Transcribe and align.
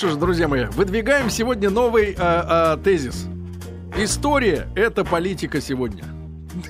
Что 0.00 0.10
ж, 0.10 0.14
друзья 0.14 0.46
мои, 0.46 0.66
выдвигаем 0.66 1.28
сегодня 1.28 1.70
новый 1.70 2.14
э, 2.16 2.16
э, 2.16 2.76
тезис. 2.84 3.26
История— 3.96 4.68
это 4.76 5.04
политика 5.04 5.60
сегодня. 5.60 6.04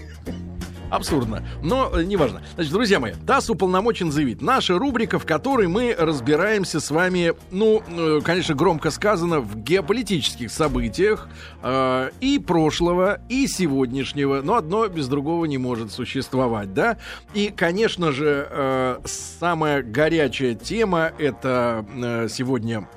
Абсурдно. 0.90 1.46
Но 1.62 1.91
э, 1.93 2.04
неважно. 2.04 2.41
Значит, 2.54 2.72
друзья 2.72 2.99
мои, 2.99 3.12
ТАСС 3.27 3.51
уполномочен 3.51 4.11
заявить. 4.11 4.41
Наша 4.41 4.79
рубрика, 4.79 5.19
в 5.19 5.27
которой 5.27 5.69
мы 5.69 5.95
разбираемся 5.99 6.80
с 6.80 6.91
вами, 6.91 7.35
ну, 7.51 7.83
э, 7.87 8.21
конечно, 8.25 8.54
громко 8.54 8.91
сказано, 8.91 9.40
в 9.40 9.58
геополитических 9.58 10.51
событиях 10.51 11.29
э, 11.63 12.10
и 12.22 12.38
прошлого, 12.38 13.21
и 13.29 13.47
сегодняшнего. 13.47 14.40
Но 14.40 14.54
одно 14.54 14.88
без 14.88 15.06
другого 15.06 15.45
не 15.45 15.58
может 15.58 15.92
существовать, 15.92 16.73
да? 16.73 16.97
И, 17.34 17.52
конечно 17.55 18.10
же, 18.10 18.48
э, 18.51 19.01
самая 19.05 19.83
горячая 19.83 20.55
тема 20.55 21.12
это 21.19 21.84
э, 21.95 22.29
сегодня 22.30 22.88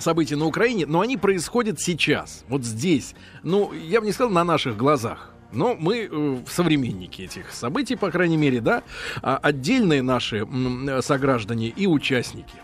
события 0.00 0.36
на 0.36 0.46
Украине, 0.46 0.86
но 0.86 1.00
они 1.00 1.16
происходят 1.16 1.80
сейчас, 1.80 2.44
вот 2.48 2.64
здесь. 2.64 3.14
Ну, 3.42 3.72
я 3.72 4.00
бы 4.00 4.06
не 4.06 4.12
сказал 4.12 4.32
на 4.32 4.44
наших 4.44 4.76
глазах. 4.76 5.34
Но 5.52 5.74
мы 5.74 6.08
э, 6.10 6.38
современники 6.48 7.22
этих 7.22 7.50
событий, 7.50 7.96
по 7.96 8.10
крайней 8.10 8.36
мере, 8.36 8.60
да, 8.60 8.84
а 9.20 9.36
отдельные 9.36 10.00
наши 10.00 10.38
м, 10.38 11.02
сограждане 11.02 11.68
и 11.68 11.86
участники. 11.86 12.54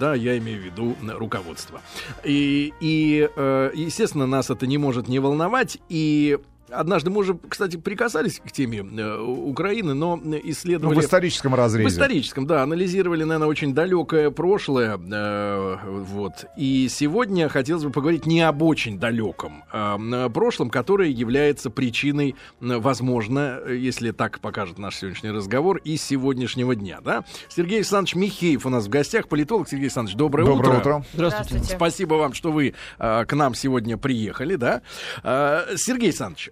Да, 0.00 0.14
я 0.14 0.36
имею 0.38 0.60
в 0.60 0.64
виду 0.64 0.96
руководство. 1.16 1.80
И, 2.24 2.72
и 2.80 3.28
э, 3.36 3.70
естественно, 3.74 4.26
нас 4.26 4.50
это 4.50 4.66
не 4.66 4.78
может 4.78 5.08
не 5.08 5.18
волновать. 5.18 5.78
И 5.88 6.38
Однажды 6.70 7.10
мы 7.10 7.20
уже, 7.20 7.38
кстати, 7.48 7.76
прикасались 7.76 8.40
к 8.40 8.50
теме 8.50 8.78
э, 8.78 9.18
Украины, 9.20 9.94
но 9.94 10.20
исследовали... 10.44 10.94
Ну, 10.94 11.00
в 11.00 11.04
историческом 11.04 11.54
разрезе. 11.54 11.88
В 11.88 11.92
историческом, 11.92 12.46
да. 12.46 12.62
Анализировали, 12.62 13.24
наверное, 13.24 13.48
очень 13.48 13.74
далекое 13.74 14.30
прошлое. 14.30 14.98
Э, 14.98 15.76
вот. 15.86 16.46
И 16.56 16.88
сегодня 16.90 17.48
хотелось 17.48 17.84
бы 17.84 17.90
поговорить 17.90 18.26
не 18.26 18.40
об 18.40 18.62
очень 18.62 18.98
далеком 18.98 19.64
э, 19.72 20.28
прошлом, 20.32 20.70
которое 20.70 21.08
является 21.08 21.70
причиной, 21.70 22.34
возможно, 22.60 23.60
если 23.68 24.10
так 24.10 24.40
покажет 24.40 24.78
наш 24.78 24.96
сегодняшний 24.96 25.30
разговор, 25.30 25.76
и 25.84 25.96
сегодняшнего 25.96 26.74
дня. 26.74 27.00
Да? 27.00 27.24
Сергей 27.48 27.76
Александрович 27.76 28.16
Михеев 28.16 28.66
у 28.66 28.70
нас 28.70 28.86
в 28.86 28.88
гостях, 28.88 29.28
политолог. 29.28 29.68
Сергей 29.68 29.84
Александрович, 29.84 30.16
доброе, 30.16 30.46
доброе 30.46 30.78
утро. 30.78 30.80
утро. 30.80 31.06
Здравствуйте. 31.14 31.48
Здравствуйте. 31.48 31.76
Спасибо 31.76 32.14
вам, 32.14 32.32
что 32.32 32.50
вы 32.50 32.74
э, 32.98 33.24
к 33.24 33.32
нам 33.34 33.54
сегодня 33.54 33.96
приехали. 33.96 34.56
Да? 34.56 34.82
Э, 35.22 35.76
Сергей 35.76 36.08
Александрович, 36.08 36.50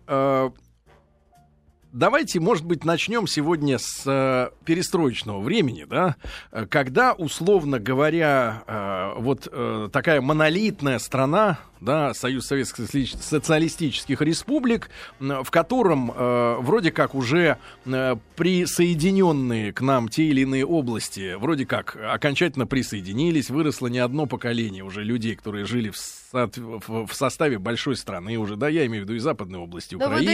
давайте, 1.94 2.40
может 2.40 2.66
быть, 2.66 2.84
начнем 2.84 3.26
сегодня 3.26 3.78
с 3.78 4.02
э, 4.04 4.50
перестроечного 4.64 5.40
времени, 5.40 5.86
да, 5.88 6.16
когда, 6.68 7.14
условно 7.14 7.78
говоря, 7.78 8.64
э, 8.66 9.12
вот 9.20 9.48
э, 9.50 9.88
такая 9.92 10.20
монолитная 10.20 10.98
страна, 10.98 11.60
да, 11.84 12.14
Союз 12.14 12.46
Советских 12.46 12.86
Социалистических 13.20 14.20
Республик, 14.20 14.90
в 15.20 15.50
котором 15.50 16.10
э, 16.10 16.56
вроде 16.60 16.90
как 16.90 17.14
уже 17.14 17.58
э, 17.84 18.16
присоединенные 18.36 19.72
к 19.72 19.80
нам 19.80 20.08
те 20.08 20.24
или 20.24 20.40
иные 20.40 20.66
области, 20.66 21.34
вроде 21.34 21.66
как 21.66 21.96
окончательно 21.96 22.66
присоединились, 22.66 23.50
выросло 23.50 23.86
не 23.88 23.98
одно 23.98 24.26
поколение 24.26 24.82
уже 24.82 25.04
людей, 25.04 25.36
которые 25.36 25.64
жили 25.66 25.90
в, 25.90 25.96
со 25.96 26.50
в, 26.56 27.06
в 27.06 27.14
составе 27.14 27.58
большой 27.58 27.96
страны 27.96 28.36
уже, 28.38 28.56
да, 28.56 28.68
я 28.68 28.86
имею 28.86 29.04
в 29.04 29.06
виду 29.06 29.14
и 29.14 29.18
западные 29.18 29.60
области 29.60 29.94
да 29.94 30.06
Украины. 30.06 30.24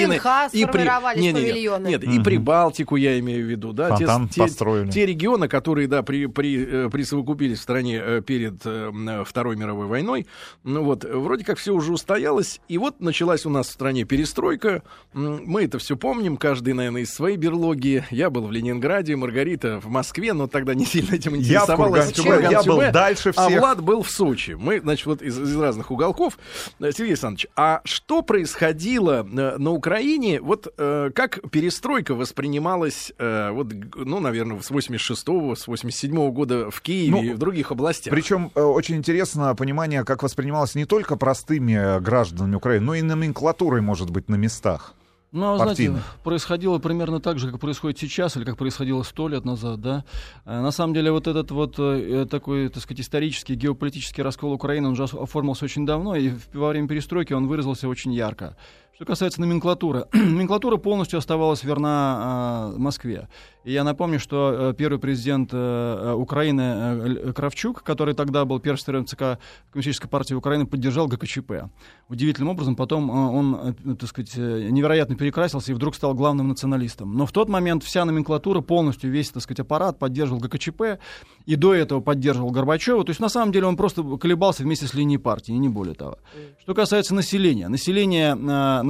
и 0.55 0.65
при... 0.65 1.21
нет, 1.21 1.35
нет, 1.35 2.03
нет, 2.03 2.05
и 2.05 2.23
Прибалтику 2.23 2.97
я 2.97 3.19
имею 3.19 3.45
в 3.45 3.51
виду, 3.51 3.73
да, 3.73 3.97
те, 3.97 4.07
те, 4.31 4.49
те 4.91 5.07
регионы, 5.07 5.49
которые, 5.49 5.89
да, 5.89 6.03
при, 6.03 6.27
при, 6.27 6.87
э, 6.87 6.91
присовокупились 6.91 7.59
в 7.59 7.63
стране 7.63 8.01
э, 8.03 8.23
перед 8.23 8.61
э, 8.65 9.25
Второй 9.27 9.57
мировой 9.57 9.87
войной, 9.87 10.27
ну 10.65 10.85
вот, 10.85 11.05
вроде 11.05 11.40
вроде 11.41 11.45
как 11.47 11.59
все 11.59 11.73
уже 11.73 11.93
устоялось, 11.93 12.61
и 12.69 12.77
вот 12.77 13.01
началась 13.01 13.47
у 13.47 13.51
нас 13.51 13.69
в 13.69 13.73
стране 13.73 14.05
перестройка. 14.05 14.83
Мы 15.15 15.65
это 15.65 15.79
все 15.79 15.97
помним, 15.97 16.37
каждый, 16.37 16.75
наверное, 16.75 17.03
из 17.03 17.15
своей 17.15 17.39
берлоги. 17.39 18.05
Я 18.11 18.29
был 18.29 18.47
в 18.47 18.53
Ленинграде, 18.53 19.17
Маргарита 19.17 19.81
в 19.81 19.87
Москве, 19.87 20.35
но 20.35 20.49
тогда 20.49 20.75
не 20.75 20.85
сильно 20.85 21.15
этим 21.15 21.37
интересовалась. 21.37 22.13
Я, 22.19 22.37
в 22.37 22.51
я 22.51 22.63
был 22.63 22.81
дальше 22.93 23.31
а 23.31 23.47
всех. 23.47 23.57
А 23.57 23.61
Влад 23.61 23.83
был 23.83 24.03
в 24.03 24.11
Сочи. 24.11 24.53
Мы, 24.53 24.81
значит, 24.81 25.07
вот 25.07 25.23
из, 25.23 25.39
из 25.39 25.57
разных 25.57 25.91
уголков. 25.91 26.39
Э, 26.79 26.93
Сергей 26.93 27.13
Александрович, 27.13 27.47
а 27.57 27.81
что 27.85 28.21
происходило 28.21 29.27
э, 29.27 29.57
на 29.57 29.71
Украине? 29.71 30.41
Вот 30.43 30.73
э, 30.77 31.11
как 31.15 31.51
перестройка 31.51 32.15
воспринималась, 32.15 33.13
э, 33.19 33.51
вот, 33.51 33.69
ну, 33.95 34.21
наверное, 34.21 34.61
с 34.61 34.71
86-го, 34.71 35.55
с 35.55 35.67
87-го 35.69 36.31
года 36.33 36.71
в 36.71 36.83
Киеве 36.83 37.11
ну, 37.11 37.23
и 37.23 37.33
в 37.33 37.39
других 37.39 37.73
областях? 37.73 38.13
Причем 38.13 38.51
э, 38.55 38.61
очень 38.61 38.97
интересно 38.97 39.55
понимание, 39.55 40.05
как 40.05 40.23
воспринималось 40.23 40.75
не 40.75 40.85
только 40.85 41.17
простыми 41.31 41.75
э, 41.75 42.01
гражданами 42.01 42.57
Украины, 42.57 42.87
но 42.87 42.95
и 42.97 43.03
номенклатурой, 43.03 43.81
может 43.81 44.11
быть, 44.11 44.29
на 44.29 44.35
местах. 44.35 44.95
Ну, 45.31 45.53
а 45.53 45.59
знаете, 45.59 45.95
происходило 46.25 46.81
примерно 46.81 47.21
так 47.21 47.39
же, 47.39 47.53
как 47.53 47.61
происходит 47.61 48.01
сейчас, 48.01 48.37
или 48.37 48.45
как 48.45 48.57
происходило 48.57 49.05
сто 49.05 49.29
лет 49.29 49.45
назад, 49.45 49.81
да. 49.81 50.05
Э, 50.45 50.61
на 50.61 50.73
самом 50.73 50.93
деле, 50.93 51.13
вот 51.13 51.29
этот 51.29 51.53
вот 51.53 51.79
э, 51.79 52.27
такой, 52.29 52.69
так 52.69 52.83
сказать, 52.83 53.03
исторический, 53.03 53.55
геополитический 53.55 54.25
раскол 54.25 54.53
Украины, 54.53 54.89
он 54.89 54.95
уже 54.95 55.05
оформился 55.05 55.65
очень 55.65 55.87
давно, 55.87 56.17
и 56.17 56.33
во 56.53 56.71
время 56.71 56.89
перестройки 56.89 57.33
он 57.33 57.47
выразился 57.47 57.89
очень 57.89 58.13
ярко. 58.13 58.57
Что 59.01 59.07
касается 59.07 59.41
номенклатуры, 59.41 60.09
номенклатура 60.13 60.77
полностью 60.77 61.17
оставалась 61.17 61.65
верна 61.65 62.73
э, 62.75 62.79
Москве. 62.79 63.29
И 63.65 63.73
я 63.73 63.85
напомню, 63.85 64.19
что 64.19 64.71
э, 64.71 64.75
первый 64.75 64.99
президент 64.99 65.51
э, 65.53 66.15
Украины 66.17 66.61
э, 66.61 67.33
Кравчук, 67.35 67.83
который 67.83 68.15
тогда 68.15 68.45
был 68.47 68.59
первым 68.59 68.79
секретарем 68.79 69.07
ЦК 69.07 69.41
Коммунистической 69.71 70.09
партии 70.09 70.35
Украины, 70.35 70.67
поддержал 70.67 71.09
ГКЧП. 71.09 71.71
Удивительным 72.09 72.51
образом 72.51 72.75
потом 72.75 73.11
он, 73.11 73.75
так 73.99 74.09
сказать, 74.09 74.35
невероятно 74.37 75.15
перекрасился 75.15 75.73
и 75.73 75.75
вдруг 75.75 75.95
стал 75.95 76.15
главным 76.15 76.49
националистом. 76.49 77.15
Но 77.15 77.27
в 77.27 77.33
тот 77.33 77.49
момент 77.49 77.85
вся 77.85 78.05
номенклатура, 78.05 78.63
полностью 78.63 79.11
весь, 79.11 79.31
так 79.31 79.43
сказать, 79.43 79.61
аппарат 79.61 79.99
поддерживал 79.99 80.41
ГКЧП, 80.41 80.99
и 81.47 81.57
до 81.57 81.75
этого 81.75 82.01
поддерживал 82.01 82.51
Горбачева. 82.51 83.05
То 83.05 83.11
есть, 83.11 83.21
на 83.21 83.29
самом 83.29 83.53
деле, 83.53 83.67
он 83.67 83.77
просто 83.77 84.03
колебался 84.19 84.63
вместе 84.63 84.87
с 84.87 84.95
линией 84.95 85.19
партии, 85.19 85.53
и 85.53 85.59
не 85.59 85.69
более 85.69 85.95
того. 85.95 86.19
Что 86.61 86.75
касается 86.75 87.15
населения. 87.15 87.69
Население, 87.69 88.35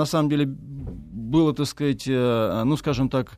на 0.00 0.06
самом 0.06 0.30
деле, 0.30 0.46
было, 0.46 1.54
так 1.54 1.66
сказать, 1.66 2.04
ну, 2.06 2.76
скажем 2.76 3.08
так, 3.08 3.32
Э, 3.32 3.36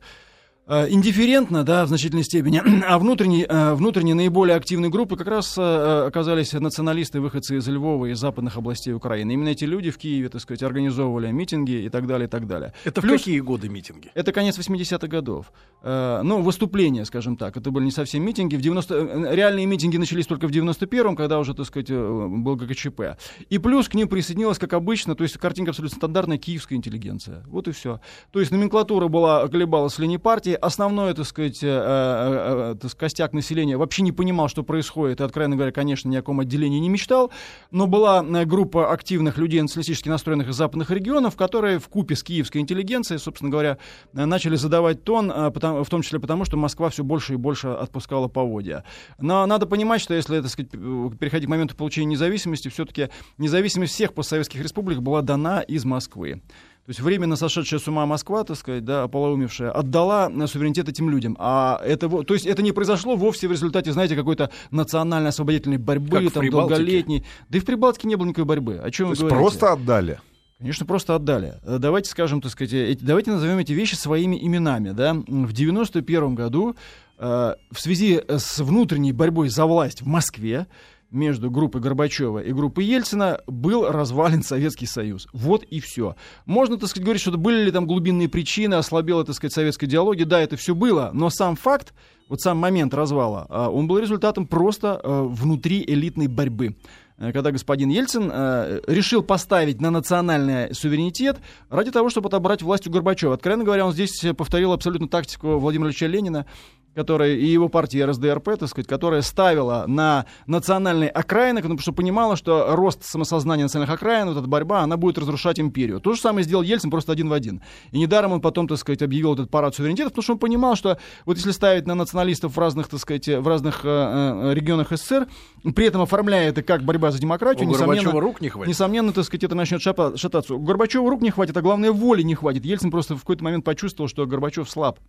индифферентно, 0.67 1.63
да, 1.63 1.83
в 1.83 1.89
значительной 1.89 2.23
степени, 2.23 2.61
а 2.87 2.97
внутренние, 2.97 3.45
э, 3.47 3.73
внутренние 3.73 4.15
наиболее 4.15 4.55
активные 4.55 4.89
группы 4.89 5.17
как 5.17 5.27
раз 5.27 5.55
э, 5.57 6.05
оказались 6.07 6.53
националисты, 6.53 7.19
выходцы 7.19 7.57
из 7.57 7.67
Львова 7.67 8.05
и 8.05 8.13
западных 8.13 8.55
областей 8.55 8.93
Украины. 8.93 9.33
Именно 9.33 9.49
эти 9.49 9.65
люди 9.65 9.91
в 9.91 9.97
Киеве, 9.97 10.29
так 10.29 10.41
сказать, 10.41 10.63
организовывали 10.63 11.31
митинги 11.31 11.83
и 11.83 11.89
так 11.89 12.07
далее, 12.07 12.27
и 12.27 12.29
так 12.29 12.47
далее. 12.47 12.73
Это 12.85 13.01
Плюс, 13.01 13.15
в 13.15 13.17
какие 13.17 13.39
годы 13.41 13.67
митинги? 13.67 14.09
Это 14.13 14.31
конец 14.31 14.57
80-х 14.57 15.07
годов. 15.07 15.51
Ну, 15.83 16.41
выступления, 16.41 17.03
скажем 17.03 17.35
так, 17.35 17.57
это 17.57 17.69
были 17.69 17.85
не 17.85 17.91
совсем 17.91 18.23
митинги. 18.23 18.55
В 18.55 18.61
90... 18.61 19.33
Реальные 19.33 19.65
митинги 19.65 19.97
начались 19.97 20.27
только 20.27 20.47
в 20.47 20.51
91-м, 20.51 21.17
когда 21.17 21.39
уже, 21.39 21.53
так 21.53 21.65
сказать, 21.65 21.89
был 21.89 22.55
ГКЧП. 22.55 23.17
И 23.49 23.57
плюс 23.57 23.89
к 23.89 23.95
ним 23.95 24.07
присоединилась, 24.07 24.59
как 24.59 24.73
обычно, 24.73 25.15
то 25.15 25.23
есть 25.23 25.37
картинка 25.37 25.71
абсолютно 25.71 25.97
стандартная, 25.97 26.37
киевская 26.37 26.77
интеллигенция. 26.77 27.43
Вот 27.47 27.67
и 27.67 27.71
все. 27.71 27.99
То 28.31 28.39
есть 28.39 28.51
номенклатура 28.51 29.09
была, 29.09 29.47
колебалась 29.49 29.93
в 29.95 29.99
линии 29.99 30.17
партии, 30.17 30.52
основной, 30.55 31.13
так 31.13 31.25
сказать, 31.25 31.63
э, 31.63 31.67
э, 31.67 32.75
э, 32.81 32.89
костяк 32.97 33.33
населения 33.33 33.77
вообще 33.77 34.01
не 34.01 34.11
понимал, 34.11 34.47
что 34.47 34.63
происходит, 34.63 35.21
и, 35.21 35.23
откровенно 35.23 35.55
говоря, 35.55 35.71
конечно, 35.71 36.09
ни 36.09 36.15
о 36.15 36.19
каком 36.19 36.39
отделении 36.39 36.79
не 36.79 36.89
мечтал, 36.89 37.31
но 37.71 37.87
была 37.87 38.21
группа 38.45 38.91
активных 38.91 39.37
людей, 39.37 39.61
националистически 39.61 40.09
настроенных 40.09 40.49
из 40.49 40.55
западных 40.55 40.91
регионов, 40.91 41.35
которые 41.35 41.79
в 41.79 41.87
купе 41.87 42.15
с 42.15 42.23
киевской 42.23 42.59
интеллигенцией, 42.59 43.19
собственно 43.19 43.51
говоря, 43.51 43.77
начали 44.13 44.55
задавать 44.55 45.03
тон, 45.03 45.31
в 45.31 45.89
том 45.89 46.01
числе 46.01 46.19
потому, 46.19 46.45
что 46.45 46.57
Москва 46.57 46.89
все 46.89 47.03
больше 47.03 47.33
и 47.33 47.37
больше 47.37 47.69
отпускала 47.69 48.27
поводья. 48.27 48.83
Но 49.19 49.45
надо 49.45 49.65
понимать, 49.65 50.01
что 50.01 50.13
если, 50.13 50.41
так 50.41 50.49
сказать, 50.49 50.71
переходить 50.71 51.47
к 51.47 51.49
моменту 51.49 51.75
получения 51.75 52.07
независимости, 52.07 52.69
все-таки 52.69 53.09
независимость 53.37 53.93
всех 53.93 54.13
постсоветских 54.13 54.61
республик 54.61 54.99
была 54.99 55.21
дана 55.21 55.61
из 55.61 55.85
Москвы. 55.85 56.41
То 56.85 56.89
есть 56.89 56.99
временно 56.99 57.37
сошедшая 57.37 57.79
с 57.79 57.87
ума 57.87 58.05
Москва, 58.05 58.43
так 58.43 58.57
сказать, 58.57 58.83
да, 58.83 59.03
ополоумевшая, 59.03 59.71
отдала 59.71 60.29
суверенитет 60.47 60.89
этим 60.89 61.09
людям. 61.09 61.37
А 61.39 61.81
это, 61.81 62.09
то 62.09 62.33
есть 62.33 62.45
это 62.45 62.61
не 62.61 62.73
произошло 62.73 63.15
вовсе 63.15 63.47
в 63.47 63.51
результате, 63.51 63.93
знаете, 63.93 64.17
какой-то 64.17 64.49
национальной 64.69 65.29
освободительной 65.29 65.77
борьбы, 65.77 66.25
как 66.25 66.33
там, 66.33 66.49
долголетней. 66.49 67.23
Да 67.47 67.57
и 67.57 67.61
в 67.61 67.65
Прибалтике 67.65 68.09
не 68.09 68.15
было 68.15 68.27
никакой 68.27 68.43
борьбы. 68.43 68.81
О 68.83 68.91
чем 68.91 69.05
то 69.05 69.09
вы 69.09 69.13
есть 69.13 69.21
говорите? 69.21 69.39
просто 69.39 69.71
отдали? 69.71 70.19
Конечно, 70.57 70.85
просто 70.85 71.15
отдали. 71.15 71.53
Э, 71.63 71.77
давайте 71.79 72.09
скажем, 72.09 72.41
так 72.41 72.51
сказать, 72.51 72.73
эти, 72.73 73.01
давайте 73.01 73.31
назовем 73.31 73.59
эти 73.59 73.71
вещи 73.71 73.95
своими 73.95 74.35
именами. 74.45 74.91
Да? 74.91 75.13
В 75.13 75.53
91 75.53 76.35
году 76.35 76.75
э, 77.17 77.55
в 77.71 77.79
связи 77.79 78.21
с 78.27 78.59
внутренней 78.59 79.13
борьбой 79.13 79.47
за 79.47 79.65
власть 79.65 80.01
в 80.01 80.07
Москве 80.07 80.67
между 81.13 81.49
группой 81.49 81.79
Горбачева 81.79 82.39
и 82.39 82.51
группой 82.51 82.85
Ельцина 82.85 83.39
был 83.47 83.89
развален 83.89 84.43
Советский 84.43 84.87
Союз. 84.87 85.27
Вот 85.31 85.63
и 85.63 85.79
все. 85.79 86.15
Можно, 86.45 86.77
так 86.77 86.89
сказать, 86.89 87.05
говорить, 87.05 87.21
что 87.21 87.37
были 87.37 87.63
ли 87.63 87.71
там 87.71 87.85
глубинные 87.87 88.27
причины, 88.27 88.75
ослабела, 88.75 89.23
так 89.23 89.35
сказать, 89.35 89.53
советская 89.53 89.89
идеология. 89.89 90.25
Да, 90.25 90.41
это 90.41 90.57
все 90.57 90.75
было, 90.75 91.11
но 91.13 91.29
сам 91.29 91.55
факт, 91.55 91.93
вот 92.29 92.41
сам 92.41 92.57
момент 92.57 92.93
развала, 92.93 93.45
а, 93.49 93.69
он 93.69 93.87
был 93.87 93.99
результатом 93.99 94.47
просто 94.47 94.99
а, 95.01 95.23
внутри 95.23 95.83
элитной 95.85 96.27
борьбы. 96.27 96.75
Э, 97.17 97.31
когда 97.31 97.51
господин 97.51 97.89
Ельцин 97.89 98.29
э, 98.31 98.81
решил 98.87 99.23
поставить 99.23 99.81
на 99.81 99.91
национальный 99.91 100.73
суверенитет 100.73 101.37
ради 101.69 101.91
того, 101.91 102.09
чтобы 102.09 102.27
отобрать 102.27 102.61
власть 102.61 102.87
у 102.87 102.91
Горбачева. 102.91 103.33
Откровенно 103.33 103.63
говоря, 103.63 103.85
он 103.85 103.93
здесь 103.93 104.23
повторил 104.37 104.73
абсолютно 104.73 105.07
тактику 105.07 105.57
Владимира 105.59 105.89
Ильича 105.89 106.07
Ленина, 106.07 106.45
которая 106.93 107.35
и 107.35 107.45
его 107.45 107.69
партия 107.69 108.05
РСДРП, 108.05 108.57
так 108.57 108.69
сказать, 108.69 108.87
которая 108.87 109.21
ставила 109.21 109.85
на 109.87 110.25
национальные 110.47 111.09
окраины, 111.09 111.61
потому 111.61 111.79
что 111.79 111.91
понимала, 111.91 112.35
что 112.35 112.75
рост 112.75 113.03
самосознания 113.03 113.63
национальных 113.63 113.95
окраин, 113.95 114.27
вот 114.27 114.37
эта 114.37 114.47
борьба, 114.47 114.81
она 114.81 114.97
будет 114.97 115.17
разрушать 115.17 115.59
империю. 115.59 115.99
То 115.99 116.13
же 116.13 116.21
самое 116.21 116.43
сделал 116.43 116.63
Ельцин 116.63 116.91
просто 116.91 117.11
один 117.11 117.29
в 117.29 117.33
один. 117.33 117.61
И 117.91 117.99
недаром 117.99 118.33
он 118.33 118.41
потом, 118.41 118.67
так 118.67 118.77
сказать, 118.77 119.01
объявил 119.01 119.33
этот 119.33 119.49
парад 119.49 119.75
суверенитета, 119.75 120.09
потому 120.09 120.23
что 120.23 120.33
он 120.33 120.39
понимал, 120.39 120.75
что 120.75 120.97
вот 121.25 121.37
если 121.37 121.51
ставить 121.51 121.87
на 121.87 121.95
националистов 121.95 122.55
в 122.55 122.59
разных, 122.59 122.87
так 122.87 122.99
сказать, 122.99 123.27
в 123.27 123.47
разных 123.47 123.81
э, 123.83 123.87
э 123.87 124.53
регионах 124.53 124.91
СССР, 124.91 125.27
при 125.75 125.87
этом 125.87 126.01
оформляя 126.01 126.49
это 126.49 126.61
как 126.61 126.83
борьба 126.83 127.02
за 127.11 127.19
демократию, 127.19 127.67
У 127.67 127.71
несомненно, 127.71 128.19
рук 128.19 128.41
не 128.41 128.49
хватит. 128.49 128.69
несомненно, 128.69 129.11
так 129.11 129.25
сказать, 129.25 129.43
это 129.43 129.55
начнет 129.55 129.81
шататься. 129.81 130.55
У 130.55 130.59
Горбачева 130.59 131.09
рук 131.09 131.21
не 131.21 131.31
хватит, 131.31 131.55
а 131.57 131.61
главное, 131.61 131.91
воли 131.91 132.21
не 132.21 132.35
хватит. 132.35 132.65
Ельцин 132.65 132.91
просто 132.91 133.15
в 133.15 133.19
какой-то 133.21 133.43
момент 133.43 133.65
почувствовал, 133.65 134.07
что 134.07 134.25
Горбачев 134.25 134.69
слаб. 134.69 134.99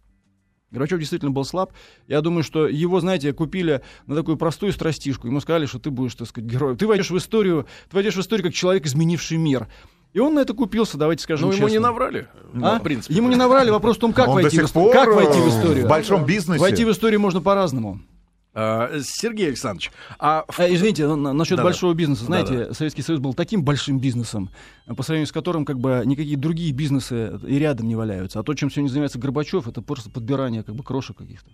Горбачев 0.70 0.99
действительно 0.99 1.31
был 1.31 1.44
слаб. 1.44 1.73
Я 2.08 2.20
думаю, 2.20 2.43
что 2.43 2.67
его, 2.67 3.00
знаете, 3.00 3.32
купили 3.32 3.82
на 4.06 4.17
такую 4.17 4.37
простую 4.37 4.73
страстишку. 4.73 5.29
Ему 5.29 5.41
сказали, 5.41 5.67
что 5.67 5.79
ты 5.79 5.91
будешь, 5.91 6.14
так 6.14 6.29
сказать, 6.29 6.50
героем. 6.50 6.76
Ты 6.76 6.87
войдешь 6.87 7.11
в 7.11 7.17
историю, 7.17 7.67
ты 7.88 7.97
войдешь 7.97 8.17
в 8.17 8.20
историю 8.20 8.44
как 8.44 8.55
человек, 8.55 8.85
изменивший 8.87 9.37
мир. 9.37 9.69
И 10.14 10.20
он 10.20 10.35
на 10.35 10.40
это 10.40 10.55
купился, 10.55 10.97
давайте 10.97 11.25
скажем 11.25 11.49
Ну, 11.49 11.55
ему 11.55 11.69
не 11.69 11.81
наврали. 11.81 12.29
А? 12.62 12.79
В 12.79 12.82
принципе. 12.82 13.14
Ему 13.14 13.29
не 13.29 13.37
наврали. 13.37 13.70
Вопрос 13.70 13.97
в 13.97 14.00
том, 14.00 14.12
как, 14.12 14.29
Он 14.29 14.35
войти, 14.35 14.58
до 14.61 14.67
в, 14.67 14.93
как 14.93 15.12
войти 15.12 15.40
в 15.40 15.49
историю. 15.49 15.87
В 15.87 15.88
большом 15.88 16.25
бизнесе. 16.25 16.61
Войти 16.61 16.85
в 16.85 16.90
историю 16.90 17.20
можно 17.20 17.40
по-разному. 17.40 18.00
А, 18.54 18.90
Сергей 19.02 19.48
Александрович, 19.48 19.90
а... 20.18 20.44
Э, 20.58 20.72
извините, 20.72 21.06
на- 21.08 21.32
насчет 21.32 21.56
Да-да. 21.56 21.64
большого 21.64 21.92
бизнеса. 21.94 22.24
Знаете, 22.24 22.56
Да-да. 22.58 22.74
Советский 22.74 23.02
Союз 23.02 23.20
был 23.20 23.34
таким 23.34 23.64
большим 23.64 23.98
бизнесом, 23.98 24.50
по 24.86 25.02
сравнению 25.02 25.26
с 25.26 25.32
которым 25.32 25.64
как 25.64 25.80
бы 25.80 26.02
никакие 26.04 26.36
другие 26.36 26.72
бизнесы 26.72 27.38
и 27.46 27.58
рядом 27.58 27.88
не 27.88 27.96
валяются. 27.96 28.38
А 28.38 28.42
то, 28.44 28.54
чем 28.54 28.70
сегодня 28.70 28.88
занимается 28.88 29.18
Горбачев, 29.18 29.66
это 29.66 29.82
просто 29.82 30.08
подбирание 30.08 30.62
как 30.62 30.76
бы 30.76 30.84
крошек 30.84 31.16
каких-то. 31.16 31.50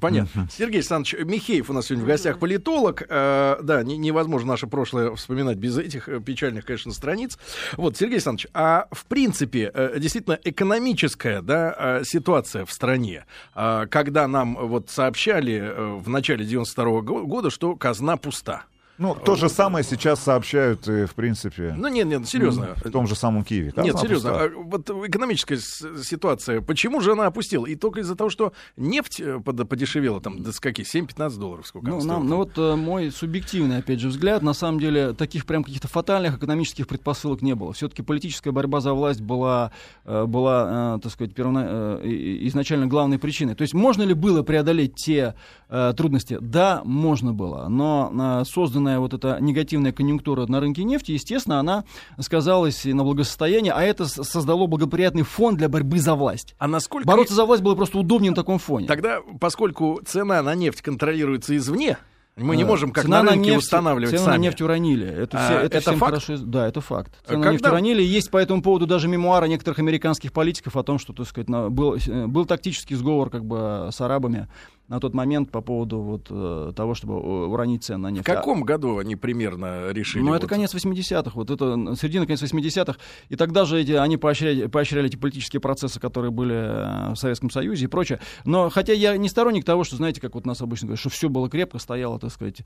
Понятно. 0.00 0.48
Сергей 0.50 0.78
Александрович 0.78 1.24
Михеев 1.24 1.70
у 1.70 1.72
нас 1.72 1.86
сегодня 1.86 2.04
в 2.04 2.08
гостях 2.08 2.38
политолог. 2.38 3.02
Э, 3.08 3.56
да, 3.62 3.82
не- 3.82 3.96
невозможно 3.96 4.52
наше 4.52 4.66
прошлое 4.66 5.14
вспоминать 5.14 5.56
без 5.56 5.78
этих 5.78 6.08
э, 6.08 6.20
печальных, 6.20 6.64
конечно, 6.66 6.92
страниц. 6.92 7.38
Вот, 7.76 7.96
Сергей 7.96 8.14
Александрович, 8.16 8.46
а 8.54 8.86
в 8.90 9.04
принципе, 9.06 9.70
э, 9.72 9.98
действительно, 9.98 10.38
экономическая 10.44 11.42
да, 11.42 11.74
э, 12.00 12.04
ситуация 12.04 12.64
в 12.64 12.72
стране, 12.72 13.24
э, 13.54 13.86
когда 13.90 14.26
нам 14.28 14.56
вот 14.56 14.90
сообщали 14.90 15.54
э, 15.54 15.94
в 15.96 16.08
начале 16.08 16.44
92 16.44 17.00
года, 17.02 17.50
что 17.50 17.76
казна 17.76 18.16
пуста. 18.16 18.64
Ну, 18.98 19.14
то 19.16 19.34
же 19.34 19.48
самое 19.48 19.84
сейчас 19.84 20.20
сообщают, 20.20 20.86
и, 20.88 21.04
в 21.06 21.14
принципе, 21.14 21.74
Ну, 21.76 21.88
нет, 21.88 22.06
нет, 22.06 22.28
серьезно. 22.28 22.74
в 22.76 22.90
том 22.90 23.06
же 23.06 23.14
самом 23.16 23.42
Киеве. 23.44 23.72
Нет, 23.76 23.92
Казна 23.94 24.00
серьезно, 24.00 24.30
пуста. 24.30 24.44
а 24.44 24.50
вот 24.62 24.90
экономическая 25.08 25.58
ситуация, 25.58 26.60
почему 26.60 27.00
же 27.00 27.12
она 27.12 27.26
опустила? 27.26 27.66
И 27.66 27.74
только 27.74 28.00
из-за 28.00 28.14
того, 28.16 28.30
что 28.30 28.52
нефть 28.76 29.20
э, 29.20 29.40
под- 29.40 29.68
подешевела, 29.68 30.20
там, 30.20 30.42
до 30.42 30.52
с 30.52 30.60
каких, 30.60 30.86
7-15 30.92 31.38
долларов, 31.38 31.66
сколько 31.66 31.88
Ну, 31.88 32.02
нам, 32.04 32.28
ну 32.28 32.36
вот 32.36 32.52
э, 32.56 32.76
мой 32.76 33.10
субъективный, 33.10 33.78
опять 33.78 34.00
же, 34.00 34.08
взгляд, 34.08 34.42
на 34.42 34.54
самом 34.54 34.78
деле, 34.80 35.12
таких 35.12 35.44
прям 35.46 35.64
каких-то 35.64 35.88
фатальных 35.88 36.36
экономических 36.38 36.86
предпосылок 36.86 37.42
не 37.42 37.54
было. 37.54 37.72
Все-таки 37.72 38.02
политическая 38.02 38.52
борьба 38.52 38.80
за 38.80 38.92
власть 38.92 39.20
была, 39.20 39.72
э, 40.04 40.24
была 40.26 40.96
э, 40.96 41.00
так 41.02 41.12
сказать, 41.12 41.32
э, 41.36 42.00
и- 42.04 42.46
изначально 42.48 42.86
главной 42.86 43.18
причиной. 43.18 43.54
То 43.54 43.62
есть 43.62 43.74
можно 43.74 44.02
ли 44.02 44.14
было 44.14 44.42
преодолеть 44.42 44.94
те 44.94 45.34
э, 45.68 45.92
трудности? 45.96 46.38
Да, 46.40 46.82
можно 46.84 47.32
было. 47.32 47.66
Но 47.68 48.40
э, 48.40 48.44
созданная 48.84 48.98
вот 49.00 49.14
эта 49.14 49.38
негативная 49.40 49.92
конъюнктура 49.92 50.46
на 50.46 50.60
рынке 50.60 50.84
нефти, 50.84 51.12
естественно, 51.12 51.58
она 51.58 51.84
сказалась 52.20 52.84
и 52.86 52.92
на 52.92 53.02
благосостоянии, 53.04 53.72
а 53.74 53.82
это 53.82 54.06
создало 54.06 54.66
благоприятный 54.66 55.22
фон 55.22 55.56
для 55.56 55.68
борьбы 55.68 55.98
за 55.98 56.14
власть. 56.14 56.54
А 56.58 56.68
насколько... 56.68 57.06
Бороться 57.06 57.34
за 57.34 57.44
власть 57.44 57.62
было 57.62 57.74
просто 57.74 57.98
удобнее 57.98 58.30
на 58.30 58.36
таком 58.36 58.58
фоне. 58.58 58.86
Тогда, 58.86 59.20
поскольку 59.40 60.00
цена 60.04 60.42
на 60.42 60.54
нефть 60.54 60.82
контролируется 60.82 61.56
извне, 61.56 61.96
мы 62.36 62.56
не 62.56 62.64
Э, 62.64 62.66
можем 62.66 62.90
как 62.90 63.04
цена 63.04 63.22
на 63.22 63.30
рынке 63.32 63.50
нефть- 63.52 63.58
устанавливать 63.58 64.10
цену 64.10 64.24
сами. 64.24 64.36
на 64.36 64.40
нефть 64.42 64.60
уронили. 64.60 65.06
Это, 65.06 65.38
А, 65.38 65.44
все, 65.44 65.54
это, 65.58 65.66
это 65.66 65.80
всем 65.80 65.98
факт? 65.98 66.14
хорошо. 66.24 66.36
Да, 66.44 66.66
это 66.66 66.80
факт. 66.80 67.12
А 67.24 67.28
Цену 67.28 67.44
на 67.44 67.50
нефть 67.52 67.62
когда- 67.62 67.70
уронили. 67.76 68.02
Есть 68.02 68.30
по 68.32 68.38
этому 68.38 68.60
поводу 68.60 68.86
даже 68.88 69.06
мемуары 69.06 69.46
некоторых 69.48 69.78
американских 69.78 70.32
политиков 70.32 70.76
о 70.76 70.82
том, 70.82 70.98
что, 70.98 71.12
так 71.12 71.28
сказать, 71.28 71.48
на- 71.48 71.70
был, 71.70 71.94
э, 71.94 72.26
был 72.26 72.44
тактический 72.44 72.96
сговор 72.96 73.30
как 73.30 73.44
бы 73.44 73.88
с 73.92 74.00
арабами 74.00 74.48
на 74.88 75.00
тот 75.00 75.14
момент 75.14 75.50
по 75.50 75.62
поводу 75.62 76.00
вот, 76.00 76.26
э, 76.30 76.72
того, 76.76 76.94
чтобы 76.94 77.14
э, 77.14 77.16
уронить 77.16 77.84
цены 77.84 77.98
на 77.98 78.08
В 78.08 78.12
нефть. 78.12 78.26
каком 78.26 78.64
году 78.64 78.98
они 78.98 79.16
примерно 79.16 79.90
решили? 79.92 80.22
Ну, 80.22 80.28
вот- 80.30 80.36
это 80.36 80.46
конец 80.46 80.74
80-х, 80.74 81.30
вот 81.34 81.50
это 81.50 81.96
середина, 81.96 82.26
конец 82.26 82.42
80-х. 82.42 82.98
И 83.30 83.36
тогда 83.36 83.64
же 83.64 83.80
эти, 83.80 83.92
они 83.92 84.16
поощряли, 84.18 84.66
поощряли 84.66 85.06
эти 85.06 85.16
политические 85.16 85.60
процессы, 85.60 85.98
которые 85.98 86.30
были 86.32 86.54
э, 86.54 87.12
в 87.12 87.16
Советском 87.16 87.48
Союзе 87.50 87.84
и 87.84 87.88
прочее. 87.88 88.20
Но 88.44 88.68
хотя 88.68 88.92
я 88.92 89.16
не 89.16 89.28
сторонник 89.30 89.64
того, 89.64 89.84
что, 89.84 89.96
знаете, 89.96 90.20
как 90.20 90.34
вот 90.34 90.44
нас 90.44 90.60
обычно 90.60 90.88
говорят, 90.88 91.00
что 91.00 91.08
все 91.08 91.28
было 91.30 91.48
крепко, 91.48 91.78
стояло, 91.78 92.18
так 92.18 92.30
сказать, 92.30 92.62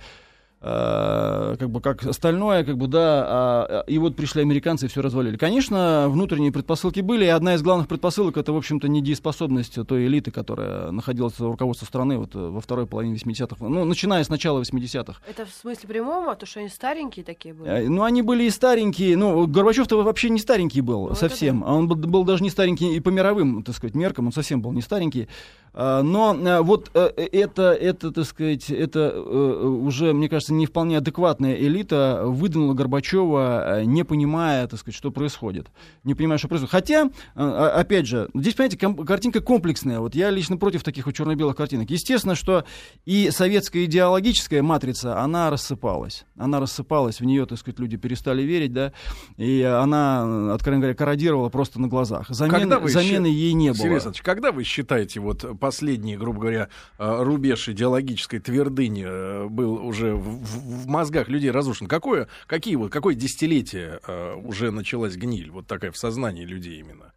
как 0.60 1.70
бы 1.70 1.80
как 1.80 2.04
остальное, 2.04 2.64
как 2.64 2.76
бы, 2.76 2.88
да, 2.88 3.24
а, 3.26 3.84
и 3.86 3.96
вот 3.98 4.16
пришли 4.16 4.42
американцы 4.42 4.86
и 4.86 4.88
все 4.88 5.00
развалили. 5.00 5.36
Конечно, 5.36 6.06
внутренние 6.08 6.50
предпосылки 6.50 7.00
были, 7.00 7.26
и 7.26 7.28
одна 7.28 7.54
из 7.54 7.62
главных 7.62 7.86
предпосылок 7.86 8.36
это, 8.36 8.52
в 8.52 8.56
общем-то, 8.56 8.88
недееспособность 8.88 9.78
той 9.86 10.06
элиты, 10.06 10.32
которая 10.32 10.90
находилась 10.90 11.38
у 11.38 11.52
руководства 11.52 11.86
страны 11.86 12.18
вот, 12.18 12.34
э, 12.34 12.38
во 12.38 12.60
второй 12.60 12.86
половине 12.86 13.14
80-х, 13.14 13.56
ну, 13.60 13.84
начиная 13.84 14.24
с 14.24 14.28
начала 14.28 14.60
80-х. 14.60 15.20
Это 15.28 15.46
в 15.46 15.50
смысле 15.50 15.88
прямом, 15.88 16.28
а 16.28 16.34
то, 16.34 16.44
что 16.44 16.58
они 16.58 16.68
старенькие 16.68 17.24
такие 17.24 17.54
были? 17.54 17.70
Э, 17.70 17.88
Ну, 17.88 18.02
они 18.02 18.22
были 18.22 18.44
и 18.44 18.50
старенькие. 18.50 19.16
Ну, 19.16 19.46
Горбачев-то 19.46 20.02
вообще 20.02 20.28
не 20.28 20.40
старенький 20.40 20.80
был 20.80 21.02
Ну, 21.02 21.06
это 21.08 21.14
совсем. 21.16 21.62
А 21.64 21.72
он 21.74 21.86
был, 21.86 21.96
был 21.96 22.24
даже 22.24 22.42
не 22.42 22.50
старенький 22.50 22.96
и 22.96 23.00
по 23.00 23.10
мировым, 23.10 23.62
так 23.62 23.76
сказать, 23.76 23.94
меркам. 23.94 24.26
Он 24.26 24.32
совсем 24.32 24.60
был 24.60 24.72
не 24.72 24.82
старенький. 24.82 25.28
А, 25.74 26.02
Но 26.02 26.34
э, 26.34 26.60
вот 26.60 26.90
э, 26.94 27.10
это, 27.16 27.72
это, 27.72 28.10
так 28.10 28.24
сказать, 28.24 28.70
это 28.70 29.12
э, 29.14 29.20
уже, 29.20 30.12
мне 30.12 30.28
кажется, 30.28 30.54
не 30.54 30.66
вполне 30.66 30.98
адекватная 30.98 31.54
элита 31.54 32.22
выдвинула 32.24 32.74
Горбачева, 32.74 33.80
э, 33.80 33.84
не 33.84 34.04
понимая, 34.04 34.66
так 34.66 34.80
сказать, 34.80 34.96
что 34.96 35.10
происходит. 35.10 35.68
Не 36.04 36.14
понимая, 36.14 36.38
что 36.38 36.48
происходит. 36.48 36.72
Хотя, 36.72 37.10
э, 37.34 37.42
опять 37.42 38.06
же, 38.06 38.28
здесь, 38.34 38.54
понимаете, 38.54 39.04
картинка 39.04 39.40
комплексная. 39.40 40.00
Вот 40.00 40.14
я 40.14 40.30
лично 40.30 40.56
против 40.56 40.82
таких 40.82 41.06
вот 41.06 41.14
черно-белых 41.14 41.56
картинок. 41.56 41.90
Естественно, 41.90 42.34
что 42.34 42.64
и 43.04 43.30
советская 43.30 43.84
идеологическая 43.84 44.62
матрица, 44.62 45.20
она 45.20 45.50
рассыпалась. 45.50 46.24
Она 46.36 46.60
рассыпалась, 46.60 47.20
в 47.20 47.24
нее, 47.24 47.46
так 47.46 47.58
сказать, 47.58 47.78
люди 47.78 47.96
перестали 47.96 48.42
верить, 48.42 48.72
да, 48.72 48.92
и 49.36 49.62
она, 49.62 50.24
э, 50.26 50.54
откровенно 50.54 50.80
говоря, 50.82 50.96
корродировала 50.96 51.48
просто 51.48 51.80
на 51.80 51.88
глазах. 51.88 52.28
Вы 52.28 52.34
замены 52.34 53.26
ей 53.26 53.52
не 53.52 53.68
Сергей 53.68 53.82
было. 53.82 53.92
Александрович, 53.92 54.22
когда 54.22 54.52
вы 54.52 54.64
считаете, 54.64 55.20
вот 55.20 55.44
последний, 55.68 56.16
грубо 56.16 56.40
говоря, 56.40 56.68
э, 56.98 57.22
рубеж 57.22 57.68
идеологической 57.68 58.40
твердыни 58.40 59.04
э, 59.06 59.46
был 59.48 59.74
уже 59.86 60.14
в, 60.14 60.44
в- 60.44 60.86
мозгах 60.88 61.28
людей 61.28 61.50
разрушен? 61.50 61.86
Какое, 61.86 62.26
какие 62.46 62.76
вот, 62.76 62.90
какое 62.90 63.14
десятилетие 63.14 64.00
э, 64.06 64.34
уже 64.36 64.70
началась 64.70 65.16
гниль, 65.16 65.50
вот 65.50 65.66
такая 65.66 65.90
в 65.92 65.96
сознании 65.98 66.44
людей 66.46 66.80
именно? 66.80 67.12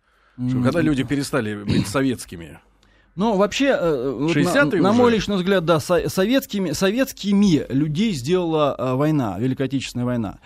Что 0.50 0.62
когда 0.64 0.82
люди 0.82 1.04
перестали 1.04 1.64
быть 1.64 1.88
советскими? 1.88 2.60
Ну, 3.16 3.36
вообще, 3.36 3.76
вот 3.78 4.32
60-е 4.36 4.82
на, 4.82 4.90
на 4.90 4.94
мой 4.94 5.12
личный 5.12 5.36
взгляд, 5.36 5.66
да, 5.66 5.80
со- 5.82 6.08
советскими, 6.10 6.72
советскими 6.72 7.66
людей 7.70 8.14
сделала 8.14 8.74
э, 8.78 8.94
война, 8.96 9.38
Великая 9.40 9.66
Отечественная 9.66 10.06
война. 10.06 10.40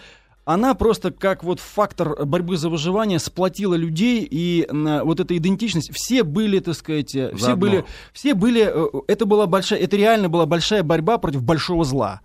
Она 0.46 0.76
просто 0.76 1.12
как 1.12 1.44
вот 1.44 1.60
фактор 1.60 2.24
борьбы 2.26 2.58
за 2.58 2.70
выживание 2.70 3.18
сплотила 3.18 3.74
людей, 3.74 4.28
и 4.30 4.68
вот 4.72 5.20
эта 5.20 5.36
идентичность, 5.36 5.92
все 5.94 6.24
были, 6.24 6.60
так 6.60 6.76
сказать, 6.76 7.16
э, 7.16 7.32
все 7.36 7.46
Заодно. 7.48 7.62
были, 7.62 7.86
все 8.14 8.34
были, 8.36 8.72
э, 8.72 9.02
это 9.08 9.26
была 9.26 9.48
большая, 9.48 9.80
это 9.80 9.98
реально 9.98 10.30
была 10.30 10.46
большая 10.46 10.84
борьба 10.84 11.18
против 11.18 11.42
большого 11.42 11.84
зла. 11.84 12.22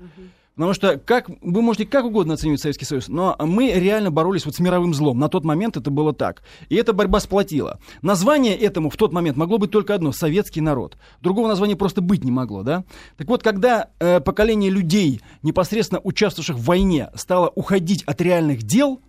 Потому 0.61 0.75
что 0.75 0.99
как, 0.99 1.31
вы 1.41 1.63
можете 1.63 1.87
как 1.87 2.05
угодно 2.05 2.35
оценивать 2.35 2.61
Советский 2.61 2.85
Союз, 2.85 3.09
но 3.09 3.35
мы 3.39 3.73
реально 3.73 4.11
боролись 4.11 4.45
вот 4.45 4.57
с 4.57 4.61
мировым 4.61 4.93
злом. 4.93 5.19
На 5.19 5.31
тот 5.31 5.43
момент 5.43 5.79
это 5.79 5.91
было 5.91 6.13
так. 6.13 6.43
И 6.69 6.77
эта 6.77 6.93
борьба 6.93 7.21
сплотила. 7.21 7.81
Название 8.03 8.59
этому 8.59 8.91
в 8.91 8.97
тот 8.99 9.11
момент 9.11 9.39
могло 9.39 9.57
быть 9.57 9.71
только 9.71 9.95
одно— 9.95 10.13
советский 10.13 10.61
народ. 10.61 10.99
Другого 11.23 11.49
названия 11.49 11.77
просто 11.77 12.03
быть 12.03 12.25
не 12.25 12.31
могло, 12.31 12.63
да? 12.63 12.85
Так 13.17 13.29
вот, 13.29 13.43
когда 13.43 13.89
э, 14.01 14.21
поколение 14.21 14.71
людей, 14.71 15.23
непосредственно 15.43 16.03
участвовавших 16.05 16.57
в 16.57 16.65
войне, 16.67 17.09
стало 17.15 17.51
уходить 17.55 18.03
от 18.03 18.21
реальных 18.21 18.63
дел, 18.63 19.01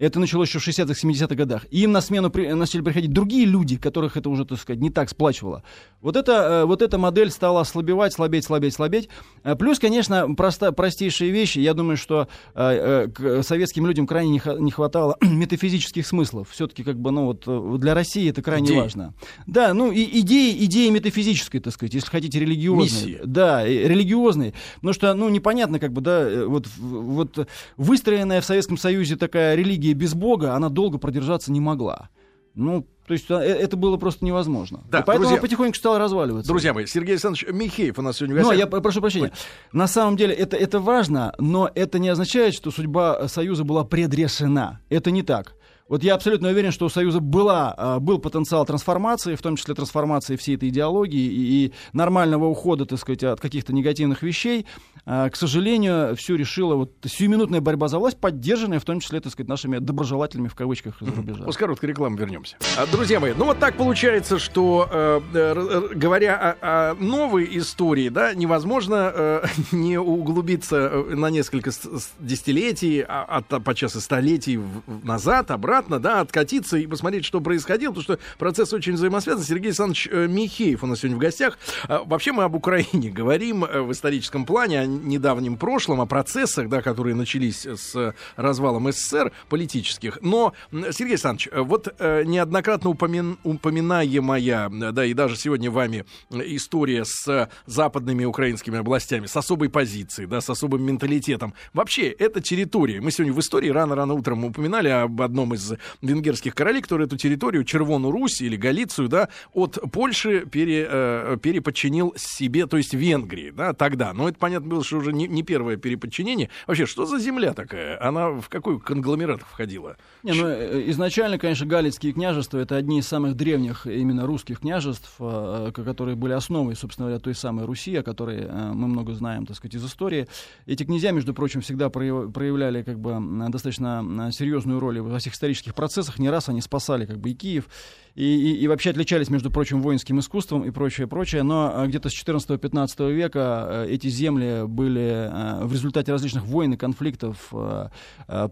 Это 0.00 0.18
началось 0.18 0.48
еще 0.48 0.58
в 0.58 0.66
60-х, 0.66 0.94
70-х 0.94 1.34
годах. 1.34 1.66
И 1.70 1.82
им 1.82 1.92
на 1.92 2.00
смену 2.00 2.30
при, 2.30 2.50
начали 2.52 2.80
приходить 2.80 3.12
другие 3.12 3.44
люди, 3.44 3.76
которых 3.76 4.16
это 4.16 4.30
уже, 4.30 4.46
так 4.46 4.58
сказать, 4.58 4.80
не 4.80 4.88
так 4.88 5.10
сплачивало. 5.10 5.62
Вот, 6.00 6.16
это, 6.16 6.32
э, 6.32 6.64
вот 6.64 6.80
эта 6.80 6.96
модель 6.96 7.30
стала 7.30 7.60
ослабевать, 7.60 8.14
слабеть, 8.14 8.46
слабеть, 8.46 8.72
слабеть. 8.72 9.10
Э, 9.44 9.54
плюс, 9.56 9.78
конечно, 9.78 10.34
проста, 10.34 10.72
простейшие 10.72 11.30
вещи. 11.30 11.58
Я 11.58 11.74
думаю, 11.74 11.98
что 11.98 12.28
э, 12.54 13.08
к 13.08 13.42
советским 13.42 13.86
людям 13.86 14.06
крайне 14.06 14.30
не, 14.30 14.42
не 14.62 14.70
хватало 14.70 15.18
метафизических 15.20 16.06
смыслов. 16.06 16.48
Все-таки, 16.50 16.82
как 16.82 16.98
бы, 16.98 17.10
ну 17.10 17.26
вот 17.26 17.44
э, 17.46 17.76
для 17.78 17.92
России 17.92 18.30
это 18.30 18.40
крайне 18.40 18.68
Идеи. 18.68 18.78
важно. 18.78 19.12
Да, 19.46 19.74
ну 19.74 19.92
и 19.92 20.20
идеи, 20.20 20.64
идеи 20.64 20.88
метафизической, 20.88 21.60
так 21.60 21.74
сказать, 21.74 21.92
если 21.92 22.08
хотите, 22.08 22.40
религиозные. 22.40 22.84
Миссии. 22.84 23.20
Да, 23.22 23.66
религиозные. 23.66 24.54
Потому 24.76 24.94
что, 24.94 25.12
ну, 25.12 25.28
непонятно, 25.28 25.78
как 25.78 25.92
бы, 25.92 26.00
да, 26.00 26.22
э, 26.22 26.46
вот, 26.46 26.68
вот 26.78 27.46
выстроенная 27.76 28.40
в 28.40 28.46
Советском 28.46 28.78
Союзе 28.78 29.16
такая 29.16 29.56
религия 29.56 29.89
без 29.94 30.14
Бога, 30.14 30.54
она 30.54 30.68
долго 30.68 30.98
продержаться 30.98 31.52
не 31.52 31.60
могла. 31.60 32.08
Ну, 32.54 32.84
то 33.06 33.12
есть 33.14 33.30
э, 33.30 33.34
это 33.36 33.76
было 33.76 33.96
просто 33.96 34.24
невозможно. 34.24 34.82
Да, 34.90 35.00
И 35.00 35.04
поэтому 35.04 35.28
друзья, 35.28 35.40
потихоньку 35.40 35.76
стало 35.76 35.98
разваливаться. 35.98 36.48
Друзья 36.48 36.74
мои, 36.74 36.86
Сергей 36.86 37.12
Александрович 37.12 37.46
Михеев 37.52 37.98
у 37.98 38.02
нас 38.02 38.16
сегодня 38.16 38.34
в 38.34 38.38
Ну, 38.38 38.44
гостях. 38.48 38.58
я 38.58 38.66
п- 38.66 38.80
прошу 38.80 39.00
прощения. 39.00 39.32
На 39.72 39.86
самом 39.86 40.16
деле 40.16 40.34
это, 40.34 40.56
это 40.56 40.80
важно, 40.80 41.32
но 41.38 41.70
это 41.74 41.98
не 42.00 42.08
означает, 42.08 42.54
что 42.54 42.70
судьба 42.72 43.28
Союза 43.28 43.62
была 43.64 43.84
предрешена. 43.84 44.80
Это 44.88 45.10
не 45.12 45.22
так. 45.22 45.54
Вот 45.90 46.04
я 46.04 46.14
абсолютно 46.14 46.50
уверен, 46.50 46.70
что 46.70 46.86
у 46.86 46.88
Союза 46.88 47.18
была, 47.18 47.74
а, 47.76 47.98
был 47.98 48.20
потенциал 48.20 48.64
трансформации, 48.64 49.34
в 49.34 49.42
том 49.42 49.56
числе 49.56 49.74
трансформации 49.74 50.36
всей 50.36 50.54
этой 50.54 50.68
идеологии 50.68 51.20
и, 51.20 51.72
нормального 51.92 52.44
ухода, 52.44 52.86
так 52.86 53.00
сказать, 53.00 53.24
от 53.24 53.40
каких-то 53.40 53.72
негативных 53.72 54.22
вещей. 54.22 54.66
А, 55.04 55.28
К 55.28 55.34
сожалению, 55.34 56.14
все 56.14 56.36
решила 56.36 56.76
вот 56.76 56.92
сиюминутная 57.04 57.60
борьба 57.60 57.88
за 57.88 57.98
власть, 57.98 58.18
поддержанная 58.18 58.78
в 58.78 58.84
том 58.84 59.00
числе, 59.00 59.20
так 59.20 59.32
сказать, 59.32 59.48
нашими 59.48 59.78
доброжелателями 59.78 60.46
в 60.46 60.54
кавычках 60.54 61.02
из-за 61.02 61.12
рубежа. 61.12 61.42
После 61.42 61.58
короткой 61.58 61.88
рекламы 61.88 62.16
вернемся. 62.16 62.56
А, 62.78 62.86
Друзья 62.86 63.18
мои, 63.18 63.32
ну 63.36 63.46
вот 63.46 63.58
так 63.58 63.76
получается, 63.76 64.38
что 64.38 64.88
э, 64.92 65.20
э, 65.34 65.88
говоря 65.92 66.56
о, 66.62 66.90
о 66.92 66.94
новой 66.94 67.48
истории, 67.58 68.10
да, 68.10 68.32
невозможно 68.32 69.12
э, 69.12 69.42
не 69.72 69.98
углубиться 69.98 71.04
на 71.08 71.30
несколько 71.30 71.72
десятилетий, 72.20 73.00
а, 73.00 73.42
а 73.50 73.58
подчас 73.58 73.96
и 73.96 74.00
столетий 74.00 74.60
назад, 74.86 75.50
обратно, 75.50 75.79
да, 75.88 76.20
откатиться 76.20 76.76
и 76.76 76.86
посмотреть, 76.86 77.24
что 77.24 77.40
происходило, 77.40 77.92
потому 77.92 78.02
что 78.02 78.18
процесс 78.38 78.72
очень 78.72 78.94
взаимосвязан. 78.94 79.44
Сергей 79.44 79.68
Александрович 79.68 80.08
э, 80.10 80.26
Михеев 80.26 80.82
у 80.82 80.86
нас 80.86 81.00
сегодня 81.00 81.16
в 81.16 81.20
гостях. 81.20 81.58
А, 81.88 82.02
Вообще 82.04 82.32
мы 82.32 82.44
об 82.44 82.54
Украине 82.54 83.10
говорим 83.14 83.64
э, 83.64 83.80
в 83.80 83.92
историческом 83.92 84.44
плане, 84.44 84.80
о 84.80 84.86
недавнем 84.86 85.56
прошлом, 85.56 86.00
о 86.00 86.06
процессах, 86.06 86.68
да, 86.68 86.82
которые 86.82 87.14
начались 87.14 87.66
с 87.66 88.14
развалом 88.36 88.90
СССР 88.92 89.32
политических. 89.48 90.18
Но, 90.22 90.54
Сергей 90.70 91.14
Александрович, 91.14 91.48
э, 91.50 91.60
вот 91.60 91.94
неоднократно 92.00 92.90
упомин- 92.90 93.38
упоминаемая, 93.44 94.68
да, 94.92 95.04
и 95.04 95.14
даже 95.14 95.36
сегодня 95.36 95.70
вами 95.70 96.04
история 96.30 97.04
с 97.04 97.48
западными 97.66 98.24
украинскими 98.24 98.78
областями, 98.78 99.26
с 99.26 99.36
особой 99.36 99.68
позицией, 99.68 100.26
да, 100.26 100.40
с 100.40 100.50
особым 100.50 100.82
менталитетом. 100.82 101.54
Вообще, 101.72 102.08
это 102.08 102.40
территория. 102.40 103.00
Мы 103.00 103.10
сегодня 103.10 103.32
в 103.32 103.40
истории 103.40 103.68
рано-рано 103.68 104.14
утром 104.14 104.44
упоминали 104.44 104.88
об 104.88 105.20
одном 105.22 105.54
из 105.54 105.69
венгерских 106.02 106.54
королей, 106.54 106.82
который 106.82 107.06
эту 107.06 107.16
территорию, 107.16 107.64
Червону 107.64 108.10
Русь 108.10 108.40
или 108.40 108.56
Галицию, 108.56 109.08
да, 109.08 109.28
от 109.52 109.78
Польши 109.92 110.46
пере, 110.46 110.86
э, 110.88 111.36
переподчинил 111.42 112.14
себе, 112.16 112.66
то 112.66 112.76
есть 112.76 112.94
Венгрии, 112.94 113.50
да, 113.50 113.72
тогда. 113.72 114.12
Но 114.12 114.28
это 114.28 114.38
понятно 114.38 114.68
было, 114.68 114.84
что 114.84 114.98
уже 114.98 115.12
не, 115.12 115.28
не 115.28 115.42
первое 115.42 115.76
переподчинение. 115.76 116.48
Вообще, 116.66 116.86
что 116.86 117.06
за 117.06 117.18
земля 117.18 117.52
такая? 117.52 118.00
Она 118.02 118.30
в 118.30 118.48
какой 118.48 118.80
конгломерат 118.80 119.42
входила? 119.42 119.96
Не, 120.22 120.32
ну, 120.32 120.46
э, 120.46 120.90
изначально, 120.90 121.38
конечно, 121.38 121.66
Галицкие 121.66 122.12
княжества 122.12 122.58
это 122.58 122.76
одни 122.76 122.98
из 123.00 123.06
самых 123.06 123.34
древних 123.36 123.86
именно 123.86 124.26
русских 124.26 124.60
княжеств, 124.60 125.14
э, 125.18 125.70
к- 125.74 125.84
которые 125.84 126.16
были 126.16 126.32
основой, 126.32 126.76
собственно 126.76 127.08
говоря, 127.08 127.20
той 127.20 127.34
самой 127.34 127.64
Руси, 127.66 127.96
о 127.96 128.02
которой 128.02 128.40
э, 128.42 128.72
мы 128.72 128.88
много 128.88 129.12
знаем, 129.14 129.46
так 129.46 129.56
сказать, 129.56 129.74
из 129.74 129.84
истории. 129.84 130.26
Эти 130.66 130.84
князья, 130.84 131.10
между 131.12 131.34
прочим, 131.34 131.60
всегда 131.60 131.88
прояв- 131.88 132.32
проявляли 132.32 132.82
как 132.82 132.98
бы 132.98 133.16
достаточно 133.50 134.30
серьезную 134.32 134.80
роль 134.80 135.00
во 135.00 135.18
всех 135.18 135.34
исторических 135.34 135.59
процессах. 135.74 136.18
Не 136.18 136.30
раз 136.30 136.48
они 136.48 136.60
спасали 136.60 137.06
как 137.06 137.18
бы 137.18 137.30
и 137.30 137.34
Киев, 137.34 137.68
и, 138.16 138.24
и- 138.24 138.56
и 138.56 138.68
вообще 138.68 138.90
отличались, 138.90 139.30
между 139.30 139.50
прочим, 139.50 139.80
воинским 139.82 140.18
искусством 140.18 140.64
и 140.64 140.70
прочее, 140.72 141.06
прочее. 141.06 141.42
Но 141.44 141.72
э, 141.76 141.86
где-то 141.86 142.08
с 142.08 142.12
14-15 142.12 143.12
века 143.12 143.66
э, 143.86 143.86
эти 143.90 144.08
земли 144.08 144.64
были 144.66 145.28
э, 145.30 145.64
в 145.64 145.72
результате 145.72 146.10
различных 146.12 146.44
войн 146.44 146.72
и 146.72 146.76
конфликтов 146.76 147.52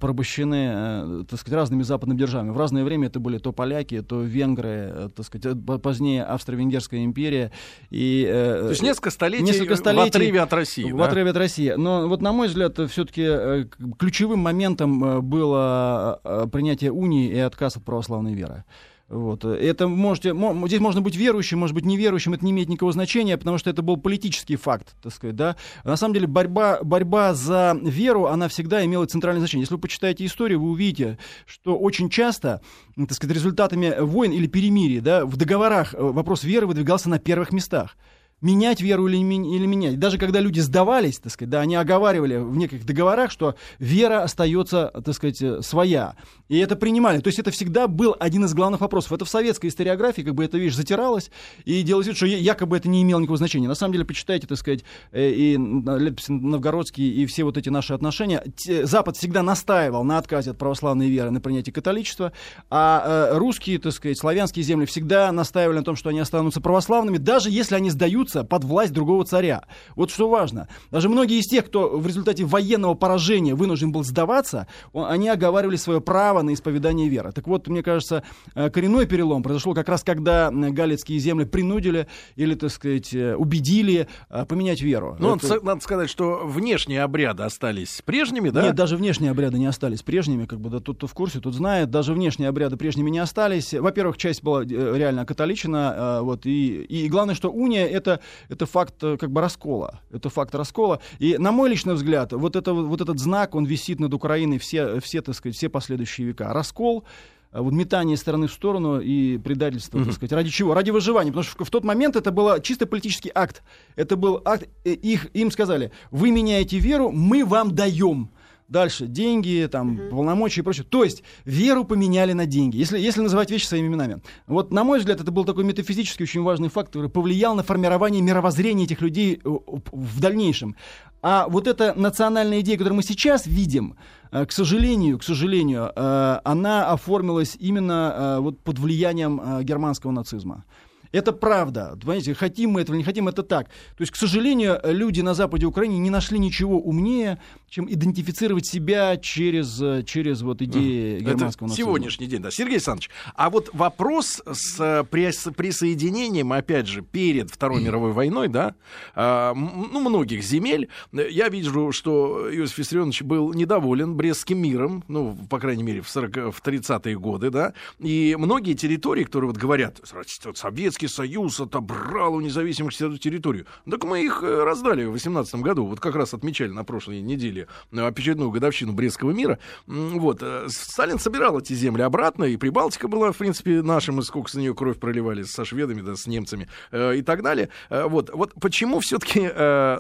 порабощены, 0.01 1.25
так 1.25 1.39
сказать, 1.41 1.57
разными 1.57 1.83
западными 1.83 2.19
державами. 2.19 2.51
В 2.51 2.57
разное 2.59 2.85
время 2.85 3.09
это 3.09 3.21
были 3.21 3.39
то 3.39 3.53
поляки, 3.53 4.01
то 4.03 4.23
венгры, 4.23 5.11
так 5.15 5.25
сказать, 5.27 5.57
по- 5.65 5.79
позднее 5.79 6.25
Австро-Венгерская 6.25 7.05
империя. 7.05 7.53
И, 7.91 8.27
То 8.29 8.71
есть 8.71 8.83
несколько 8.83 9.11
столетий, 9.11 9.45
несколько 9.45 9.75
в 9.75 9.79
столетий 9.79 10.09
отрыве 10.11 10.41
от 10.41 10.53
России. 10.53 10.91
в 10.91 10.97
да? 10.97 11.07
отрыве 11.07 11.31
от 11.31 11.37
России. 11.37 11.75
Но 11.77 12.09
вот 12.09 12.21
на 12.23 12.33
мой 12.33 12.49
взгляд, 12.49 12.79
все-таки 12.91 13.69
ключевым 13.99 14.41
моментом 14.41 15.23
было 15.23 16.21
э, 16.25 16.47
принятие 16.89 16.93
унии 16.93 17.31
и 17.31 17.39
отказ 17.39 17.77
от 17.77 17.85
православной 17.85 18.35
веры. 18.35 18.65
Вот. 19.09 19.45
Это 19.45 19.89
можете, 19.89 20.35
мо- 20.35 20.69
здесь 20.69 20.81
можно 20.81 21.01
быть 21.01 21.17
верующим, 21.17 21.59
может 21.59 21.75
быть 21.75 21.87
неверующим, 21.87 22.35
это 22.35 22.45
не 22.45 22.51
имеет 22.51 22.69
никакого 22.69 22.93
значения, 22.93 23.39
потому 23.39 23.57
что 23.57 23.71
это 23.71 23.81
был 23.81 23.97
политический 23.97 24.57
факт, 24.57 24.95
так 25.03 25.15
сказать, 25.15 25.35
да. 25.35 25.57
На 25.85 25.97
самом 25.97 26.13
деле 26.13 26.27
борьба, 26.27 26.81
борьба 26.83 27.33
за 27.33 27.75
веру, 27.83 28.27
она 28.27 28.49
всегда 28.49 28.85
имела 28.85 29.07
центральное 29.07 29.41
значение. 29.41 29.63
Если 29.63 29.75
вы 29.75 29.81
почитаете 29.81 30.27
историю, 30.27 30.61
вы 30.61 30.71
увидите, 30.71 31.19
что 31.47 31.79
очень 31.79 32.11
часто, 32.11 32.61
так 32.97 33.13
сказать, 33.13 33.35
результатами 33.35 33.95
войн 33.99 34.33
или 34.33 34.47
перемирий, 34.47 35.01
да, 35.01 35.25
в 35.25 35.37
договорах 35.37 35.95
э, 35.95 35.99
вопрос 35.99 36.45
веры 36.45 36.67
выдвигался 36.67 37.09
на 37.09 37.19
первых 37.19 37.51
местах 37.51 37.97
менять 38.41 38.81
веру 38.81 39.09
или, 39.09 39.17
или 39.17 39.67
менять. 39.67 39.99
Даже 39.99 40.19
когда 40.19 40.41
люди 40.41 40.61
сдавались, 40.61 41.19
так 41.19 41.33
сказать, 41.33 41.51
да, 41.51 41.61
они 41.61 41.75
оговаривали 41.75 42.37
в 42.37 42.57
неких 42.57 42.85
договорах, 42.85 43.31
что 43.31 43.57
вера 43.79 44.23
остается, 44.23 44.93
так 45.05 45.15
сказать, 45.15 45.43
э, 45.43 45.63
своя. 45.63 46.15
И 46.49 46.59
это 46.59 46.77
принимали. 46.77 47.21
То 47.21 47.29
есть 47.29 47.39
это 47.39 47.51
всегда 47.51 47.89
был 47.89 48.17
один 48.19 48.45
из 48.45 48.55
главных 48.55 48.81
вопросов. 48.81 49.13
Это 49.13 49.25
в 49.25 49.29
советской 49.29 49.67
историографии 49.67 50.23
как 50.23 50.35
бы 50.35 50.45
эта 50.45 50.57
вещь 50.57 50.75
затиралась 50.75 51.31
и 51.65 51.83
делалось 51.83 52.07
вид, 52.07 52.17
что 52.17 52.27
якобы 52.27 52.77
это 52.77 52.89
не 52.89 53.03
имело 53.03 53.21
никакого 53.21 53.39
значения. 53.39 53.69
На 53.69 53.75
самом 53.75 53.93
деле, 53.93 54.05
почитайте, 54.05 54.47
так 54.47 54.59
сказать, 54.59 54.85
э, 55.13 55.31
и 55.31 55.57
летописи 55.57 56.31
новгородские, 56.31 57.11
и 57.11 57.27
все 57.27 57.45
вот 57.45 57.57
эти 57.57 57.69
наши 57.69 57.93
отношения. 57.93 58.43
Запад 58.85 59.17
всегда 59.17 59.43
настаивал 59.43 60.05
на 60.05 60.19
отказе 60.19 60.53
от 60.53 60.59
православной 60.59 61.09
веры, 61.09 61.31
на 61.31 61.41
принятии 61.41 61.71
католичества, 61.71 62.33
а 62.71 63.31
э, 63.33 63.39
русские, 63.39 63.79
так 63.79 63.93
сказать, 63.93 64.19
славянские 64.19 64.63
земли 64.63 64.87
всегда 64.87 65.33
настаивали 65.33 65.79
на 65.79 65.85
том, 65.85 65.97
что 65.97 66.11
они 66.11 66.21
останутся 66.21 66.61
православными, 66.61 67.19
даже 67.19 67.51
если 67.51 67.75
они 67.75 67.91
сдаются 68.29 68.45
под 68.45 68.65
власть 68.65 68.93
другого 68.93 69.25
царя. 69.25 69.65
Вот 69.97 70.11
что 70.11 70.29
важно. 70.29 70.69
Даже 70.91 71.09
многие 71.09 71.39
из 71.39 71.47
тех, 71.47 71.67
кто 71.67 71.99
в 71.99 72.07
результате 72.07 72.45
военного 72.45 72.95
поражения 72.95 73.55
вынужден 73.55 73.93
был 73.93 74.05
сдаваться, 74.05 74.67
они 74.93 75.29
оговаривали 75.29 75.77
свое 75.77 76.01
право 76.01 76.43
на 76.43 76.55
исповедание 76.55 77.09
веры. 77.09 77.33
Так 77.33 77.47
вот, 77.47 77.69
мне 77.69 77.83
кажется, 77.83 78.23
э, 78.55 78.71
коренной 78.71 79.07
перелом 79.07 79.43
произошел 79.43 79.75
как 79.75 79.89
раз, 79.89 80.03
когда 80.03 80.51
галицкие 80.51 81.19
земли 81.19 81.45
принудили 81.45 82.07
или, 82.37 82.55
так 82.55 82.71
сказать, 82.71 83.15
э, 83.15 83.35
убедили 83.35 84.07
э, 84.31 84.45
поменять 84.45 84.83
веру. 84.83 85.17
Ну, 85.19 85.37
Это- 85.37 85.65
надо, 85.65 85.81
сказать, 85.81 86.11
что 86.11 86.43
внешние 86.45 87.03
обряды 87.03 87.43
остались 87.45 88.03
прежними, 88.05 88.51
да? 88.51 88.63
Нет, 88.63 88.75
даже 88.75 88.97
внешние 88.97 89.31
обряды 89.31 89.59
не 89.59 89.67
остались 89.67 90.03
прежними, 90.03 90.47
как 90.47 90.61
бы 90.61 90.71
да, 90.71 90.81
тот, 90.81 90.97
кто 90.99 91.07
в 91.07 91.15
курсе, 91.15 91.41
тот 91.41 91.55
знает, 91.55 91.91
даже 91.91 92.13
внешние 92.13 92.49
обряды 92.49 92.77
прежними 92.77 93.11
не 93.11 93.19
остались. 93.19 93.73
Во-первых, 93.73 94.17
часть 94.17 94.43
была 94.43 94.65
реально 94.65 95.25
католичена, 95.25 95.95
э, 95.97 96.21
вот, 96.23 96.47
и, 96.47 96.83
и 96.83 97.09
главное, 97.09 97.35
что 97.35 97.51
уния 97.51 97.87
это, 97.87 98.18
это 98.49 98.67
факт 98.67 98.95
э, 99.03 99.17
как 99.17 99.31
бы 99.31 99.41
раскола, 99.41 100.01
это 100.11 100.29
факт 100.29 100.55
раскола. 100.55 101.01
И 101.19 101.39
на 101.39 101.53
мой 101.53 101.71
личный 101.71 101.95
взгляд, 101.95 102.33
вот, 102.33 102.57
это, 102.57 102.73
вот 102.73 103.01
этот 103.01 103.19
знак, 103.19 103.55
он 103.55 103.65
висит 103.65 104.01
над 104.01 104.15
Украиной 104.15 104.59
все, 104.59 105.01
все, 105.01 105.23
так 105.23 105.35
сказать, 105.35 105.57
все 105.57 105.69
последующие 105.69 106.27
века. 106.27 106.53
Раскол, 106.53 107.05
э, 107.53 107.61
вот 107.61 107.73
метание 107.73 108.17
стороны 108.17 108.47
в 108.47 108.53
сторону 108.53 109.01
и 109.01 109.39
предательство, 109.39 110.05
так 110.05 110.13
сказать. 110.13 110.33
Ради 110.33 110.51
чего? 110.51 110.75
Ради 110.75 110.91
выживания. 110.91 111.31
Потому 111.31 111.45
что 111.45 111.65
в, 111.65 111.69
в 111.69 111.71
тот 111.71 111.85
момент 111.85 112.17
это 112.17 112.31
был 112.31 112.61
чисто 112.61 112.87
политический 112.87 113.31
акт. 113.35 113.63
Это 113.97 114.17
был 114.17 114.41
акт, 114.45 114.69
э, 114.85 114.91
их, 114.91 115.29
им 115.35 115.51
сказали, 115.51 115.93
вы 116.11 116.31
меняете 116.31 116.79
веру, 116.79 117.11
мы 117.11 117.45
вам 117.45 117.75
даем. 117.75 118.31
Дальше 118.69 119.07
деньги, 119.07 119.67
там, 119.73 119.99
полномочия 120.11 120.61
и 120.61 120.65
прочее. 120.65 120.85
То 120.85 121.03
есть 121.03 121.23
веру 121.47 121.85
поменяли 121.85 122.35
на 122.35 122.45
деньги, 122.45 122.77
если, 122.77 122.99
если 122.99 123.23
называть 123.23 123.51
вещи 123.51 123.65
своими 123.65 123.87
именами. 123.87 124.21
Вот, 124.47 124.73
на 124.73 124.85
мой 124.85 124.99
взгляд, 124.99 125.23
это 125.23 125.31
был 125.31 125.47
такой 125.47 125.65
метафизически 125.65 126.23
очень 126.23 126.43
важный 126.43 126.69
факт, 126.69 126.89
который 126.89 127.09
повлиял 127.09 127.55
на 127.55 127.63
формирование 127.63 128.21
мировоззрения 128.21 128.85
этих 128.85 129.01
людей 129.01 129.41
э, 129.43 129.49
в 129.93 130.21
дальнейшем. 130.21 130.77
А 131.23 131.49
вот 131.49 131.67
эта 131.67 131.95
национальная 131.99 132.61
идея, 132.61 132.77
которую 132.77 132.99
мы 132.99 133.03
сейчас 133.03 133.47
видим, 133.47 133.97
э, 134.33 134.45
к 134.45 134.53
сожалению, 134.53 135.19
к 135.19 135.23
сожалению, 135.23 135.91
э, 135.97 136.41
она 136.45 136.91
оформилась 136.91 137.57
именно 137.59 138.37
вот 138.41 138.61
под 138.61 138.79
влиянием 138.79 139.63
германского 139.63 140.11
нацизма. 140.11 140.65
Это 141.13 141.33
правда. 141.33 141.97
Понимаете, 142.01 142.35
хотим 142.35 142.71
мы 142.71 142.83
этого 142.83 142.97
не 142.97 143.05
хотим, 143.05 143.29
это 143.29 143.43
так. 143.43 143.69
То 143.69 144.01
есть, 144.01 144.13
к 144.13 144.17
сожалению, 144.17 144.81
люди 144.85 145.21
на 145.21 145.35
западе 145.35 145.67
Украины 145.67 145.99
не 145.99 146.11
нашли 146.11 146.39
ничего 146.39 146.79
умнее, 146.79 147.39
чем 147.69 147.91
идентифицировать 147.93 148.67
себя 148.67 149.17
через, 149.17 150.07
через 150.07 150.43
вот 150.43 150.63
идеи 150.63 151.19
германского 151.19 151.67
Это 151.67 151.71
нацизма. 151.71 151.77
сегодняшний 151.77 152.27
день, 152.27 152.43
да. 152.43 152.51
Сергей 152.51 152.75
Александрович, 152.77 153.11
а 153.35 153.51
вот 153.51 153.71
вопрос 153.73 154.43
с 154.51 154.81
э, 154.81 155.05
прис- 155.11 155.53
присоединением, 155.53 156.53
опять 156.53 156.87
же, 156.87 157.03
перед 157.03 157.51
Второй 157.51 157.83
мировой 157.83 158.13
войной, 158.13 158.49
да, 158.49 158.75
а, 159.15 159.55
ну, 159.55 160.01
многих 160.01 160.43
земель, 160.43 160.89
я 161.13 161.49
вижу, 161.49 161.93
что 161.93 162.49
Иосиф 162.53 162.79
Виссарионович 162.79 163.23
был 163.23 163.53
недоволен 163.53 164.15
Брестским 164.15 164.59
миром, 164.59 165.05
ну, 165.09 165.37
по 165.49 165.59
крайней 165.59 165.83
мере, 165.83 166.01
в, 166.01 166.09
40, 166.09 166.55
в 166.55 166.63
30-е 166.63 167.19
годы, 167.19 167.51
да, 167.51 167.75
и 167.99 168.37
многие 168.39 168.75
территории, 168.75 169.25
которые 169.25 169.51
вот 169.51 169.59
говорят, 169.59 170.01
вот 170.45 170.57
Советский 170.59 170.98
Союз 171.07 171.61
отобрал 171.61 172.35
у 172.35 172.41
независимых 172.41 172.93
территорию, 172.95 173.67
так 173.91 174.05
мы 174.05 174.23
их 174.25 174.43
э, 174.43 174.63
раздали 174.65 175.05
в 175.05 175.13
18 175.13 175.55
году, 175.57 175.87
вот 175.87 176.01
как 176.01 176.15
раз 176.17 176.35
отмечали 176.35 176.71
на 176.71 176.85
прошлой 176.85 177.21
неделе 177.21 177.69
э, 177.93 178.01
очередную 178.07 178.51
годовщину 178.51 178.93
Брестского 178.93 179.31
мира, 179.31 179.59
вот, 179.87 180.39
э, 180.43 180.67
Сталин 180.69 181.19
собирал 181.19 181.59
эти 181.59 181.73
земли 181.73 182.03
обратно, 182.03 182.45
и 182.45 182.57
Прибалтика 182.57 183.09
была, 183.09 183.33
в 183.33 183.37
принципе, 183.37 183.83
нашим, 183.83 184.19
и 184.21 184.23
сколько 184.23 184.51
за 184.51 184.61
нее 184.61 184.75
кровь 184.75 184.99
проливали 184.99 185.43
со 185.45 185.65
шведами, 185.65 186.01
да, 186.03 186.17
с 186.17 186.27
немцами 186.27 186.69
и 186.93 187.23
так 187.23 187.43
далее. 187.43 187.69
Вот, 187.91 188.31
вот 188.33 188.53
почему 188.61 189.01
все-таки 189.01 189.49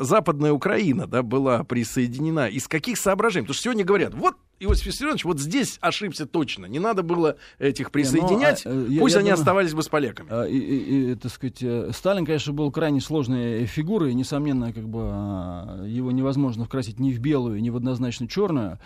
Западная 0.05 0.53
Украина, 0.53 1.07
да, 1.07 1.23
была 1.23 1.65
присоединена, 1.65 2.49
из 2.49 2.69
каких 2.69 2.99
соображений? 2.99 3.45
Потому 3.45 3.55
что 3.55 3.63
сегодня 3.65 3.85
говорят, 3.85 4.15
вот 4.15 4.35
Иосиф 4.61 4.87
Виссарионович 4.87 5.25
вот 5.25 5.39
здесь 5.39 5.79
ошибся 5.81 6.27
точно. 6.27 6.67
Не 6.67 6.81
надо 6.81 7.05
было 7.05 7.37
этих 7.61 7.93
присоединять. 7.93 8.67
а, 8.67 8.71
э, 8.71 8.87
я- 8.89 9.01
Пусть 9.01 9.15
я 9.15 9.21
они 9.21 9.31
думаю- 9.31 9.41
оставались 9.41 9.73
бы 9.75 9.83
с 9.85 9.89
поляками. 9.89 10.29
А, 10.89 10.91
И, 10.91 11.15
так 11.15 11.31
сказать, 11.33 11.59
э, 11.63 11.91
Сталин, 11.93 12.25
конечно, 12.25 12.53
был 12.53 12.71
крайне 12.71 13.01
сложной 13.01 13.67
фигурой, 13.67 14.15
несомненно, 14.15 14.73
как 14.73 14.89
бы 14.89 15.01
а, 15.05 15.85
его 15.85 16.11
невозможно 16.11 16.65
вкрасить 16.65 16.99
ни 16.99 17.13
в 17.13 17.19
белую, 17.21 17.61
ни 17.61 17.71
в 17.71 17.77
однозначно 17.77 18.27
черную. 18.29 18.79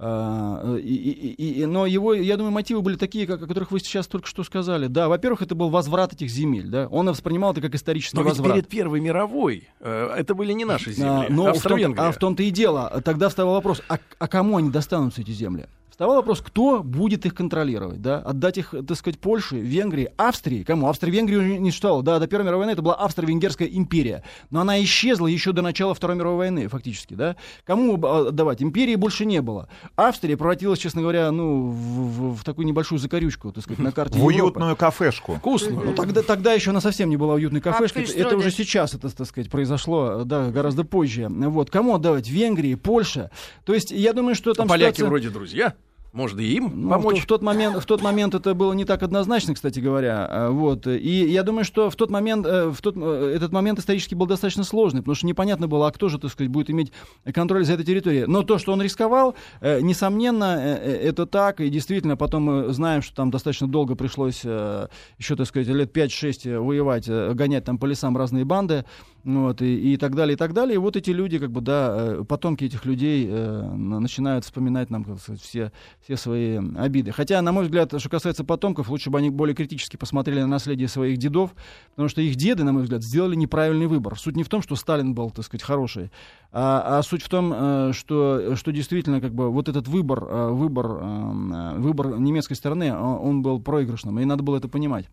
А, 0.00 0.76
и- 0.76 0.94
и- 0.94 1.60
и- 1.62 1.66
но 1.66 1.84
его, 1.84 2.14
я 2.14 2.36
думаю, 2.36 2.52
мотивы 2.52 2.82
были 2.82 2.94
такие, 2.94 3.26
как, 3.26 3.42
о 3.42 3.46
которых 3.48 3.72
вы 3.72 3.80
сейчас 3.80 4.06
только 4.06 4.28
что 4.28 4.44
сказали. 4.44 4.86
Да, 4.86 5.08
во-первых, 5.08 5.42
это 5.42 5.56
был 5.56 5.70
возврат 5.70 6.12
этих 6.12 6.30
земель. 6.30 6.68
Да? 6.68 6.86
Он 6.86 7.08
воспринимал 7.08 7.50
это 7.50 7.60
как 7.60 7.74
исторический 7.74 8.16
Но 8.16 8.22
возврат. 8.22 8.54
перед 8.54 8.68
Первой 8.68 9.00
мировой 9.00 9.68
э, 9.80 10.10
это 10.16 10.36
были 10.36 10.52
не 10.52 10.64
наши 10.64 10.90
А, 10.90 10.92
земли. 10.92 11.26
но 11.30 11.52
в 11.52 11.60
том, 11.60 11.94
а 11.98 12.12
в 12.12 12.16
том-то 12.16 12.44
и 12.44 12.50
дело. 12.50 13.02
Тогда 13.04 13.28
вставал 13.28 13.54
вопрос, 13.54 13.82
а, 13.88 13.98
а 14.20 14.28
кому 14.28 14.58
они 14.58 14.70
достанутся, 14.70 15.22
эти 15.22 15.32
земли? 15.32 15.66
Вставал 15.90 16.16
вопрос, 16.16 16.40
кто 16.40 16.82
будет 16.82 17.26
их 17.26 17.34
контролировать, 17.34 18.00
да? 18.00 18.18
Отдать 18.18 18.58
их, 18.58 18.72
так 18.86 18.96
сказать, 18.96 19.18
Польше, 19.18 19.56
Венгрии, 19.56 20.10
Австрии. 20.16 20.62
Кому? 20.62 20.88
Австро-Венгрию 20.88 21.42
не- 21.42 21.58
не 21.58 21.70
существовало. 21.70 22.02
Да, 22.04 22.18
до 22.20 22.26
Первой 22.28 22.44
мировой 22.44 22.66
войны 22.66 22.70
это 22.72 22.82
была 22.82 22.94
Австро-Венгерская 22.94 23.66
империя. 23.66 24.22
Но 24.50 24.60
она 24.60 24.80
исчезла 24.84 25.26
еще 25.26 25.50
до 25.52 25.60
начала 25.62 25.94
Второй 25.94 26.16
мировой 26.16 26.36
войны, 26.38 26.68
фактически, 26.68 27.14
да? 27.14 27.34
Кому 27.64 27.94
отдавать? 28.06 28.62
Империи 28.62 28.94
больше 28.94 29.24
не 29.26 29.42
было. 29.42 29.68
Австрия 29.96 30.36
превратилась, 30.36 30.78
честно 30.78 31.00
говоря, 31.00 31.32
ну, 31.32 31.68
в, 31.70 31.74
в- 31.74 32.34
в 32.36 32.44
такую 32.44 32.66
небольшую 32.66 32.98
закорючку, 33.00 33.50
так 33.50 33.64
сказать, 33.64 33.80
на 33.82 33.90
карте 33.90 34.18
В 34.18 34.28
Европы. 34.30 34.58
уютную 34.60 34.76
кафешку. 34.76 35.34
Вкусно. 35.36 35.80
Ну, 35.82 35.94
тогда, 35.94 36.22
тогда 36.22 36.52
еще 36.52 36.70
она 36.70 36.80
совсем 36.80 37.10
не 37.10 37.16
была 37.16 37.34
уютной 37.34 37.60
кафешкой. 37.60 38.04
Это, 38.04 38.12
это 38.18 38.36
уже 38.36 38.50
сейчас, 38.52 38.94
это, 38.94 39.08
так 39.14 39.26
сказать, 39.26 39.50
произошло, 39.50 40.22
да, 40.24 40.50
гораздо 40.50 40.84
позже. 40.84 41.26
Вот. 41.28 41.70
Кому 41.70 41.96
отдавать? 41.96 42.28
Венгрии, 42.28 42.74
Польша. 42.76 43.30
То 43.64 43.74
есть, 43.74 43.90
я 43.90 44.12
думаю, 44.12 44.34
что 44.36 44.54
там 44.54 44.68
Поляки 44.68 44.96
ситуация- 44.96 45.08
вроде 45.08 45.30
друзья. 45.30 45.74
Можно 46.18 46.40
и 46.40 46.54
им 46.54 46.72
ну, 46.74 46.90
помочь. 46.90 47.22
В, 47.22 47.26
тот 47.26 47.42
момент, 47.42 47.76
в 47.76 47.86
тот 47.86 48.02
момент 48.02 48.34
это 48.34 48.52
было 48.52 48.72
не 48.72 48.84
так 48.84 49.04
однозначно, 49.04 49.54
кстати 49.54 49.78
говоря. 49.78 50.26
А, 50.28 50.50
Вот. 50.50 50.88
И 50.88 51.30
я 51.30 51.44
думаю, 51.44 51.64
что 51.64 51.90
в 51.90 51.94
тот 51.94 52.10
момент, 52.10 52.44
э, 52.44 52.70
в 52.70 52.82
тот, 52.82 52.96
э, 52.96 53.32
этот 53.36 53.52
момент 53.52 53.78
исторически 53.78 54.16
был 54.16 54.26
достаточно 54.26 54.64
сложный, 54.64 55.00
потому 55.00 55.14
что 55.14 55.28
непонятно 55.28 55.68
было, 55.68 55.86
а 55.86 55.92
кто 55.92 56.08
же, 56.08 56.18
так 56.18 56.32
сказать, 56.32 56.50
будет 56.50 56.70
иметь 56.70 56.92
контроль 57.32 57.64
за 57.64 57.74
этой 57.74 57.86
территорией. 57.86 58.24
Но 58.26 58.42
то, 58.42 58.58
что 58.58 58.72
он 58.72 58.82
рисковал, 58.82 59.36
э, 59.60 59.80
несомненно, 59.80 60.58
это 60.58 61.24
так. 61.24 61.60
И 61.60 61.68
действительно, 61.68 62.16
потом 62.16 62.42
мы 62.42 62.72
знаем, 62.72 63.00
что 63.00 63.14
там 63.14 63.30
достаточно 63.30 63.68
долго 63.68 63.94
пришлось 63.94 64.42
еще, 64.42 65.36
так 65.36 65.46
сказать, 65.46 65.68
лет 65.68 65.96
5-6 65.96 66.58
воевать, 66.58 67.08
гонять 67.08 67.64
там 67.64 67.78
по 67.78 67.86
лесам 67.86 68.16
разные 68.16 68.44
банды. 68.44 68.84
Вот, 69.28 69.60
и, 69.60 69.92
и 69.92 69.96
так 69.98 70.14
далее, 70.14 70.36
и 70.36 70.36
так 70.38 70.54
далее. 70.54 70.76
И 70.76 70.78
вот 70.78 70.96
эти 70.96 71.10
люди, 71.10 71.38
как 71.38 71.50
бы, 71.50 71.60
да, 71.60 71.94
э, 71.98 72.24
потомки 72.26 72.64
этих 72.64 72.86
людей 72.86 73.26
э, 73.28 73.62
на- 73.62 74.00
начинают 74.00 74.46
вспоминать 74.46 74.88
нам, 74.88 75.04
как 75.04 75.20
сказать, 75.20 75.42
все, 75.42 75.70
все 76.00 76.16
свои 76.16 76.58
обиды. 76.76 77.12
Хотя, 77.12 77.42
на 77.42 77.52
мой 77.52 77.64
взгляд, 77.64 77.92
что 77.98 78.08
касается 78.08 78.42
потомков, 78.42 78.88
лучше 78.88 79.10
бы 79.10 79.18
они 79.18 79.28
более 79.28 79.54
критически 79.54 79.98
посмотрели 79.98 80.40
на 80.40 80.46
наследие 80.46 80.88
своих 80.88 81.18
дедов, 81.18 81.54
потому 81.90 82.08
что 82.08 82.22
их 82.22 82.36
деды, 82.36 82.64
на 82.64 82.72
мой 82.72 82.84
взгляд, 82.84 83.02
сделали 83.02 83.34
неправильный 83.34 83.86
выбор. 83.86 84.18
Суть 84.18 84.34
не 84.34 84.44
в 84.44 84.48
том, 84.48 84.62
что 84.62 84.76
Сталин 84.76 85.12
был, 85.12 85.30
так 85.30 85.44
сказать, 85.44 85.62
хороший, 85.62 86.10
а, 86.50 86.98
а 86.98 87.02
суть 87.02 87.22
в 87.22 87.28
том, 87.28 87.52
э, 87.54 87.92
что, 87.92 88.56
что 88.56 88.72
действительно, 88.72 89.20
как 89.20 89.34
бы, 89.34 89.50
вот 89.50 89.68
этот 89.68 89.88
выбор, 89.88 90.24
э, 90.26 90.48
выбор, 90.52 90.86
э, 91.02 91.74
выбор 91.76 92.18
немецкой 92.18 92.54
стороны, 92.54 92.96
он 92.96 93.42
был 93.42 93.60
проигрышным, 93.60 94.18
и 94.20 94.24
надо 94.24 94.42
было 94.42 94.56
это 94.56 94.68
понимать. 94.68 95.04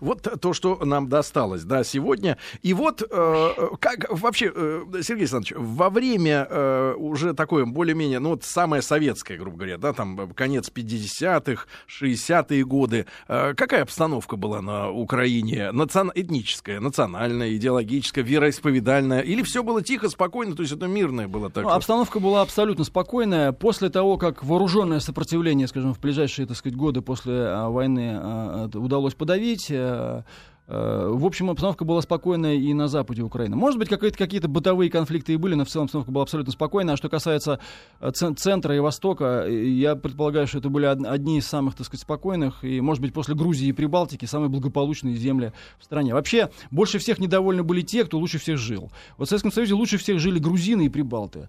Вот 0.00 0.40
то, 0.40 0.52
что 0.52 0.84
нам 0.84 1.08
досталось, 1.08 1.64
да, 1.64 1.84
сегодня. 1.84 2.38
И 2.62 2.74
вот 2.74 3.02
э, 3.08 3.50
как 3.80 4.06
вообще, 4.10 4.50
э, 4.54 4.84
Сергей 5.02 5.22
Александрович, 5.22 5.54
во 5.56 5.90
время 5.90 6.46
э, 6.48 6.94
уже 6.96 7.34
такое 7.34 7.64
более-менее, 7.66 8.18
ну 8.18 8.30
вот 8.30 8.44
самое 8.44 8.82
советское, 8.82 9.36
грубо 9.36 9.58
говоря, 9.58 9.78
да, 9.78 9.92
там 9.92 10.20
э, 10.20 10.26
конец 10.34 10.70
50-х, 10.74 11.66
60-е 11.88 12.64
годы, 12.64 13.06
э, 13.28 13.54
какая 13.54 13.82
обстановка 13.82 14.36
была 14.36 14.62
на 14.62 14.90
Украине? 14.90 15.70
Национ... 15.72 16.12
Этническая, 16.14 16.80
национальная, 16.80 17.54
идеологическая, 17.56 18.22
вероисповедальная? 18.22 19.20
Или 19.20 19.42
все 19.42 19.62
было 19.62 19.82
тихо, 19.82 20.08
спокойно, 20.08 20.54
то 20.54 20.62
есть 20.62 20.74
это 20.74 20.86
мирное 20.86 21.28
было 21.28 21.50
так? 21.50 21.64
Ну, 21.64 21.70
обстановка 21.70 22.20
была 22.20 22.42
абсолютно 22.42 22.84
спокойная. 22.84 23.52
После 23.52 23.90
того, 23.90 24.16
как 24.16 24.44
вооруженное 24.44 25.00
сопротивление, 25.00 25.66
скажем, 25.66 25.94
в 25.94 26.00
ближайшие, 26.00 26.46
так 26.46 26.56
сказать, 26.56 26.76
годы 26.76 27.02
после 27.02 27.34
а, 27.34 27.68
войны 27.68 28.64
это 28.66 28.78
удалось 28.94 29.14
подавить, 29.14 29.66
э, 29.70 30.22
э, 30.68 31.08
в 31.12 31.26
общем, 31.26 31.50
обстановка 31.50 31.84
была 31.84 32.00
спокойная 32.00 32.54
и 32.54 32.72
на 32.74 32.86
западе 32.86 33.22
Украины. 33.22 33.56
Может 33.56 33.78
быть, 33.78 33.88
какие-то, 33.88 34.16
какие-то 34.16 34.48
бытовые 34.48 34.88
конфликты 34.88 35.34
и 35.34 35.36
были, 35.36 35.54
но 35.54 35.64
в 35.64 35.68
целом 35.68 35.86
обстановка 35.86 36.12
была 36.12 36.22
абсолютно 36.22 36.52
спокойная. 36.52 36.94
А 36.94 36.96
что 36.96 37.08
касается 37.08 37.58
э, 38.00 38.12
цен- 38.12 38.36
центра 38.36 38.74
и 38.74 38.78
востока, 38.78 39.46
я 39.48 39.96
предполагаю, 39.96 40.46
что 40.46 40.58
это 40.58 40.68
были 40.68 40.86
од- 40.86 41.04
одни 41.04 41.38
из 41.38 41.46
самых, 41.46 41.74
так 41.74 41.86
сказать, 41.86 42.02
спокойных 42.02 42.62
и, 42.64 42.80
может 42.80 43.02
быть, 43.02 43.12
после 43.12 43.34
Грузии 43.34 43.68
и 43.68 43.72
Прибалтики 43.72 44.26
самые 44.26 44.48
благополучные 44.48 45.16
земли 45.16 45.52
в 45.80 45.84
стране. 45.84 46.14
Вообще, 46.14 46.50
больше 46.70 46.98
всех 46.98 47.18
недовольны 47.18 47.64
были 47.64 47.82
те, 47.82 48.04
кто 48.04 48.18
лучше 48.18 48.38
всех 48.38 48.58
жил. 48.58 48.92
Вот 49.18 49.26
в 49.26 49.28
Советском 49.28 49.50
Союзе 49.50 49.74
лучше 49.74 49.98
всех 49.98 50.20
жили 50.20 50.38
грузины 50.38 50.86
и 50.86 50.88
прибалты. 50.88 51.48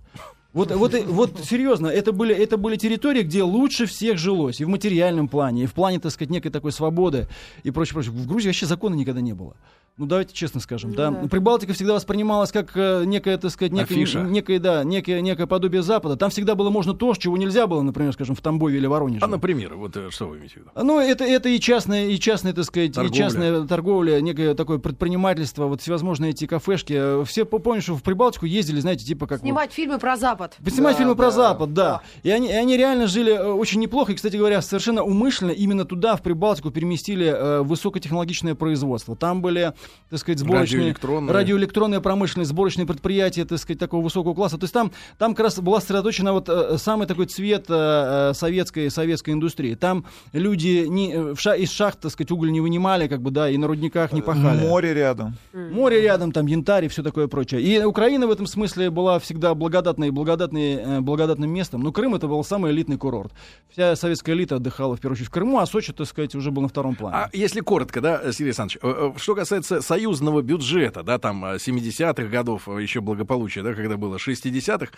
Вот, 0.56 0.72
вот, 0.72 0.94
вот 1.08 1.41
серьезно, 1.44 1.88
это 1.88 2.13
были, 2.13 2.34
это 2.34 2.56
были 2.56 2.78
территории, 2.78 3.24
где 3.24 3.44
лучше 3.44 3.88
всех 3.88 4.18
жилось. 4.18 4.62
И 4.62 4.65
в 4.65 4.70
материальном 4.70 5.28
плане, 5.28 5.63
и 5.63 5.65
в 5.65 5.74
плане, 5.74 6.00
так 6.00 6.13
сказать, 6.13 6.32
некой 6.32 6.50
такой 6.50 6.72
свободы 6.72 7.28
и 7.63 7.72
прочее, 7.72 7.96
прочее. 7.96 8.13
В 8.13 8.26
Грузии 8.26 8.48
вообще 8.48 8.65
закона 8.65 8.96
никогда 8.96 9.20
не 9.20 9.34
было. 9.34 9.58
Ну, 9.98 10.08
давайте 10.08 10.34
честно 10.34 10.60
скажем, 10.60 10.94
да. 10.94 11.10
Да. 11.10 11.28
Прибалтика 11.30 11.72
всегда 11.74 11.94
воспринималась 11.94 12.52
как 12.52 12.72
э, 12.76 13.04
некая, 13.06 13.38
так 13.38 13.50
сказать, 13.52 13.72
некая, 13.72 13.94
Афиша. 13.94 14.20
некое, 14.24 14.60
да, 14.60 14.84
некое, 14.84 15.22
некое 15.22 15.48
подобие 15.48 15.84
Запада. 15.84 16.18
Там 16.18 16.30
всегда 16.32 16.56
было 16.56 16.70
можно 16.70 16.94
то, 16.94 17.14
чего 17.16 17.38
нельзя 17.38 17.66
было, 17.66 17.82
например, 17.82 18.12
скажем, 18.12 18.36
в 18.36 18.42
Тамбове 18.42 18.78
или 18.78 18.88
Воронеже. 18.88 19.24
А, 19.24 19.28
например, 19.28 19.76
вот 19.76 19.96
э, 19.96 20.10
что 20.10 20.26
вы 20.28 20.38
имеете 20.38 20.56
в 20.56 20.58
виду? 20.58 20.70
Ну, 20.76 21.00
это, 21.00 21.24
это 21.24 21.48
и 21.48 21.60
частная, 21.62 22.08
и 22.08 22.20
частная, 22.20 22.52
так 22.52 22.66
сказать, 22.66 22.94
Торговля. 22.94 23.16
и 23.16 23.18
частная 23.18 23.68
торговля, 23.68 24.20
некое 24.22 24.54
такое 24.54 24.80
предпринимательство, 24.80 25.68
вот 25.68 25.82
всевозможные 25.82 26.32
эти 26.32 26.46
кафешки. 26.46 27.24
Все 27.24 27.46
помнят, 27.46 27.84
что 27.84 27.96
в 27.96 28.04
Прибалтику 28.04 28.46
ездили, 28.46 28.82
знаете, 28.82 29.06
типа 29.06 29.28
как... 29.28 29.40
вот- 29.40 29.46
Снимать 29.48 29.72
фильмы 29.72 29.98
про 29.98 30.18
Запад. 30.18 30.58
Снимать 30.68 30.96
Да, 30.96 31.00
фильмы 31.00 31.16
про 31.16 31.26
да. 31.28 31.32
Запад, 31.32 31.74
да. 31.74 32.02
И 32.24 32.30
они, 32.32 32.50
и 32.50 32.52
они 32.54 32.76
реально 32.76 33.08
жили 33.08 33.32
э, 33.32 33.48
очень 33.50 33.80
неплохо. 33.80 34.12
И, 34.12 34.16
кстати 34.16 34.36
говоря, 34.36 34.62
совершенно 34.62 35.04
умышленно 35.04 35.52
именно 35.52 35.86
туда, 35.86 36.18
в 36.18 36.22
Прибалтику, 36.22 36.70
переместили 36.72 37.28
э, 37.28 37.62
высокотехнологичное 37.62 38.56
производство. 38.56 39.16
Там 39.16 39.42
были, 39.42 39.74
так 40.10 40.19
сказать, 40.19 40.39
сборочные... 40.39 40.80
Радиоэлектронные. 40.80 41.34
радиоэлектронная 41.34 42.00
промышленность, 42.00 42.52
сборочные 42.52 42.86
предприятия, 42.86 43.45
так 43.45 43.60
сказать, 43.60 43.80
такого 43.80 44.04
высокого 44.04 44.34
класса. 44.34 44.58
То 44.58 44.63
есть 44.65 44.74
там, 44.74 44.91
там 45.17 45.34
как 45.34 45.45
раз 45.45 45.60
была 45.60 45.82
сосредоточена 45.82 46.34
вот 46.34 46.48
э, 46.48 46.78
самый 46.78 47.08
такой 47.08 47.26
цвет 47.26 47.65
э, 47.69 48.30
э, 48.32 48.34
советской, 48.34 48.89
советской 48.89 49.32
индустрии. 49.32 49.76
Там 49.76 50.06
люди 50.32 50.86
не, 50.88 51.34
в 51.34 51.39
ша- 51.39 51.56
из 51.56 51.71
шахт, 51.71 52.00
так 52.02 52.12
сказать, 52.12 52.32
уголь 52.32 52.52
не 52.52 52.62
вынимали, 52.62 53.08
как 53.08 53.21
бы, 53.21 53.32
да, 53.32 53.50
и 53.50 53.58
на 53.58 53.67
рудниках 53.67 54.13
не 54.13 54.21
пахали. 54.21 54.60
Море 54.60 54.93
рядом. 54.93 55.36
Море 55.54 56.02
рядом, 56.02 56.32
там 56.32 56.45
янтарь 56.45 56.86
и 56.86 56.88
все 56.88 57.04
такое 57.04 57.28
прочее. 57.28 57.62
И 57.62 57.84
Украина 57.84 58.28
в 58.28 58.32
этом 58.32 58.48
смысле 58.48 58.89
была 58.89 59.19
всегда 59.19 59.54
благодатной, 59.56 60.12
благодатной, 60.12 61.02
благодатным 61.02 61.50
местом. 61.50 61.82
Но 61.82 61.91
Крым 61.91 62.15
это 62.15 62.28
был 62.28 62.43
самый 62.43 62.71
элитный 62.71 62.98
курорт. 62.98 63.34
Вся 63.69 63.95
советская 63.95 64.36
элита 64.36 64.58
отдыхала 64.58 64.95
в 64.95 65.00
первую 65.00 65.15
очередь 65.15 65.30
в 65.30 65.32
Крыму, 65.32 65.60
а 65.60 65.65
Сочи, 65.65 65.93
так 65.93 66.08
сказать, 66.08 66.36
уже 66.36 66.52
был 66.52 66.62
на 66.62 66.67
втором 66.67 66.95
плане. 66.95 67.15
А 67.17 67.30
если 67.34 67.62
коротко, 67.62 68.02
да, 68.02 68.21
Сергей 68.32 68.48
Александрович, 68.48 68.80
что 69.21 69.36
касается 69.36 69.75
союзного 69.82 70.42
бюджета, 70.42 71.04
да, 71.04 71.18
там 71.18 71.46
70-х 71.46 72.28
годов 72.30 72.68
еще 72.68 73.02
благополучия, 73.02 73.64
да, 73.64 73.74
когда 73.74 73.98
было 73.98 74.18
60-х, 74.18 74.92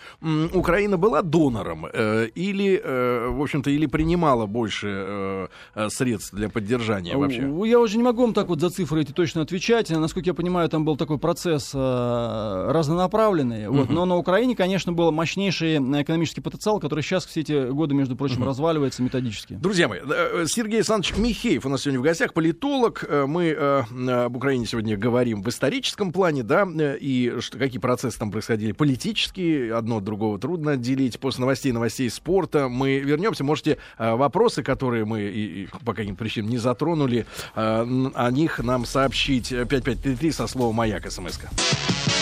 Украина 0.52 0.96
была 0.96 1.22
донором 1.22 1.86
или, 1.86 2.80
в 2.84 3.42
общем-то, 3.42 3.70
или 3.70 3.86
принимала 3.86 4.46
больше 4.46 5.48
средств 5.88 6.34
для 6.34 6.48
поддержания 6.48 7.16
вообще? 7.16 7.48
Я 7.66 7.80
уже 7.80 7.96
не 7.96 8.02
могу 8.02 8.22
вам 8.22 8.34
так 8.34 8.48
вот 8.48 8.60
за 8.60 8.70
цифры 8.70 9.02
эти 9.02 9.12
точно 9.12 9.42
отвечать. 9.42 9.90
Насколько 9.90 10.30
я 10.30 10.34
понимаю, 10.34 10.68
там 10.68 10.84
был 10.84 10.96
такой 10.96 11.18
процесс 11.18 11.74
разнонаправленный. 11.74 13.64
Uh-huh. 13.64 13.78
Вот. 13.78 13.90
Но 13.90 14.04
на 14.04 14.16
Украине, 14.16 14.54
конечно, 14.56 14.92
был 14.92 15.12
мощнейший 15.12 15.78
экономический 15.78 16.40
потенциал, 16.40 16.80
который 16.80 17.02
сейчас 17.02 17.26
все 17.26 17.40
эти 17.40 17.70
годы, 17.70 17.94
между 17.94 18.16
прочим, 18.16 18.42
uh-huh. 18.42 18.46
разваливается 18.46 19.02
методически. 19.02 19.54
Друзья 19.54 19.88
мои, 19.88 20.00
Сергей 20.46 20.76
Александрович 20.76 21.16
Михеев 21.16 21.66
у 21.66 21.68
нас 21.68 21.82
сегодня 21.82 22.00
в 22.00 22.02
гостях, 22.02 22.32
политолог. 22.34 23.04
Мы 23.26 23.52
об 23.52 24.36
Украине 24.36 24.66
сегодня 24.68 24.96
говорим 24.96 25.42
в 25.42 25.48
историческом 25.48 26.12
плане, 26.12 26.42
да, 26.42 26.66
и 27.00 27.40
что, 27.40 27.58
какие 27.58 27.80
процессы 27.80 28.18
там 28.18 28.30
происходили 28.30 28.72
политические, 28.72 29.74
одно 29.74 29.98
от 29.98 30.04
другого 30.04 30.38
трудно 30.38 30.72
отделить. 30.72 31.18
После 31.18 31.40
новостей, 31.40 31.72
новостей 31.72 32.10
спорта 32.10 32.68
мы 32.68 32.98
вернемся. 32.98 33.44
Можете 33.44 33.78
вопросы, 33.98 34.62
которые 34.62 35.04
мы 35.04 35.22
и, 35.22 35.64
и 35.64 35.68
по 35.84 35.94
каким 35.94 36.16
причинам 36.16 36.50
не 36.50 36.58
затронули, 36.58 37.26
о 37.54 38.30
них 38.30 38.58
нам 38.60 38.84
сообщить 38.84 39.48
5533 39.48 40.32
со 40.32 40.46
словом 40.46 40.76
«Маяк» 40.76 41.10
смс 41.10 41.38
-ка. 41.38 41.48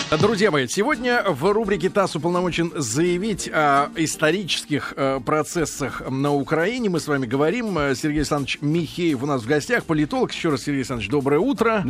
Друзья 0.09 0.51
мои, 0.51 0.67
сегодня 0.67 1.21
в 1.27 1.51
рубрике 1.51 1.89
ТАСС 1.89 2.15
уполномочен 2.15 2.71
заявить 2.77 3.49
о 3.51 3.89
исторических 3.97 4.93
э, 4.95 5.19
процессах 5.19 6.01
на 6.09 6.33
Украине. 6.33 6.89
Мы 6.89 7.01
с 7.01 7.07
вами 7.07 7.25
говорим. 7.25 7.77
Э, 7.77 7.93
Сергей 7.93 8.19
Александрович 8.19 8.59
Михеев 8.61 9.21
у 9.21 9.25
нас 9.25 9.43
в 9.43 9.47
гостях, 9.47 9.83
политолог. 9.83 10.31
Еще 10.31 10.49
раз, 10.49 10.61
Сергей 10.61 10.79
Александрович, 10.79 11.09
доброе 11.09 11.39
утро. 11.39 11.85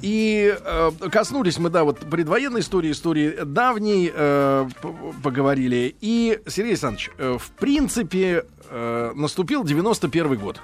И 0.00 0.56
э, 0.58 0.90
коснулись 1.10 1.58
мы, 1.58 1.70
да, 1.70 1.84
вот 1.84 1.98
предвоенной 1.98 2.60
истории, 2.60 2.90
истории 2.90 3.44
давней 3.44 4.12
э, 4.14 4.68
поговорили. 5.22 5.94
И, 6.00 6.40
Сергей 6.46 6.72
Александрович, 6.72 7.10
э, 7.18 7.36
в 7.38 7.50
принципе, 7.52 8.44
э, 8.70 9.12
наступил 9.14 9.64
91 9.64 10.36
год. 10.36 10.60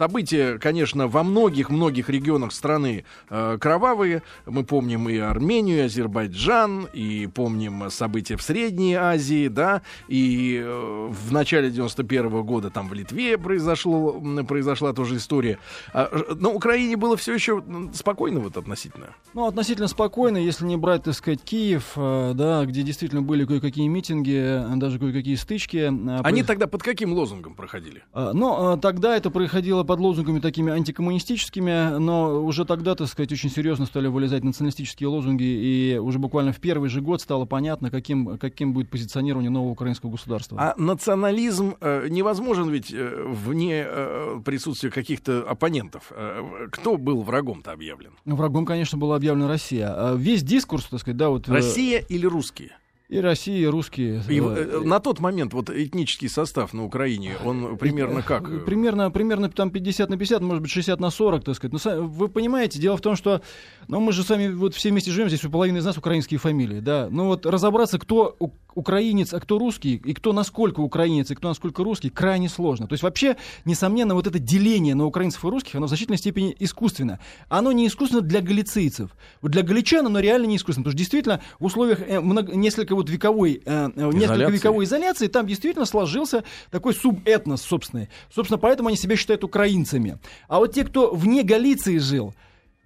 События, 0.00 0.58
конечно, 0.58 1.08
во 1.08 1.22
многих-многих 1.22 2.08
регионах 2.08 2.52
страны 2.52 3.04
э, 3.28 3.58
кровавые. 3.60 4.22
Мы 4.46 4.64
помним 4.64 5.10
и 5.10 5.18
Армению, 5.18 5.76
и 5.76 5.80
Азербайджан, 5.82 6.88
и 6.94 7.26
помним 7.26 7.90
события 7.90 8.38
в 8.38 8.42
Средней 8.42 8.94
Азии, 8.94 9.48
да, 9.48 9.82
и 10.08 10.58
э, 10.58 11.08
в 11.10 11.32
начале 11.34 11.68
91 11.70 12.28
-го 12.28 12.42
года 12.42 12.70
там 12.70 12.88
в 12.88 12.94
Литве 12.94 13.36
произошло, 13.36 14.18
произошла 14.48 14.94
тоже 14.94 15.18
история. 15.18 15.58
А, 15.92 16.08
на 16.34 16.48
Украине 16.48 16.96
было 16.96 17.18
все 17.18 17.34
еще 17.34 17.62
спокойно 17.92 18.40
вот 18.40 18.56
относительно? 18.56 19.08
Ну, 19.34 19.44
относительно 19.44 19.86
спокойно, 19.86 20.38
если 20.38 20.64
не 20.64 20.78
брать, 20.78 21.02
так 21.02 21.12
сказать, 21.12 21.42
Киев, 21.42 21.92
э, 21.96 22.32
да, 22.34 22.64
где 22.64 22.82
действительно 22.82 23.20
были 23.20 23.44
кое-какие 23.44 23.86
митинги, 23.88 24.76
даже 24.78 24.98
кое-какие 24.98 25.34
стычки. 25.34 25.76
Э, 25.76 26.22
Они 26.22 26.42
тогда 26.42 26.66
под 26.66 26.82
каким 26.82 27.12
лозунгом 27.12 27.54
проходили? 27.54 28.02
А, 28.14 28.32
ну, 28.32 28.78
тогда 28.80 29.14
это 29.14 29.28
происходило 29.28 29.89
под 29.90 29.98
лозунгами 29.98 30.38
такими 30.38 30.72
антикоммунистическими, 30.72 31.98
но 31.98 32.44
уже 32.44 32.64
тогда, 32.64 32.94
так 32.94 33.08
сказать, 33.08 33.32
очень 33.32 33.50
серьезно 33.50 33.86
стали 33.86 34.06
вылезать 34.06 34.44
националистические 34.44 35.08
лозунги, 35.08 35.42
и 35.42 35.98
уже 35.98 36.20
буквально 36.20 36.52
в 36.52 36.60
первый 36.60 36.88
же 36.88 37.00
год 37.00 37.20
стало 37.20 37.44
понятно, 37.44 37.90
каким, 37.90 38.38
каким 38.38 38.72
будет 38.72 38.88
позиционирование 38.88 39.50
нового 39.50 39.72
украинского 39.72 40.12
государства. 40.12 40.56
А 40.60 40.80
национализм 40.80 41.74
э, 41.80 42.06
невозможен 42.08 42.68
ведь 42.68 42.92
э, 42.92 43.24
вне 43.26 43.84
э, 43.84 44.40
присутствия 44.44 44.92
каких-то 44.92 45.42
оппонентов. 45.42 46.12
Э, 46.12 46.68
кто 46.70 46.96
был 46.96 47.22
врагом-то 47.22 47.72
объявлен? 47.72 48.12
Врагом, 48.24 48.66
конечно, 48.66 48.96
была 48.96 49.16
объявлена 49.16 49.48
Россия. 49.48 49.88
А 49.92 50.14
весь 50.14 50.44
дискурс, 50.44 50.84
так 50.84 51.00
сказать, 51.00 51.16
да, 51.16 51.30
вот... 51.30 51.48
Э, 51.48 51.52
Россия 51.52 51.98
или 51.98 52.26
русские? 52.26 52.76
И 53.10 53.18
Россия, 53.18 53.58
и 53.58 53.66
русские. 53.66 54.22
И, 54.28 54.38
э, 54.38 54.82
на 54.84 55.00
тот 55.00 55.18
момент 55.18 55.52
вот 55.52 55.68
этнический 55.68 56.28
состав 56.28 56.72
на 56.72 56.84
Украине, 56.84 57.32
он 57.44 57.76
примерно 57.76 58.22
как? 58.22 58.64
Примерно, 58.64 59.10
примерно 59.10 59.50
там 59.50 59.72
50 59.72 60.10
на 60.10 60.16
50, 60.16 60.40
может 60.42 60.62
быть 60.62 60.70
60 60.70 61.00
на 61.00 61.10
40, 61.10 61.42
так 61.42 61.56
сказать. 61.56 61.84
Но 61.84 62.06
вы 62.06 62.28
понимаете, 62.28 62.78
дело 62.78 62.96
в 62.96 63.00
том, 63.00 63.16
что 63.16 63.42
ну, 63.88 63.98
мы 63.98 64.12
же 64.12 64.22
с 64.22 64.30
вами 64.30 64.52
вот 64.52 64.76
все 64.76 64.90
вместе 64.90 65.10
живем, 65.10 65.26
здесь 65.26 65.44
у 65.44 65.50
половины 65.50 65.78
из 65.78 65.84
нас 65.84 65.98
украинские 65.98 66.38
фамилии, 66.38 66.78
да. 66.78 67.08
Ну 67.10 67.26
вот 67.26 67.46
разобраться, 67.46 67.98
кто 67.98 68.36
украинец, 68.74 69.34
а 69.34 69.40
кто 69.40 69.58
русский, 69.58 69.96
и 69.96 70.14
кто 70.14 70.32
насколько 70.32 70.80
украинец, 70.80 71.30
и 71.30 71.34
кто 71.34 71.48
насколько 71.48 71.82
русский, 71.82 72.10
крайне 72.10 72.48
сложно. 72.48 72.86
То 72.86 72.92
есть 72.92 73.02
вообще, 73.02 73.36
несомненно, 73.64 74.14
вот 74.14 74.26
это 74.26 74.38
деление 74.38 74.94
на 74.94 75.06
украинцев 75.06 75.44
и 75.44 75.48
русских, 75.48 75.74
оно 75.74 75.86
в 75.86 75.88
значительной 75.88 76.18
степени 76.18 76.54
искусственно. 76.58 77.18
Оно 77.48 77.72
не 77.72 77.86
искусственно 77.86 78.22
для 78.22 78.40
галицийцев. 78.40 79.10
Вот 79.42 79.52
для 79.52 79.62
галичан 79.62 80.06
оно 80.06 80.20
реально 80.20 80.46
не 80.46 80.56
искусственно. 80.56 80.84
Потому 80.84 80.92
что 80.92 80.98
действительно 80.98 81.40
в 81.58 81.64
условиях 81.64 82.00
э, 82.00 82.20
много, 82.20 82.54
несколько 82.54 82.94
вот 83.00 83.10
вековой, 83.10 83.62
э, 83.64 83.90
э 83.94 84.10
несколько 84.12 84.50
вековой 84.50 84.84
изоляции 84.84 85.26
там 85.26 85.46
действительно 85.46 85.84
сложился 85.84 86.44
такой 86.70 86.94
субэтнос 86.94 87.62
собственный. 87.62 88.08
Собственно, 88.32 88.58
поэтому 88.58 88.88
они 88.88 88.96
себя 88.96 89.16
считают 89.16 89.44
украинцами. 89.44 90.18
А 90.48 90.58
вот 90.58 90.72
те, 90.74 90.84
кто 90.84 91.12
вне 91.14 91.42
Галиции 91.42 91.98
жил, 91.98 92.34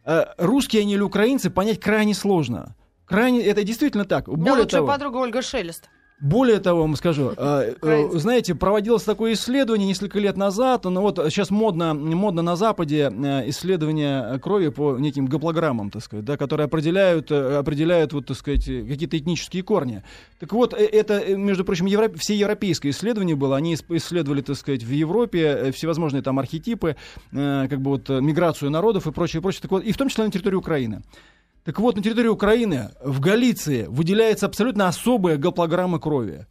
э, 0.05 0.25
русские 0.39 0.83
они 0.83 0.95
или 0.95 1.03
украинцы, 1.03 1.51
понять 1.51 1.81
крайне 1.81 2.15
сложно. 2.15 2.75
Крайне, 3.07 3.43
это 3.43 3.65
действительно 3.65 4.05
так. 4.05 4.27
Более 4.29 4.45
да, 4.45 4.53
лучшая 4.53 4.81
того, 4.81 4.89
подруга 4.89 5.17
Ольга 5.19 5.43
Шелест. 5.43 5.91
Более 6.21 6.61
того, 6.61 6.83
вам 6.83 6.95
скажу, 6.95 7.33
э, 7.37 7.75
э, 7.83 8.09
знаете, 8.15 8.55
проводилось 8.55 9.03
такое 9.03 9.33
исследование 9.33 9.89
несколько 9.89 10.21
лет 10.21 10.37
назад, 10.37 10.85
но 10.85 11.03
вот 11.03 11.19
сейчас 11.29 11.51
модно, 11.51 11.93
модно 11.93 12.41
на 12.41 12.55
Западе 12.55 13.11
э, 13.13 13.51
исследование 13.51 14.39
крови 14.39 14.69
по 14.69 14.97
неким 14.97 15.27
гаплограммам, 15.27 15.91
так 15.91 16.03
сказать, 16.05 16.25
да, 16.25 16.37
которые 16.37 16.67
определяют, 16.67 17.33
определяют 17.33 18.13
вот, 18.13 18.27
так 18.27 18.37
сказать, 18.37 18.65
какие-то 18.65 19.19
этнические 19.19 19.65
корни. 19.65 20.05
Так 20.39 20.53
вот, 20.53 20.73
это, 20.73 21.37
между 21.37 21.65
прочим, 21.65 21.87
европ... 21.87 22.17
все 22.17 22.37
европейское 22.37 22.93
исследование 22.93 23.35
было, 23.35 23.57
они 23.57 23.75
исследовали, 23.75 24.41
так 24.41 24.57
сказать, 24.57 24.85
в 24.85 24.91
Европе 24.91 25.73
всевозможные 25.73 26.23
там 26.23 26.39
архетипы, 26.39 26.95
как 27.33 27.81
бы 27.81 27.91
вот 27.91 28.09
миграцию 28.09 28.71
народов 28.71 29.09
и 29.09 29.13
прочее, 29.13 29.43
прочее, 29.43 29.63
так 29.63 29.73
вот, 29.73 29.83
и 29.83 29.91
в 29.91 29.97
том 29.97 30.09
числе 30.09 30.25
на 30.25 30.31
территории 30.31 30.57
Украины. 30.57 31.03
Так 31.65 31.79
вот, 31.81 31.97
на 31.97 32.03
территории 32.03 32.29
Украины, 32.29 32.91
в 33.03 33.21
Галиции, 33.21 33.87
выделяется 33.89 34.47
абсолютно 34.47 34.87
особая 34.87 35.39
гаплограмма 35.39 35.99
крови. 35.99 36.47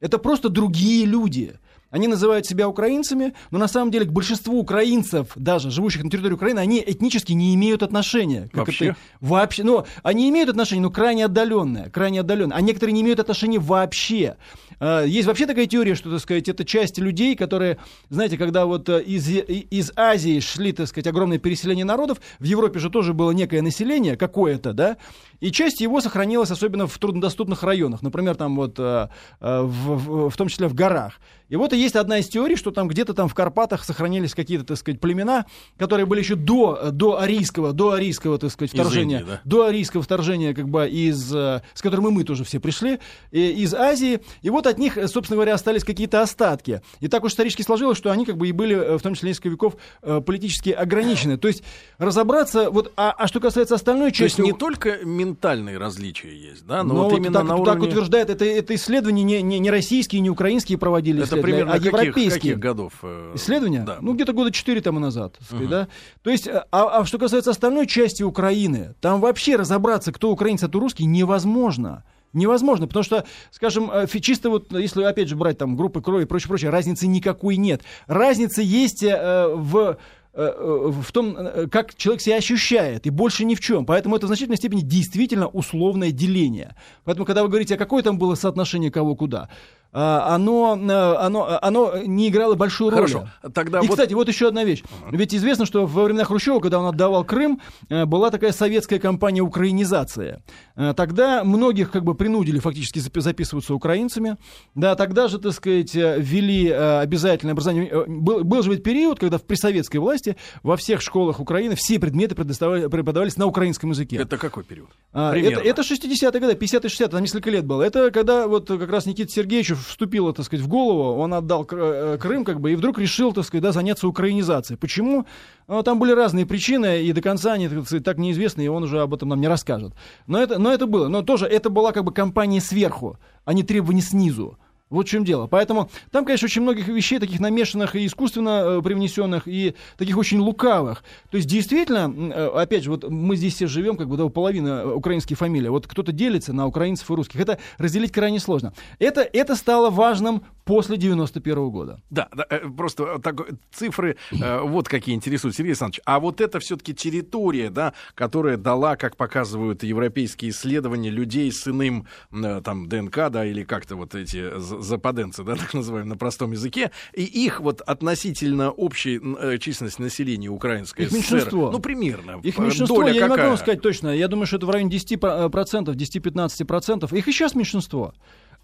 Это 0.00 0.18
просто 0.18 0.48
другие 0.48 1.04
люди. 1.04 1.58
Они 1.94 2.08
называют 2.08 2.44
себя 2.44 2.68
украинцами, 2.68 3.34
но 3.52 3.58
на 3.60 3.68
самом 3.68 3.92
деле 3.92 4.04
к 4.04 4.10
большинству 4.10 4.58
украинцев, 4.58 5.28
даже 5.36 5.70
живущих 5.70 6.02
на 6.02 6.10
территории 6.10 6.34
Украины, 6.34 6.58
они 6.58 6.82
этнически 6.84 7.34
не 7.34 7.54
имеют 7.54 7.84
отношения. 7.84 8.48
Как 8.52 8.66
вообще? 8.66 8.86
Это, 8.86 8.96
вообще. 9.20 9.62
Ну, 9.62 9.86
они 10.02 10.28
имеют 10.28 10.50
отношение, 10.50 10.82
но 10.82 10.90
крайне 10.90 11.26
отдаленное. 11.26 11.90
Крайне 11.90 12.22
отдаленное. 12.22 12.56
А 12.56 12.60
некоторые 12.62 12.94
не 12.94 13.02
имеют 13.02 13.20
отношения 13.20 13.60
вообще. 13.60 14.38
А, 14.80 15.04
есть 15.04 15.28
вообще 15.28 15.46
такая 15.46 15.66
теория, 15.66 15.94
что, 15.94 16.10
так 16.10 16.18
сказать, 16.18 16.48
это 16.48 16.64
часть 16.64 16.98
людей, 16.98 17.36
которые, 17.36 17.78
знаете, 18.10 18.38
когда 18.38 18.66
вот 18.66 18.88
э, 18.88 19.00
из, 19.00 19.28
из 19.28 19.92
Азии 19.94 20.40
шли, 20.40 20.72
так 20.72 20.88
сказать, 20.88 21.06
огромное 21.06 21.38
переселение 21.38 21.84
народов, 21.84 22.18
в 22.40 22.44
Европе 22.44 22.80
же 22.80 22.90
тоже 22.90 23.14
было 23.14 23.30
некое 23.30 23.62
население 23.62 24.16
какое-то, 24.16 24.72
да, 24.72 24.96
и 25.40 25.50
часть 25.50 25.80
его 25.80 26.00
сохранилась 26.00 26.50
особенно 26.50 26.86
в 26.86 26.98
труднодоступных 26.98 27.62
районах, 27.62 28.02
например, 28.02 28.34
там 28.34 28.56
вот 28.56 28.78
э, 28.78 29.08
э, 29.40 29.60
в, 29.62 29.96
в, 29.96 30.30
в 30.30 30.36
том 30.36 30.48
числе 30.48 30.68
в 30.68 30.74
горах. 30.74 31.20
И 31.50 31.56
вот 31.56 31.72
и 31.72 31.83
есть 31.84 31.96
одна 31.96 32.18
из 32.18 32.28
теорий, 32.28 32.56
что 32.56 32.70
там 32.70 32.88
где-то 32.88 33.14
там 33.14 33.28
в 33.28 33.34
Карпатах 33.34 33.84
сохранились 33.84 34.34
какие-то, 34.34 34.64
так 34.64 34.76
сказать, 34.76 35.00
племена, 35.00 35.46
которые 35.78 36.06
были 36.06 36.20
еще 36.20 36.34
до, 36.34 36.90
до 36.90 37.20
арийского, 37.20 37.72
до 37.72 37.92
арийского, 37.92 38.38
так 38.38 38.50
сказать, 38.50 38.72
вторжения, 38.72 39.20
Индии, 39.20 39.30
да? 39.30 39.40
до 39.44 39.66
арийского 39.66 40.02
вторжения, 40.02 40.54
как 40.54 40.68
бы 40.68 40.88
из, 40.88 41.30
с 41.30 41.62
которым 41.80 42.08
и 42.08 42.10
мы 42.10 42.24
тоже 42.24 42.44
все 42.44 42.60
пришли, 42.60 42.98
из 43.30 43.74
Азии. 43.74 44.20
И 44.42 44.50
вот 44.50 44.66
от 44.66 44.78
них, 44.78 44.98
собственно 45.06 45.36
говоря, 45.36 45.54
остались 45.54 45.84
какие-то 45.84 46.22
остатки. 46.22 46.82
И 47.00 47.08
так 47.08 47.24
уж 47.24 47.32
исторически 47.32 47.62
сложилось, 47.62 47.98
что 47.98 48.10
они 48.10 48.24
как 48.24 48.36
бы 48.36 48.48
и 48.48 48.52
были, 48.52 48.96
в 48.98 49.02
том 49.02 49.14
числе 49.14 49.30
несколько 49.30 49.50
веков, 49.50 49.76
политически 50.00 50.70
ограничены. 50.70 51.36
То 51.36 51.48
есть 51.48 51.62
разобраться, 51.98 52.70
вот, 52.70 52.92
а, 52.96 53.14
а 53.16 53.26
что 53.26 53.40
касается 53.40 53.74
остальной 53.74 54.10
части... 54.10 54.36
То 54.36 54.42
есть 54.42 54.52
не 54.52 54.58
только 54.58 54.98
ментальные 55.04 55.78
различия 55.78 56.34
есть, 56.34 56.66
да, 56.66 56.82
но, 56.82 56.94
но 56.94 57.02
вот, 57.02 57.12
вот 57.12 57.18
именно 57.18 57.32
так, 57.40 57.44
на 57.44 57.56
уровне... 57.56 57.72
так 57.72 57.82
утверждает, 57.82 58.30
это, 58.30 58.44
это 58.44 58.74
исследования 58.74 59.22
не, 59.22 59.42
не, 59.42 59.58
не 59.58 59.70
российские, 59.70 60.20
не 60.20 60.30
украинские 60.30 60.78
проводились, 60.78 61.26
это 61.26 61.36
примерно 61.36 61.72
а 61.74 61.78
каких, 61.78 61.92
европейские. 61.92 62.54
Каких 62.54 62.58
годов? 62.58 62.92
Э... 63.02 63.32
Исследования? 63.34 63.84
Да. 63.86 63.98
Ну, 64.00 64.14
где-то 64.14 64.32
года 64.32 64.50
4 64.50 64.80
тому 64.80 65.00
назад. 65.00 65.36
Сказать, 65.40 65.62
угу. 65.62 65.70
да? 65.70 65.88
То 66.22 66.30
есть, 66.30 66.48
а, 66.48 66.64
а 66.70 67.04
что 67.04 67.18
касается 67.18 67.50
остальной 67.50 67.86
части 67.86 68.22
Украины, 68.22 68.94
там 69.00 69.20
вообще 69.20 69.56
разобраться, 69.56 70.12
кто 70.12 70.30
украинец, 70.30 70.62
а 70.62 70.68
кто 70.68 70.80
русский, 70.80 71.04
невозможно. 71.04 72.04
Невозможно, 72.32 72.88
потому 72.88 73.04
что, 73.04 73.24
скажем, 73.52 73.90
э, 73.92 74.06
чисто 74.20 74.50
вот, 74.50 74.72
если 74.72 75.04
опять 75.04 75.28
же 75.28 75.36
брать 75.36 75.56
там 75.56 75.76
группы 75.76 76.02
крови 76.02 76.24
и 76.24 76.26
прочее, 76.26 76.48
прочее, 76.48 76.70
разницы 76.70 77.06
никакой 77.06 77.56
нет. 77.56 77.82
Разница 78.08 78.60
есть 78.60 79.04
э, 79.04 79.46
в 79.54 79.98
Э, 80.36 80.52
э, 80.52 80.90
в 80.90 81.12
том, 81.12 81.36
э, 81.36 81.68
как 81.68 81.94
человек 81.94 82.20
себя 82.20 82.36
ощущает, 82.36 83.06
и 83.06 83.10
больше 83.10 83.44
ни 83.44 83.54
в 83.54 83.60
чем. 83.60 83.86
Поэтому 83.86 84.16
это 84.16 84.26
в 84.26 84.28
значительной 84.28 84.56
степени 84.56 84.80
действительно 84.80 85.46
условное 85.46 86.10
деление. 86.10 86.74
Поэтому, 87.04 87.24
когда 87.24 87.44
вы 87.44 87.48
говорите, 87.48 87.76
а 87.76 87.78
какое 87.78 88.02
там 88.02 88.18
было 88.18 88.34
соотношение 88.34 88.90
кого 88.90 89.14
куда, 89.14 89.48
оно, 89.94 90.76
э, 90.76 91.16
оно, 91.24 91.58
оно 91.62 91.92
не 92.04 92.28
играло 92.28 92.54
большую 92.54 92.90
роль. 92.90 93.08
Хорошо. 93.08 93.28
Тогда 93.54 93.78
И, 93.78 93.82
вот... 93.82 93.90
кстати, 93.90 94.12
вот 94.12 94.28
еще 94.28 94.48
одна 94.48 94.64
вещь. 94.64 94.82
Ведь 95.10 95.34
известно, 95.34 95.66
что 95.66 95.86
во 95.86 96.04
времена 96.04 96.24
Хрущева, 96.24 96.58
когда 96.60 96.80
он 96.80 96.86
отдавал 96.86 97.24
Крым, 97.24 97.60
э, 97.88 98.04
была 98.04 98.30
такая 98.30 98.52
советская 98.52 98.98
кампания 98.98 99.40
«Украинизация». 99.40 100.42
Э, 100.76 100.92
Тогда 100.96 101.44
многих 101.44 101.90
как 101.90 102.04
бы 102.04 102.14
принудили 102.14 102.58
фактически 102.58 102.98
запи- 102.98 103.20
записываться 103.20 103.74
украинцами. 103.74 104.36
Да, 104.74 104.96
тогда 104.96 105.28
же, 105.28 105.38
так 105.38 105.52
сказать, 105.52 105.94
ввели 105.94 106.70
обязательное 106.70 107.52
образование. 107.52 108.04
Был, 108.06 108.42
был 108.44 108.62
же 108.62 108.70
ведь 108.70 108.82
период, 108.82 109.20
когда 109.20 109.38
в 109.38 109.42
при 109.42 109.56
советской 109.56 109.98
власти 109.98 110.36
во 110.62 110.76
всех 110.76 111.00
школах 111.00 111.38
Украины 111.38 111.76
все 111.76 111.98
предметы 112.00 112.34
преподавались 112.34 113.36
на 113.36 113.46
украинском 113.46 113.90
языке. 113.90 114.16
Это 114.16 114.36
какой 114.38 114.64
период? 114.64 114.88
А, 115.12 115.30
Примерно. 115.30 115.60
Это, 115.60 115.68
это 115.68 115.82
60-е 115.82 116.40
годы, 116.40 116.54
50-60, 116.54 117.08
там 117.08 117.20
несколько 117.20 117.50
лет 117.50 117.64
было. 117.64 117.82
Это 117.82 118.10
когда 118.10 118.48
вот 118.48 118.66
как 118.66 118.88
раз 118.90 119.06
Никита 119.06 119.30
Сергеевичу 119.30 119.76
вступило, 119.86 120.32
так 120.32 120.44
сказать, 120.44 120.64
в 120.64 120.68
голову, 120.68 121.20
он 121.20 121.34
отдал 121.34 121.66
э, 121.70 122.18
Крым, 122.20 122.44
как 122.44 122.60
бы, 122.60 122.72
и 122.72 122.76
вдруг 122.76 122.98
решил, 122.98 123.32
так 123.32 123.44
сказать, 123.44 123.62
да, 123.62 123.72
заняться 123.72 124.08
украинизацией. 124.08 124.78
Почему? 124.78 125.26
А, 125.66 125.82
Там 125.82 125.98
были 125.98 126.12
разные 126.12 126.46
причины, 126.46 127.02
и 127.02 127.12
до 127.12 127.20
конца 127.20 127.52
они, 127.52 127.68
так 127.68 127.84
сказать, 127.86 128.04
так 128.04 128.18
неизвестны, 128.18 128.62
и 128.62 128.68
он 128.68 128.82
уже 128.82 129.00
об 129.00 129.14
этом 129.14 129.28
нам 129.28 129.40
не 129.40 129.48
расскажет. 129.48 129.94
Но 130.26 130.38
это, 130.38 130.58
но 130.58 130.72
это 130.72 130.86
было. 130.86 131.08
Но 131.08 131.22
тоже 131.22 131.46
это 131.46 131.70
была 131.70 131.92
как 131.92 132.04
бы 132.04 132.12
компания 132.12 132.60
сверху, 132.60 133.18
а 133.44 133.52
не 133.52 133.62
требования 133.62 134.02
снизу. 134.02 134.58
Вот 134.94 135.06
в 135.08 135.10
чем 135.10 135.24
дело. 135.24 135.46
Поэтому 135.46 135.90
там, 136.10 136.24
конечно, 136.24 136.46
очень 136.46 136.62
многих 136.62 136.88
вещей 136.88 137.18
таких 137.18 137.40
намешанных 137.40 137.96
и 137.96 138.06
искусственно 138.06 138.78
э, 138.78 138.82
привнесенных, 138.82 139.42
и 139.46 139.74
таких 139.98 140.16
очень 140.16 140.38
лукавых. 140.38 141.02
То 141.30 141.36
есть, 141.36 141.48
действительно, 141.48 142.12
э, 142.32 142.50
опять 142.54 142.84
же, 142.84 142.90
вот 142.90 143.08
мы 143.08 143.36
здесь 143.36 143.54
все 143.54 143.66
живем, 143.66 143.96
как 143.96 144.08
бы, 144.08 144.16
да, 144.16 144.28
половина 144.28 144.82
э, 144.84 144.92
украинские 144.92 145.36
фамилии. 145.36 145.68
Вот 145.68 145.86
кто-то 145.86 146.12
делится 146.12 146.52
на 146.52 146.66
украинцев 146.66 147.10
и 147.10 147.14
русских. 147.14 147.40
Это 147.40 147.58
разделить 147.78 148.12
крайне 148.12 148.38
сложно. 148.38 148.72
Это, 148.98 149.22
это 149.22 149.56
стало 149.56 149.90
важным 149.90 150.44
после 150.64 150.96
91 150.96 151.70
года. 151.70 152.00
Да, 152.10 152.28
да, 152.34 152.46
просто 152.76 153.18
так, 153.18 153.36
цифры 153.72 154.16
вот 154.30 154.88
какие 154.88 155.14
интересуют, 155.14 155.56
Сергей 155.56 155.72
Александрович. 155.72 156.00
А 156.06 156.20
вот 156.20 156.40
это 156.40 156.58
все-таки 156.58 156.94
территория, 156.94 157.68
да, 157.68 157.92
которая 158.14 158.56
дала, 158.56 158.96
как 158.96 159.16
показывают 159.16 159.82
европейские 159.82 160.52
исследования, 160.52 161.10
людей 161.10 161.52
с 161.52 161.68
иным 161.68 162.06
там 162.30 162.88
ДНК, 162.88 163.28
да, 163.30 163.44
или 163.44 163.62
как-то 163.64 163.96
вот 163.96 164.14
эти 164.14 164.58
западенцы, 164.84 165.42
да, 165.44 165.56
так 165.56 165.74
называемые 165.74 166.10
на 166.10 166.16
простом 166.16 166.52
языке, 166.52 166.90
и 167.12 167.22
их 167.24 167.60
вот 167.60 167.80
относительно 167.80 168.70
общей 168.70 169.20
э, 169.38 169.58
численности 169.58 170.00
населения 170.00 170.48
украинской 170.48 171.02
Их 171.02 171.08
ССР, 171.10 171.16
меньшинство. 171.16 171.70
ну 171.70 171.78
примерно, 171.80 172.40
Их 172.42 172.58
э, 172.58 172.62
меньшинство, 172.62 172.96
доля 172.96 173.08
я 173.08 173.14
не 173.14 173.20
могу 173.20 173.34
какая? 173.34 173.48
вам 173.48 173.56
сказать 173.58 173.80
точно. 173.82 174.08
Я 174.08 174.28
думаю, 174.28 174.46
что 174.46 174.56
это 174.56 174.66
в 174.66 174.70
районе 174.70 174.96
10%, 174.96 175.50
10-15%. 175.94 177.16
Их 177.16 177.28
и 177.28 177.32
сейчас 177.32 177.54
меньшинство. 177.54 178.14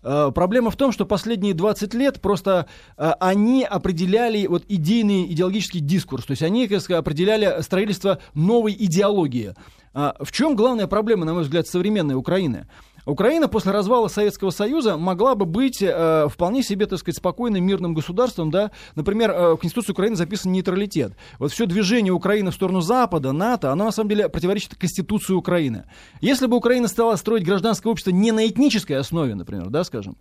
Э, 0.03 0.31
Проблема 0.35 0.71
в 0.71 0.77
том, 0.77 0.93
что 0.93 1.07
последние 1.07 1.55
20 1.55 1.95
лет 1.95 2.21
просто 2.21 2.67
э, 2.97 3.13
они 3.21 3.65
определяли 3.65 4.47
вот 4.47 4.65
идейный 4.69 5.27
идеологический 5.33 5.81
дискурс, 5.81 6.25
то 6.25 6.33
есть 6.33 6.43
они 6.43 6.69
как 6.69 6.81
сказать, 6.81 7.01
определяли 7.01 7.61
строительство 7.63 8.19
новой 8.35 8.73
идеологии. 8.73 9.55
А 9.93 10.17
В 10.21 10.31
чем 10.33 10.55
главная 10.55 10.87
проблема, 10.87 11.25
на 11.25 11.35
мой 11.35 11.43
взгляд, 11.43 11.67
современной 11.67 12.15
Украины? 12.15 12.67
Украина 13.07 13.49
после 13.49 13.73
развала 13.73 14.09
Советского 14.09 14.51
Союза 14.51 14.97
могла 14.97 15.35
бы 15.35 15.47
быть 15.47 15.83
э, 15.83 16.29
вполне 16.29 16.63
себе, 16.63 16.87
так 16.87 16.99
сказать, 16.99 17.17
спокойным 17.17 17.65
мирным 17.65 17.95
государством, 17.95 18.51
да. 18.51 18.71
Например, 18.95 19.31
э, 19.31 19.55
в 19.55 19.57
Конституции 19.57 19.93
Украины 19.93 20.17
записан 20.17 20.53
нейтралитет. 20.53 21.15
Вот 21.39 21.51
все 21.51 21.67
движение 21.67 22.13
Украины 22.13 22.51
в 22.51 22.55
сторону 22.55 22.83
Запада, 22.83 23.33
НАТО, 23.33 23.73
оно 23.73 23.87
на 23.87 23.91
самом 23.91 24.11
деле 24.11 24.29
противоречит 24.29 24.75
Конституции 24.77 25.33
Украины. 25.33 25.85
Если 26.21 26.47
бы 26.47 26.57
Украина 26.57 26.89
стала 26.89 27.17
строить 27.17 27.45
гражданское 27.45 27.89
общество 27.89 28.11
не 28.11 28.33
на 28.33 28.47
этнической 28.47 28.99
основе, 28.99 29.35
например, 29.35 29.71
да, 29.71 29.83
скажем, 29.83 30.17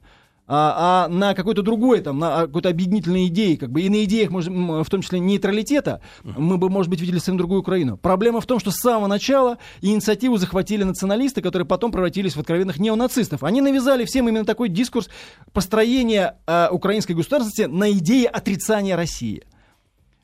а, 0.52 1.06
а 1.06 1.08
на 1.08 1.36
какой-то 1.36 1.62
другой, 1.62 2.02
там, 2.02 2.18
на 2.18 2.48
какой-то 2.48 2.70
объединительной 2.70 3.28
идее, 3.28 3.56
как 3.56 3.72
бы, 3.72 3.82
и 3.82 3.90
на 3.90 4.04
идеях, 4.04 4.32
может, 4.32 4.52
в 4.52 4.90
том 4.90 5.02
числе 5.04 5.20
нейтралитета, 5.20 6.02
мы 6.24 6.58
бы, 6.58 6.70
может 6.70 6.90
быть, 6.90 7.00
видели 7.00 7.20
совсем 7.20 7.38
другую 7.38 7.62
Украину. 7.62 7.98
Проблема 7.98 8.42
в 8.42 8.48
том, 8.48 8.60
что 8.60 8.72
с 8.72 8.78
самого 8.78 9.06
начала 9.06 9.60
инициативу 9.82 10.38
захватили 10.38 10.84
националисты, 10.84 11.44
которые 11.44 11.68
потом 11.68 11.92
превратились 11.92 12.36
в 12.36 12.40
откровенных 12.40 12.80
неонацистов. 12.80 13.44
Они 13.44 13.62
навязали 13.62 14.06
всем 14.06 14.28
именно 14.28 14.44
такой 14.44 14.70
дискурс 14.70 15.10
построения 15.54 16.38
э, 16.48 16.70
украинской 16.72 17.14
государственности 17.14 17.70
на 17.72 17.92
идее 17.92 18.28
отрицания 18.28 18.96
России. 18.96 19.44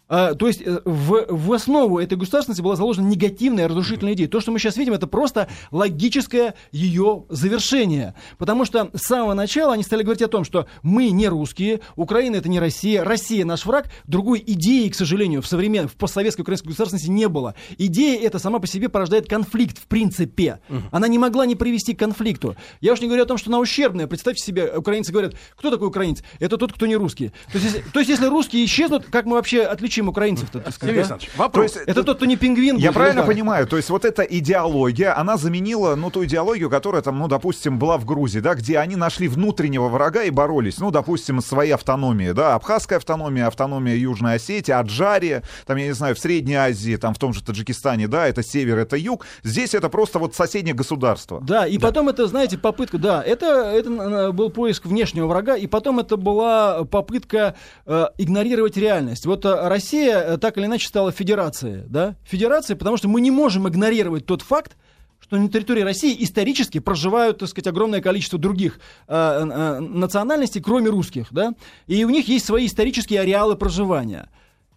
А, 0.08 0.36
то 0.36 0.48
есть 0.48 0.62
э, 0.62 0.82
в, 0.86 1.26
в 1.30 1.54
основу 1.54 2.00
этой 2.00 2.18
государственности 2.18 2.62
была 2.62 2.76
заложена 2.76 3.08
негативная 3.08 3.68
разрушительная 3.68 4.13
идея. 4.13 4.28
То, 4.28 4.39
что 4.39 4.52
мы 4.52 4.60
сейчас 4.60 4.78
видим, 4.78 4.94
это 4.94 5.08
просто 5.08 5.48
логическое 5.72 6.54
ее 6.72 7.26
завершение. 7.30 8.13
Потому 8.38 8.65
что 8.65 8.91
с 8.94 9.02
самого 9.02 9.34
начала 9.34 9.74
они 9.74 9.84
стали 9.84 10.04
говорить 10.04 10.22
о 10.22 10.28
том, 10.28 10.44
что 10.44 10.68
мы 10.84 11.10
не 11.10 11.28
русские, 11.28 11.82
Украина 11.96 12.36
это 12.36 12.50
не 12.50 12.60
Россия, 12.60 13.04
Россия 13.04 13.46
наш 13.46 13.65
враг. 13.65 13.89
Другой 14.06 14.44
идеи, 14.46 14.89
к 14.89 14.96
сожалению, 14.96 15.41
в 15.41 15.48
современной, 15.48 15.88
в 15.88 15.96
постсоветской 15.96 16.44
украинской 16.44 16.68
государственности 16.68 17.10
не 17.10 17.28
было. 17.28 17.56
Идея 17.78 18.20
эта 18.22 18.38
сама 18.39 18.60
по 18.60 18.68
себе 18.68 18.89
порождает 18.89 19.28
конфликт 19.28 19.78
в 19.80 19.88
принципе. 19.88 20.60
Она 20.91 21.08
не 21.08 21.18
могла 21.18 21.46
не 21.46 21.56
привести 21.56 21.94
к 21.94 22.00
конфликту. 22.00 22.56
Я 22.82 22.94
уж 22.94 23.02
не 23.02 23.08
говорю 23.08 23.24
о 23.24 23.28
том, 23.28 23.38
что 23.38 23.50
она 23.50 23.60
ущербная. 23.60 24.08
Представьте 24.08 24.44
себе, 24.44 24.72
украинцы 24.78 25.12
говорят, 25.12 25.34
кто 25.56 25.72
такой 25.72 25.88
украинец? 25.88 26.24
Это 26.39 26.58
тот, 26.58 26.74
кто 26.74 26.86
не 26.86 26.96
русский. 26.96 27.30
То 27.52 27.58
есть, 27.58 27.65
если, 27.65 27.84
то 27.91 28.00
есть, 28.00 28.10
если 28.10 28.26
русские 28.28 28.65
исчезнут, 28.65 29.06
как 29.06 29.26
мы 29.26 29.34
вообще 29.34 29.63
отличим 29.95 30.10
украинцев-то? 30.10 30.60
так 30.60 30.73
сказать, 30.73 31.08
да? 31.08 31.17
Вопрос. 31.38 31.71
То 31.73 31.79
есть, 31.79 31.89
Это 31.89 32.03
тот, 32.03 32.17
кто 32.17 32.25
не 32.25 32.36
пингвин. 32.36 32.77
Я 32.77 32.91
правильно 32.91 33.23
понимаю, 33.23 33.67
то 33.67 33.77
есть 33.77 33.89
вот 33.89 34.05
эта 34.05 34.23
идеология, 34.23 35.17
она 35.17 35.38
заменила, 35.38 35.95
ну, 35.95 36.10
ту 36.10 36.25
идеологию, 36.25 36.69
которая 36.69 37.01
там, 37.01 37.19
ну, 37.19 37.27
допустим, 37.27 37.79
была 37.79 37.97
в 37.97 38.05
Грузии, 38.05 38.39
да, 38.39 38.55
где 38.55 38.79
они 38.79 38.95
нашли 38.95 39.27
внутреннего 39.27 39.88
врага 39.88 40.23
и 40.23 40.29
боролись, 40.29 40.79
ну, 40.79 40.91
допустим, 40.91 41.41
своей 41.41 41.71
автономии, 41.71 42.31
да, 42.31 42.55
абхазская 42.55 42.97
автономия, 42.97 43.47
автономия 43.47 43.95
Южной 43.95 44.36
Осетии, 44.36 44.71
Аджария, 44.71 45.43
там, 45.65 45.77
я 45.77 45.88
не 45.88 45.93
знаю, 45.93 46.15
в 46.15 46.19
Средней 46.19 46.55
Азии, 46.55 46.95
там, 46.97 47.13
в 47.13 47.19
том 47.19 47.34
же 47.34 47.43
Таджикистане, 47.43 48.08
да, 48.08 48.27
это 48.27 48.43
север, 48.43 48.77
это 48.77 48.97
юг, 48.97 49.25
здесь 49.43 49.73
это 49.73 49.89
просто 49.89 50.19
вот 50.19 50.36
соседнее 50.36 50.73
государство. 50.73 51.41
Да, 51.41 51.67
и 51.67 51.77
потом 51.77 52.10
это, 52.10 52.27
знаете, 52.27 52.58
попытка, 52.58 52.97
да, 52.97 53.23
это, 53.23 53.45
это 53.45 53.89
э, 53.89 54.31
был 54.31 54.49
поиск 54.49 54.86
внешнего 54.86 55.27
врага, 55.27 55.55
и 55.55 55.67
потом 55.67 55.99
это 55.99 56.17
была 56.17 56.84
попытка 56.86 57.55
э, 57.86 58.05
игнорировать 58.17 58.77
реальность. 58.77 59.25
Вот 59.25 59.45
э, 59.45 59.69
Россия 59.86 60.19
э, 60.19 60.38
так 60.38 60.58
или 60.58 60.65
иначе 60.65 60.88
стала 60.88 61.12
федерацией, 61.12 61.84
да, 61.88 62.15
федерацией, 62.24 62.76
потому 62.76 62.98
что 62.98 63.08
мы 63.08 63.21
не 63.21 63.30
можем 63.30 63.67
игнорировать 63.69 64.26
тот 64.26 64.41
факт, 64.41 64.78
что 65.19 65.38
на 65.38 65.48
территории 65.48 65.82
России 65.82 66.15
исторически 66.24 66.80
проживают, 66.80 67.38
так 67.38 67.50
сказать, 67.50 67.67
огромное 67.67 68.02
количество 68.02 68.39
других 68.39 68.80
э, 69.08 69.15
э, 69.15 69.80
национальностей, 69.80 70.60
кроме 70.60 70.89
русских, 70.89 71.28
да, 71.30 71.54
и 71.86 72.04
у 72.04 72.10
них 72.10 72.28
есть 72.28 72.45
свои 72.45 72.65
исторические 72.65 73.21
ареалы 73.21 73.56
проживания. 73.56 74.28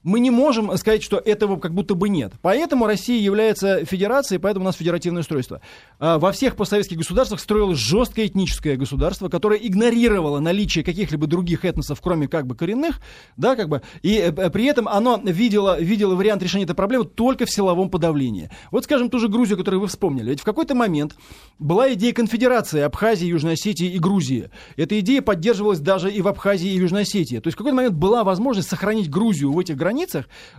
Мы 0.08 0.20
не 0.20 0.30
можем 0.30 0.74
сказать, 0.78 1.02
что 1.02 1.18
этого 1.18 1.58
как 1.58 1.74
будто 1.74 1.94
бы 1.94 2.08
нет. 2.08 2.32
Поэтому 2.40 2.86
Россия 2.86 3.20
является 3.20 3.84
федерацией, 3.84 4.38
поэтому 4.38 4.64
у 4.64 4.66
нас 4.66 4.76
федеративное 4.76 5.20
устройство. 5.20 5.60
А, 5.98 6.18
Во 6.18 6.32
всех 6.32 6.56
постсоветских 6.56 6.96
государствах 6.96 7.40
строилось 7.40 7.76
жесткое 7.76 8.26
этническое 8.26 8.78
государство, 8.78 9.28
которое 9.28 9.58
игнорировало 9.58 10.38
наличие 10.38 10.82
каких-либо 10.82 11.26
других 11.26 11.66
этносов, 11.66 12.00
кроме 12.00 12.26
как 12.26 12.46
бы 12.46 12.56
коренных, 12.56 13.02
да, 13.36 13.54
как 13.54 13.68
бы, 13.68 13.82
и 14.00 14.14
э, 14.14 14.32
э, 14.34 14.48
при 14.48 14.64
этом 14.64 14.88
оно 14.88 15.20
видело, 15.22 15.78
видело 15.78 16.14
вариант 16.14 16.42
решения 16.42 16.64
этой 16.64 16.74
проблемы 16.74 17.04
только 17.04 17.44
в 17.44 17.50
силовом 17.50 17.90
подавлении. 17.90 18.50
Вот, 18.70 18.84
скажем, 18.84 19.10
ту 19.10 19.18
же 19.18 19.28
Грузию, 19.28 19.58
которую 19.58 19.82
вы 19.82 19.88
вспомнили. 19.88 20.30
Ведь 20.30 20.40
в 20.40 20.44
какой-то 20.44 20.74
момент 20.74 21.16
была 21.58 21.92
идея 21.92 22.14
конфедерации 22.14 22.80
Абхазии, 22.80 23.26
Южной 23.26 23.52
Осетии 23.52 23.92
и 23.92 23.98
Грузии. 23.98 24.48
Эта 24.78 24.98
идея 25.00 25.20
поддерживалась 25.20 25.80
даже 25.80 26.10
и 26.10 26.22
в 26.22 26.28
Абхазии 26.28 26.70
и 26.70 26.78
Южной 26.78 27.02
Осетии. 27.02 27.40
То 27.40 27.48
есть 27.48 27.56
в 27.56 27.58
какой-то 27.58 27.76
момент 27.76 27.94
была 27.94 28.24
возможность 28.24 28.70
сохранить 28.70 29.10
Грузию 29.10 29.52
в 29.52 29.58
этих 29.58 29.76
границах, 29.76 29.97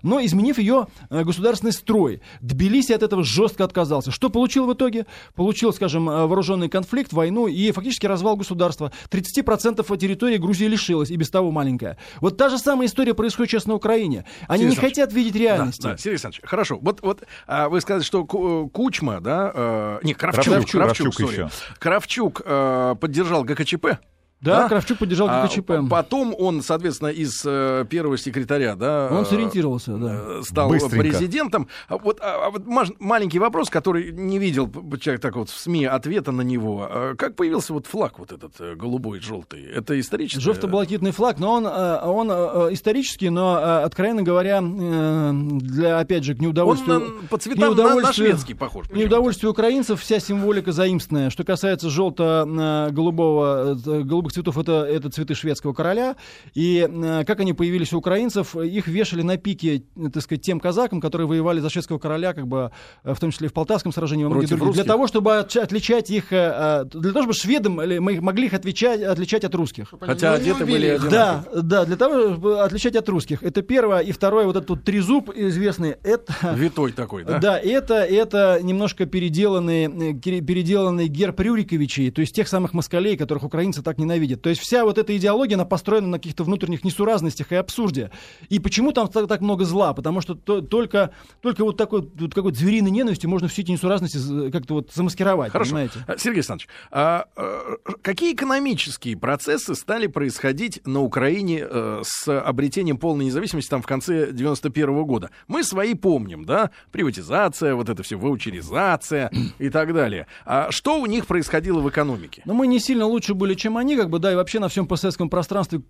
но 0.04 0.24
изменив 0.24 0.58
ее 0.58 0.88
э, 1.10 1.24
государственный 1.24 1.72
строй. 1.72 2.22
Тбилиси 2.42 2.92
от 2.92 3.04
этого 3.04 3.24
жестко 3.24 3.64
отказался. 3.64 4.12
Что 4.12 4.30
получил 4.30 4.66
в 4.66 4.74
итоге? 4.74 5.06
Получил, 5.36 5.74
скажем, 5.74 6.10
э, 6.10 6.26
вооруженный 6.26 6.70
конфликт, 6.70 7.14
войну 7.14 7.48
и 7.48 7.72
фактически 7.72 8.06
развал 8.06 8.36
государства. 8.36 8.92
30% 9.10 9.98
территории 9.98 10.38
Грузии 10.38 10.66
лишилась, 10.66 11.12
и 11.12 11.16
без 11.16 11.30
того 11.30 11.52
маленькая. 11.52 11.98
Вот 12.22 12.38
та 12.38 12.50
же 12.50 12.58
самая 12.58 12.88
история 12.88 13.14
происходит 13.14 13.52
сейчас 13.52 13.66
на 13.66 13.76
Украине. 13.76 14.26
Они 14.48 14.64
Сергей 14.64 14.76
не 14.76 14.82
хотят 14.82 15.14
видеть 15.14 15.36
реальности. 15.36 15.82
Да, 15.82 15.92
да, 15.92 15.98
Сергей 15.98 16.12
Александрович, 16.12 16.42
хорошо. 16.44 16.80
Вот, 16.82 17.02
вот 17.02 17.24
а, 17.48 17.70
вы 17.70 17.82
сказали, 17.82 18.04
что 18.04 18.24
э, 18.24 18.70
Кучма, 18.70 19.20
да, 19.22 19.52
э, 19.54 20.00
не, 20.04 20.14
Кравчук, 20.14 20.46
Кравчук, 20.46 20.72
Кравчук, 20.72 21.16
Кравчук 21.16 21.32
еще. 21.32 21.50
Кравчук 21.80 22.42
э, 22.46 22.96
поддержал 23.00 23.44
ГКЧП. 23.44 24.00
Да, 24.42 24.62
Да? 24.64 24.70
Кравчук 24.70 25.00
поддержал 25.00 25.28
А 25.30 25.44
ГКЧП. 25.46 25.66
п- 25.68 25.82
потом 25.90 26.34
он, 26.38 26.62
соответственно, 26.62 27.10
из 27.10 27.42
э, 27.46 27.86
первого 27.90 28.18
секретаря, 28.18 28.76
да, 28.76 29.10
Он 29.12 29.24
э, 29.24 29.26
сориентировался, 29.26 29.98
да. 29.98 30.16
э, 30.40 30.42
стал 30.44 30.70
Быстренько. 30.70 30.96
президентом. 31.10 31.68
А 31.90 31.98
Вот, 31.98 32.20
а- 32.22 32.46
а 32.48 32.50
вот 32.50 32.66
маж- 32.66 32.94
маленький 33.00 33.38
вопрос, 33.38 33.70
который 33.70 34.14
не 34.14 34.40
видел 34.40 34.72
человек 35.02 35.22
так 35.22 35.36
вот 35.36 35.50
в 35.50 35.60
СМИ 35.60 35.84
ответа 35.86 36.32
на 36.32 36.42
него. 36.42 36.88
А 36.90 37.16
Как 37.16 37.36
появился 37.36 37.74
вот 37.74 37.86
флаг 37.86 38.18
вот 38.18 38.32
этот 38.32 38.54
э, 38.62 38.76
голубой, 38.76 39.20
желтый? 39.20 39.62
Это 39.66 40.00
исторически? 40.00 40.40
Желто-блакитный 40.42 41.12
флаг, 41.12 41.38
но 41.40 41.54
он, 41.56 41.66
он 41.66 42.30
исторический, 42.74 43.30
но, 43.30 43.84
откровенно 43.84 44.22
говоря, 44.24 44.62
для, 44.62 46.00
опять 46.00 46.24
же, 46.24 46.34
к 46.34 46.38
Он 46.40 46.46
неудовольствию... 46.46 47.00
на- 47.22 47.28
по 47.28 47.38
цветам 47.38 47.60
на, 47.62 47.66
на 47.68 47.72
неудовольствию- 47.72 48.14
шведский 48.30 48.54
похож. 48.54 48.88
К 48.88 48.94
неудовольствию 48.96 49.52
украинцев 49.52 50.00
вся 50.02 50.20
символика 50.20 50.72
заимственная. 50.72 51.30
Что 51.30 51.44
касается 51.44 51.90
желто-голубого, 51.90 53.76
голубых 54.04 54.29
особых 54.30 54.34
цветов 54.34 54.58
это, 54.58 54.86
это 54.86 55.10
цветы 55.10 55.36
шведского 55.36 55.74
короля. 55.74 56.16
И 56.54 56.88
э, 56.90 57.24
как 57.26 57.40
они 57.40 57.54
появились 57.54 57.94
у 57.94 57.98
украинцев, 57.98 58.56
их 58.56 58.88
вешали 58.88 59.22
на 59.22 59.38
пике, 59.38 59.84
так 60.14 60.24
сказать, 60.24 60.42
тем 60.42 60.60
казакам, 60.60 61.02
которые 61.02 61.28
воевали 61.28 61.60
за 61.60 61.70
шведского 61.70 62.00
короля, 62.00 62.34
как 62.34 62.48
бы, 62.48 62.72
в 63.04 63.20
том 63.20 63.32
числе 63.32 63.48
и 63.48 63.50
в 63.50 63.54
Полтавском 63.54 63.92
сражении, 63.92 64.24
во 64.24 64.30
многих 64.30 64.50
других, 64.50 64.76
для 64.76 64.84
того, 64.84 65.08
чтобы 65.08 65.38
отличать 65.38 66.10
их, 66.10 66.30
для 66.30 66.86
того, 66.86 67.22
чтобы 67.22 67.34
шведам 67.34 67.74
мы 67.74 68.22
могли 68.22 68.46
их 68.46 68.54
отличать, 68.54 69.02
отличать 69.02 69.44
от 69.44 69.56
русских. 69.56 69.94
Хотя 70.00 70.34
одеты 70.34 70.66
были 70.66 71.00
Да, 71.10 71.44
да, 71.54 71.86
для 71.86 71.96
того, 71.96 72.32
чтобы 72.32 72.62
отличать 72.62 72.96
от 72.96 73.08
русских. 73.10 73.44
Это 73.44 73.62
первое. 73.62 74.00
И 74.00 74.12
второе, 74.12 74.46
вот 74.46 74.56
этот 74.56 74.70
вот 74.70 74.84
трезуб 74.84 75.30
известный, 75.36 75.96
это... 76.04 76.34
Витой 76.56 76.92
такой, 76.92 77.24
да? 77.24 77.40
Да, 77.40 77.60
это, 77.60 77.96
это 77.96 78.60
немножко 78.62 79.06
переделанный, 79.06 80.14
переделанный 80.20 81.08
герб 81.08 81.40
Рюриковичей, 81.40 82.12
то 82.12 82.22
есть 82.22 82.36
тех 82.36 82.48
самых 82.48 82.74
москалей, 82.74 83.18
которых 83.18 83.44
украинцы 83.44 83.82
так 83.82 83.98
ненавидят. 83.98 84.19
То 84.28 84.50
есть 84.50 84.62
вся 84.62 84.84
вот 84.86 84.98
эта 84.98 85.16
идеология, 85.16 85.56
она 85.56 85.66
построена 85.66 86.08
на 86.08 86.18
каких-то 86.18 86.44
внутренних 86.44 86.84
несуразностях 86.84 87.52
и 87.52 87.56
абсурде. 87.56 88.12
И 88.50 88.60
почему 88.60 88.92
там 88.92 89.08
так, 89.08 89.28
так 89.28 89.42
много 89.42 89.66
зла? 89.66 89.94
Потому 89.94 90.22
что 90.22 90.36
то, 90.36 90.62
только, 90.62 91.12
только 91.42 91.64
вот 91.64 91.78
такой 91.78 92.10
вот 92.16 92.34
какой-то 92.34 92.58
звериной 92.58 92.92
ненавистью 92.92 93.30
можно 93.30 93.48
все 93.48 93.62
эти 93.62 93.72
несуразности 93.72 94.50
как-то 94.52 94.76
вот 94.76 94.92
замаскировать, 94.94 95.52
Хорошо. 95.52 95.72
понимаете? 95.72 96.06
А, 96.08 96.18
Сергей 96.18 96.40
Александрович, 96.40 96.70
а, 96.92 97.26
а 97.36 97.78
какие 98.02 98.34
экономические 98.34 99.18
процессы 99.18 99.76
стали 99.76 100.08
происходить 100.08 100.86
на 100.86 101.02
Украине 101.02 101.64
а, 101.64 102.02
с 102.04 102.28
обретением 102.40 102.98
полной 102.98 103.26
независимости 103.26 103.70
там 103.70 103.82
в 103.82 103.88
конце 103.88 104.32
91 104.32 104.90
-го 104.90 105.06
года? 105.06 105.30
Мы 105.48 105.64
свои 105.64 105.94
помним, 105.94 106.46
да? 106.46 106.72
Приватизация, 106.92 107.76
вот 107.76 107.90
это 107.90 108.04
все, 108.04 108.18
ваучеризация 108.18 109.32
и 109.60 109.70
так 109.70 109.94
далее. 109.94 110.28
А 110.46 110.72
что 110.72 111.00
у 111.00 111.06
них 111.06 111.28
происходило 111.28 111.80
в 111.80 111.90
экономике? 111.90 112.42
Но 112.46 112.54
мы 112.54 112.68
не 112.68 112.80
сильно 112.80 113.06
лучше 113.06 113.34
были, 113.34 113.54
чем 113.54 113.78
они, 113.78 113.96
как 113.96 114.09
бы, 114.10 114.20
да, 114.20 114.32
и 114.32 114.36
вообще 114.36 114.60
на 114.60 114.68
всем 114.70 114.88
постсоветском 114.88 115.30
пространстве 115.30 115.82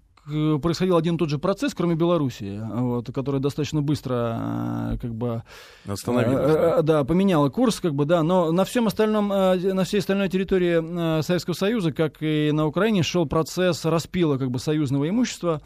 происходил 0.62 0.98
один 0.98 1.16
и 1.16 1.18
тот 1.18 1.30
же 1.30 1.40
процесс, 1.40 1.74
кроме 1.74 1.96
Белоруссии, 1.96 2.62
вот, 2.62 3.12
которая 3.12 3.42
достаточно 3.42 3.82
быстро 3.82 4.98
как 5.02 5.16
бы 5.16 5.44
остановилась. 5.88 6.54
Да. 6.54 6.82
да, 6.82 7.04
поменяла 7.04 7.50
курс, 7.50 7.80
как 7.80 7.96
бы, 7.96 8.06
да, 8.06 8.22
но 8.22 8.52
на 8.52 8.64
всем 8.66 8.86
остальном, 8.86 9.30
на 9.30 9.84
всей 9.86 10.00
остальной 10.00 10.30
территории 10.30 11.22
Советского 11.22 11.56
Союза, 11.56 11.92
как 11.92 12.18
и 12.22 12.52
на 12.54 12.68
Украине, 12.68 13.02
шел 13.02 13.26
процесс 13.26 13.86
распила 13.86 14.38
как 14.38 14.52
бы 14.52 14.60
союзного 14.60 15.10
имущества, 15.10 15.62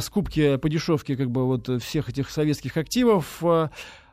скупки 0.00 0.56
по 0.56 0.68
дешевке 0.68 1.16
как 1.16 1.30
бы 1.30 1.46
вот 1.46 1.68
всех 1.82 2.08
этих 2.08 2.30
советских 2.30 2.76
активов, 2.76 3.42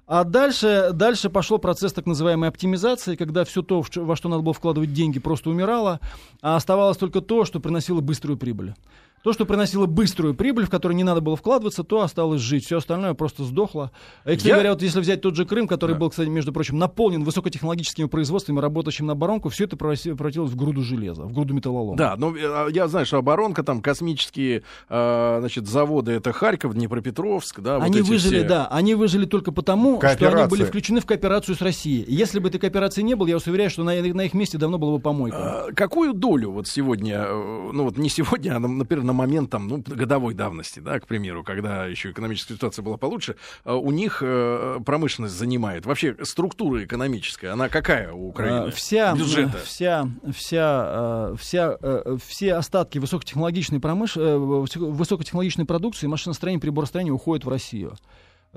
а 0.10 0.24
дальше, 0.24 0.89
дальше 0.91 1.30
пошел 1.30 1.60
процесс 1.60 1.93
так 1.93 2.08
называемой 2.08 2.50
оптимизации, 2.50 3.15
когда 3.15 3.45
все 3.45 3.62
то, 3.62 3.86
во 3.95 4.15
что 4.15 4.28
надо 4.28 4.41
было 4.41 4.56
вкладывать 4.56 4.91
деньги, 4.91 5.19
просто 5.19 5.52
умирало, 5.52 6.00
а 6.41 6.56
оставалось 6.56 6.98
только 6.98 7.22
то, 7.22 7.45
что 7.45 7.60
приносило 7.60 8.02
быструю 8.02 8.36
прибыль. 8.36 8.74
То, 9.23 9.34
что 9.34 9.45
приносило 9.45 9.86
быструю 9.86 10.34
прибыль, 10.34 10.65
в 10.65 10.69
которую 10.69 10.95
не 10.95 11.03
надо 11.03 11.21
было 11.21 11.36
вкладываться, 11.36 11.84
то 11.84 12.01
осталось 12.01 12.41
жить. 12.41 12.65
Все 12.65 12.77
остальное 12.77 13.13
просто 13.13 13.43
сдохло. 13.43 13.91
И, 14.25 14.36
кстати 14.36 14.47
Я... 14.47 14.53
говоря, 14.55 14.71
вот 14.71 14.82
если 14.82 14.99
взять 14.99 15.21
тот 15.21 15.36
же 15.36 15.45
Крым, 15.45 15.67
который 15.67 15.93
да. 15.93 15.99
был, 15.99 16.10
кстати, 16.10 16.29
между 16.29 16.53
прочим, 16.53 16.77
наполнен 16.77 17.23
высокотехнологическими 17.23 18.08
производствами, 18.08 18.60
работающим 18.60 19.08
на 19.08 19.13
оборонку, 19.13 19.49
все 19.49 19.65
это 19.65 19.75
превратилось 19.77 20.51
в 20.51 20.55
груду 20.55 20.82
железа, 20.82 21.23
в 21.23 21.34
груду 21.34 21.53
металлолома. 21.53 21.97
Да, 21.97 22.15
но 22.17 22.36
э, 22.36 22.67
я 22.71 22.88
знаю, 22.88 23.05
что 23.05 23.17
оборонка, 23.17 23.63
там 23.63 23.82
космические 23.82 24.63
э, 24.89 25.38
значит, 25.39 25.67
заводы, 25.67 26.13
это 26.13 26.32
Харьков, 26.32 26.73
Днепропетровск, 26.73 27.60
да, 27.60 27.77
Они 27.77 28.01
вот 28.01 28.10
выжили, 28.10 28.39
все... 28.39 28.47
да, 28.47 28.67
они 28.67 28.95
выжили 28.95 29.25
только 29.25 29.51
потому, 29.51 29.97
что 29.97 30.10
они 30.10 30.49
были 30.49 30.63
включены 30.63 31.01
в 31.01 31.05
кооперацию 31.05 31.55
с 31.55 31.62
Россией. 31.62 32.05
Если 32.08 32.39
бы 32.39 32.49
этой 32.49 32.60
кооперации 32.60 33.01
не 33.01 33.15
было, 33.15 33.27
я 33.27 33.36
вас 33.36 33.47
уверяю, 33.47 33.69
что 33.69 33.84
на, 33.84 33.91
на 34.01 34.21
их 34.21 34.34
месте 34.34 34.58
давно 34.58 34.77
было 34.77 34.97
бы 34.97 34.99
помойка. 35.01 35.65
А, 35.67 35.71
какую 35.73 36.13
долю 36.13 36.51
вот 36.51 36.67
сегодня, 36.67 37.25
э, 37.27 37.69
ну 37.73 37.84
вот 37.84 37.97
не 37.97 38.10
сегодня, 38.10 38.55
а, 38.55 38.60
например, 38.60 39.09
на 39.10 39.13
момент 39.13 39.50
там, 39.50 39.67
ну, 39.67 39.84
годовой 39.86 40.36
давности, 40.36 40.80
да, 40.80 41.00
к 41.00 41.08
примеру, 41.08 41.43
когда 41.43 41.88
еще 41.88 42.12
экономическая 42.12 42.54
ситуация 42.54 42.84
была 42.84 42.98
получше, 42.98 43.36
а, 43.63 43.76
у 43.76 43.89
них 43.89 44.19
э, 44.22 44.80
промышленность 44.86 45.34
занимает. 45.36 45.88
Вообще 45.88 46.15
структура 46.22 46.84
экономическая, 46.84 47.50
она 47.50 47.69
какая 47.69 48.12
у 48.12 48.28
Украины? 48.28 48.67
А, 48.67 48.72
вся, 48.72 49.15
бюджета? 49.15 49.58
Вся, 49.65 50.08
вся, 50.32 51.34
вся, 51.39 51.78
э, 51.82 52.17
все 52.24 52.54
остатки 52.54 53.00
высокотехнологичной 53.00 53.80
промыш... 53.80 54.15
Э, 54.15 54.38
высокотехнологичной 54.38 55.65
продукции, 55.65 56.06
машиностроения, 56.06 56.60
приборостроения 56.60 57.12
уходят 57.12 57.45
в 57.45 57.50
Россию. 57.50 57.95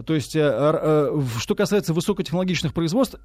То 0.07 0.15
есть, 0.15 0.33
что 0.33 1.55
касается 1.55 1.93
высокотехнологичных 1.93 2.73
производств, 2.73 3.19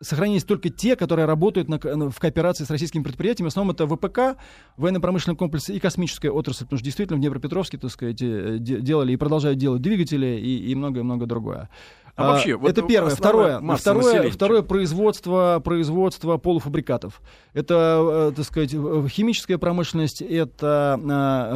сохранились 0.00 0.44
только 0.44 0.68
те, 0.68 0.96
которые 0.96 1.26
работают 1.26 1.68
на, 1.68 1.78
в 2.10 2.18
кооперации 2.18 2.64
с 2.64 2.70
российскими 2.70 3.02
предприятиями. 3.02 3.48
В 3.48 3.52
основном 3.52 3.74
это 3.74 3.86
ВПК, 3.86 4.38
военно-промышленный 4.76 5.36
комплекс 5.36 5.68
и 5.70 5.78
космическая 5.78 6.30
отрасль, 6.30 6.64
потому 6.64 6.78
что 6.78 6.84
действительно 6.84 7.16
в 7.18 7.20
Днепропетровске, 7.20 7.78
так 7.78 7.90
сказать, 7.90 8.20
э, 8.20 8.58
делали 8.58 9.12
и 9.12 9.16
продолжают 9.16 9.58
делать 9.58 9.82
двигатели 9.82 10.38
и 10.40 10.74
многое-многое 10.74 11.26
другое. 11.26 11.70
А, 12.16 12.24
а 12.24 12.32
вообще, 12.32 12.58
это 12.64 12.80
первое. 12.82 13.14
Второе, 13.14 13.60
второе, 13.76 14.30
второе 14.30 14.62
производство, 14.62 15.60
производство 15.62 16.38
полуфабрикатов. 16.38 17.20
Это, 17.52 18.30
э, 18.30 18.32
так 18.34 18.44
сказать, 18.46 18.70
химическая 18.70 19.58
промышленность, 19.58 20.22
это 20.22 20.98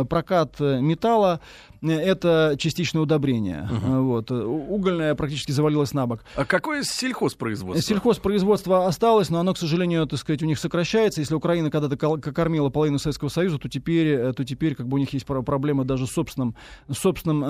э, 0.00 0.04
прокат 0.04 0.60
металла, 0.60 1.40
это 1.82 2.56
частичное 2.58 3.00
удобрение. 3.00 3.68
Угу. 3.72 4.02
Вот. 4.02 4.30
Угольное 4.30 5.14
практически 5.14 5.50
завалилось 5.50 5.94
на 5.94 6.06
бок. 6.06 6.24
А 6.36 6.44
какое 6.44 6.82
сельхозпроизводство? 6.82 7.82
Сельхозпроизводство 7.82 8.86
осталось, 8.86 9.30
но 9.30 9.40
оно, 9.40 9.54
к 9.54 9.58
сожалению, 9.58 10.06
так 10.06 10.18
сказать, 10.18 10.42
у 10.42 10.46
них 10.46 10.58
сокращается. 10.58 11.20
Если 11.20 11.34
Украина 11.34 11.70
когда-то 11.70 11.96
кормила 11.96 12.68
половину 12.68 12.98
Советского 12.98 13.30
Союза, 13.30 13.58
то 13.58 13.68
теперь, 13.70 14.08
э, 14.08 14.32
то 14.34 14.44
теперь 14.44 14.74
как 14.74 14.88
бы 14.88 14.96
у 14.96 14.98
них 14.98 15.10
есть 15.14 15.24
проблемы 15.24 15.84
даже 15.84 16.06
с 16.06 16.10
собственным, 16.10 16.54
собственным 16.90 17.42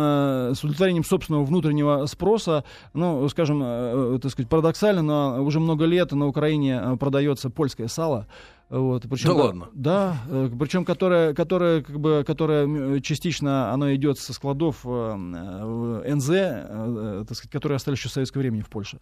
с 0.54 0.58
удовлетворением 0.62 1.04
собственного 1.04 1.44
внутреннего 1.44 2.06
спроса. 2.06 2.64
Ну, 3.00 3.28
скажем, 3.30 3.62
э, 3.64 4.18
так 4.20 4.30
сказать, 4.30 4.48
парадоксально, 4.48 5.02
но 5.02 5.42
уже 5.42 5.58
много 5.58 5.86
лет 5.86 6.12
на 6.12 6.26
Украине 6.26 6.80
э, 6.82 6.96
продается 6.96 7.48
польское 7.48 7.88
сало. 7.88 8.26
Вот, 8.68 9.04
причем, 9.10 9.30
да 9.30 9.34
ладно. 9.34 9.68
Да, 9.72 10.16
э, 10.28 10.50
причем 10.60 10.84
которая, 10.84 11.32
которая, 11.32 11.80
как 11.82 11.98
бы, 11.98 12.24
которая 12.26 13.00
частично 13.00 13.72
оно 13.72 13.92
идет 13.94 14.18
со 14.18 14.34
складов 14.34 14.82
э, 14.84 14.88
э 14.88 16.14
НЗ, 16.14 16.28
э, 16.30 17.24
так 17.26 17.36
сказать, 17.36 17.50
которые 17.50 17.76
остались 17.76 17.98
еще 17.98 18.10
в 18.10 18.12
советское 18.12 18.38
времени 18.38 18.60
в 18.60 18.68
Польше. 18.68 18.98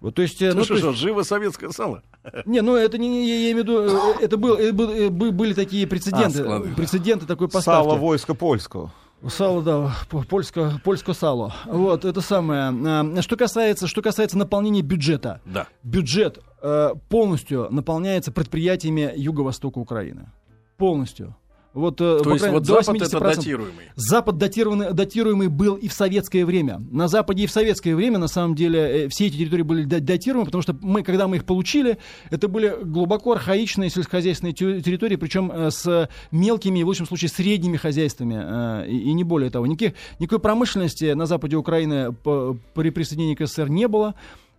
Вот, 0.00 0.14
то 0.14 0.20
есть, 0.22 0.40
ну, 0.42 0.54
ну 0.54 0.64
что, 0.64 0.76
что, 0.76 0.92
живо 0.92 1.22
советское 1.22 1.70
сало? 1.70 2.02
Не, 2.44 2.60
ну 2.60 2.76
это 2.76 2.98
не, 2.98 3.26
я, 3.26 3.34
я 3.36 3.52
имею 3.52 3.64
в 3.64 3.68
виду, 3.68 3.80
это, 4.20 4.36
был, 4.36 4.54
это 4.54 4.74
был, 4.74 5.32
были 5.32 5.54
такие 5.54 5.86
прецеденты, 5.86 6.42
а, 6.42 6.60
прецеденты 6.60 7.24
такой 7.24 7.48
поставки. 7.48 7.88
Сало 7.88 7.96
войска 7.96 8.34
польского. 8.34 8.92
Сало, 9.28 9.62
да, 9.62 9.92
польско, 10.28 10.80
польско 10.84 11.14
сало. 11.14 11.54
Вот, 11.66 12.04
это 12.04 12.20
самое. 12.20 12.72
А, 12.86 13.22
что 13.22 13.36
касается, 13.36 13.86
что 13.86 14.02
касается 14.02 14.36
наполнения 14.36 14.82
бюджета. 14.82 15.40
Да. 15.44 15.66
Бюджет 15.82 16.40
э, 16.62 16.90
полностью 17.08 17.68
наполняется 17.70 18.32
предприятиями 18.32 19.12
Юго-Востока 19.16 19.78
Украины. 19.78 20.30
Полностью. 20.76 21.34
Вот, 21.74 22.00
э, 22.00 22.20
То 22.22 22.32
есть 22.32 22.46
вот 22.46 22.64
Запад 22.64 23.02
это 23.02 23.18
датируемый? 23.18 23.84
Запад 23.96 24.38
датированный, 24.38 24.92
датируемый 24.92 25.48
был 25.48 25.74
и 25.74 25.88
в 25.88 25.92
советское 25.92 26.44
время. 26.44 26.80
На 26.92 27.08
Западе 27.08 27.42
и 27.42 27.46
в 27.48 27.50
советское 27.50 27.96
время, 27.96 28.18
на 28.18 28.28
самом 28.28 28.54
деле, 28.54 29.06
э, 29.06 29.08
все 29.08 29.26
эти 29.26 29.38
территории 29.38 29.62
были 29.62 29.84
датируемы, 29.84 30.46
потому 30.46 30.62
что 30.62 30.76
мы, 30.80 31.02
когда 31.02 31.26
мы 31.26 31.36
их 31.36 31.44
получили, 31.44 31.98
это 32.30 32.46
были 32.46 32.76
глубоко 32.84 33.32
архаичные 33.32 33.90
сельскохозяйственные 33.90 34.54
территории, 34.54 35.16
причем 35.16 35.50
э, 35.52 35.70
с 35.72 36.08
мелкими, 36.30 36.80
в 36.84 36.86
лучшем 36.86 37.06
случае, 37.06 37.28
средними 37.28 37.76
хозяйствами, 37.76 38.88
и, 38.88 39.10
и 39.10 39.12
не 39.12 39.24
более 39.24 39.50
того. 39.50 39.66
Никаких, 39.66 39.94
никакой 40.20 40.38
промышленности 40.38 41.12
на 41.12 41.26
западе 41.26 41.56
Украины 41.56 42.12
при 42.12 42.90
присоединении 42.90 43.34
к 43.34 43.44
СССР 43.46 43.68
не 43.68 43.88
было. 43.88 44.14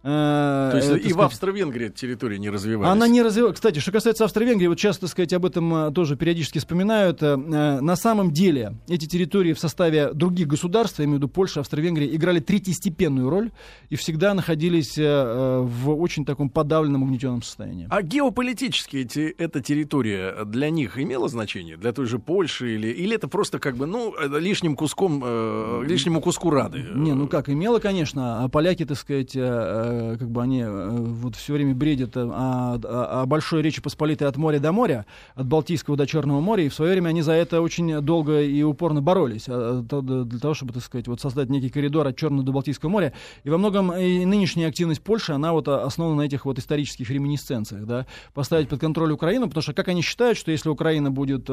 Э, 0.08 0.70
То 0.70 0.78
есть 0.78 0.88
и 0.88 1.00
сказать, 1.00 1.14
в 1.14 1.22
Австро-Венгрии 1.22 1.90
территория 1.90 2.38
не 2.38 2.52
развивалась? 2.52 2.92
Она 2.92 3.08
не 3.08 3.24
развивалась. 3.24 3.56
Кстати, 3.56 3.80
что 3.80 3.92
касается 3.92 4.24
Австро-Венгрии, 4.26 4.68
вот 4.68 4.78
часто, 4.78 5.02
так 5.02 5.10
сказать, 5.10 5.34
об 5.34 5.46
этом 5.46 5.74
э, 5.74 5.92
тоже 5.92 6.16
периодически 6.16 6.60
вспоминают. 6.60 7.24
Э, 7.24 7.36
на 7.36 7.96
самом 7.96 8.32
деле 8.32 8.76
эти 8.88 9.08
территории 9.08 9.54
в 9.54 9.60
составе 9.60 10.14
других 10.14 10.48
государств, 10.48 11.00
я 11.00 11.06
имею 11.06 11.18
в 11.18 11.22
виду 11.24 11.30
Польша, 11.30 11.62
Австро-Венгрия, 11.62 12.16
играли 12.16 12.40
третьестепенную 12.40 13.30
роль 13.30 13.52
и 13.90 13.96
всегда 13.96 14.36
находились 14.36 14.96
в 14.98 15.90
очень 15.90 16.24
таком 16.24 16.50
подавленном, 16.50 17.02
угнетенном 17.04 17.42
состоянии. 17.42 17.88
А 17.90 18.02
геополитически 18.02 18.98
эти, 18.98 19.34
эта 19.38 19.62
территория 19.62 20.46
для 20.46 20.70
них 20.70 21.00
имела 21.00 21.28
значение? 21.28 21.78
Для 21.78 21.94
той 21.94 22.06
же 22.06 22.20
Польши? 22.20 22.76
Или, 22.76 22.90
или 22.90 23.16
это 23.16 23.28
просто 23.28 23.58
как 23.60 23.76
бы, 23.76 23.86
ну, 23.86 24.14
лишним 24.40 24.76
куском, 24.76 25.24
э, 25.26 25.84
лишнему 25.86 26.22
куску 26.22 26.50
рады? 26.52 26.86
Не, 26.94 27.14
ну 27.14 27.28
как, 27.28 27.50
имела, 27.50 27.80
конечно. 27.80 28.44
А 28.44 28.50
поляки, 28.50 28.86
так 28.86 28.98
сказать, 28.98 29.36
э, 29.36 29.95
как 30.20 30.30
бы 30.30 30.42
они 30.42 30.62
э, 30.62 30.90
вот 30.90 31.36
все 31.36 31.54
время 31.54 31.76
бредят 31.76 32.16
о, 32.18 32.80
о, 32.84 33.22
о 33.22 33.26
большой 33.26 33.62
Речи 33.62 33.82
Посполитой 33.82 34.28
от 34.28 34.38
моря 34.38 34.60
до 34.60 34.72
моря, 34.72 35.06
от 35.36 35.46
Балтийского 35.48 35.98
до 35.98 36.08
Черного 36.08 36.42
моря, 36.42 36.64
и 36.64 36.70
в 36.70 36.74
свое 36.74 36.92
время 36.92 37.10
они 37.10 37.22
за 37.22 37.34
это 37.34 37.62
очень 37.62 38.02
долго 38.02 38.42
и 38.42 38.64
упорно 38.64 39.02
боролись, 39.02 39.46
а, 39.48 39.82
для 39.82 40.40
того, 40.40 40.54
чтобы, 40.54 40.74
так 40.74 40.84
сказать, 40.84 41.08
вот 41.08 41.22
создать 41.22 41.50
некий 41.50 41.70
коридор 41.70 42.08
от 42.08 42.18
Черного 42.18 42.44
до 42.44 42.52
Балтийского 42.52 42.90
моря. 42.90 43.14
И 43.44 43.50
во 43.50 43.58
многом 43.58 43.94
и 43.94 44.26
нынешняя 44.26 44.70
активность 44.70 45.02
Польши, 45.02 45.34
она 45.34 45.54
вот 45.54 45.68
основана 45.68 46.18
на 46.18 46.22
этих 46.24 46.46
вот 46.46 46.60
исторических 46.60 47.10
реминисценциях, 47.10 47.86
да, 47.86 48.06
поставить 48.34 48.70
под 48.70 48.80
контроль 48.80 49.12
Украину, 49.12 49.48
потому 49.48 49.62
что 49.62 49.74
как 49.74 49.88
они 49.88 50.02
считают, 50.02 50.38
что 50.38 50.52
если 50.52 50.70
Украина 50.70 51.12
будет, 51.12 51.50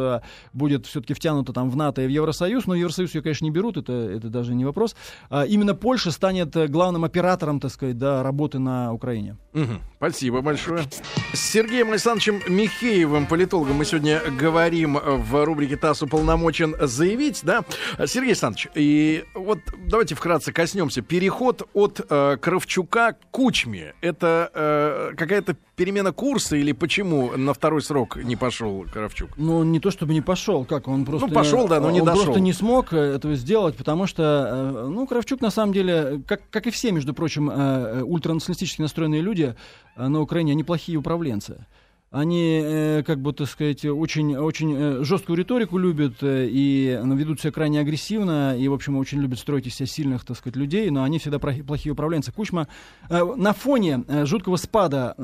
будет 0.53 0.87
все-таки 0.87 1.15
втянута 1.15 1.53
там 1.53 1.71
в 1.71 1.77
НАТО 1.77 2.03
и 2.03 2.07
в 2.07 2.11
Евросоюз, 2.11 2.67
но 2.67 2.75
Евросоюз 2.75 3.15
ее, 3.15 3.23
конечно, 3.23 3.45
не 3.45 3.51
берут, 3.51 3.77
это, 3.77 3.93
это 3.93 4.29
даже 4.29 4.55
не 4.55 4.65
вопрос, 4.65 4.97
а 5.31 5.45
именно 5.45 5.75
Польша 5.75 6.11
станет 6.11 6.57
главным 6.71 7.05
оператором, 7.05 7.61
так 7.61 7.71
сказать, 7.71 7.99
да, 7.99 8.22
работы 8.23 8.59
на 8.59 8.93
Украине. 8.93 9.37
Угу. 9.55 9.81
Спасибо 9.97 10.41
большое. 10.41 10.85
С 11.33 11.41
Сергеем 11.41 11.91
Александровичем 11.91 12.41
Михеевым, 12.49 13.27
политологом, 13.27 13.77
мы 13.77 13.85
сегодня 13.85 14.21
говорим 14.31 14.99
в 14.99 15.45
рубрике 15.45 15.77
ТАСС 15.77 16.03
уполномочен 16.03 16.75
заявить, 16.81 17.41
да? 17.43 17.65
Сергей 18.07 18.31
Александрович, 18.31 18.69
и 18.75 19.25
вот 19.35 19.59
давайте 19.87 20.15
вкратце 20.15 20.53
коснемся. 20.53 21.03
Переход 21.03 21.69
от 21.75 22.01
э, 22.09 22.37
Кравчука 22.41 23.13
к 23.13 23.19
Кучме, 23.31 23.95
это 24.01 24.51
э, 24.55 25.15
какая-то 25.17 25.57
перемена 25.77 26.13
курса 26.13 26.57
или 26.57 26.73
почему 26.73 27.37
на 27.37 27.55
второй 27.55 27.83
срок 27.83 28.17
не 28.17 28.37
пошел 28.37 28.85
Кравчук? 28.93 29.31
Ну, 29.37 29.65
не 29.65 29.81
то 29.81 29.91
чтобы 29.91 30.13
не 30.13 30.21
пошел, 30.21 30.65
как 30.65 30.87
он 30.87 31.05
просто... 31.05 31.27
Ну, 31.27 31.33
пошел, 31.33 31.67
да, 31.67 31.81
но 31.81 31.91
не 31.91 32.01
он 32.01 32.07
дошел. 32.07 32.25
просто 32.25 32.41
не 32.41 32.53
смог 32.53 32.93
этого 32.93 33.35
сделать, 33.35 33.77
потому 33.77 34.07
что, 34.07 34.83
э, 34.85 34.87
ну, 34.89 35.07
Кравчук, 35.07 35.41
на 35.41 35.51
самом 35.51 35.73
деле, 35.73 36.23
как, 36.27 36.43
как 36.51 36.67
и 36.67 36.71
все, 36.71 36.93
между 36.93 37.15
прочим, 37.15 37.51
э, 37.51 37.55
э, 37.57 38.03
ультранационалистически 38.13 38.83
настроенные 38.83 39.23
люди 39.23 39.55
на 39.97 40.21
Украине, 40.21 40.53
они 40.53 40.65
плохие 40.65 40.99
управленцы 40.99 41.65
они, 42.13 42.61
э, 42.63 43.03
как 43.07 43.21
бы, 43.21 43.33
так 43.33 43.49
сказать, 43.49 43.87
очень, 43.87 44.37
очень 44.37 44.75
э, 44.77 45.03
жесткую 45.03 45.39
риторику 45.39 45.79
любят 45.79 46.17
э, 46.21 46.47
и 46.51 47.01
ну, 47.03 47.17
ведут 47.17 47.41
себя 47.41 47.53
крайне 47.53 47.81
агрессивно, 47.81 48.55
и, 48.57 48.69
в 48.69 48.75
общем, 48.75 48.99
очень 48.99 49.21
любят 49.21 49.39
строить 49.39 49.67
из 49.67 49.75
себя 49.75 49.87
сильных, 49.87 50.25
так 50.27 50.37
сказать, 50.37 50.57
людей, 50.57 50.91
но 50.91 51.05
они 51.05 51.19
всегда 51.19 51.39
плохие 51.39 51.93
управленцы. 51.93 52.31
Кучма 52.31 52.69
на 53.09 53.55
фоне 53.55 54.05
жуткого 54.25 54.57
спада, 54.57 55.15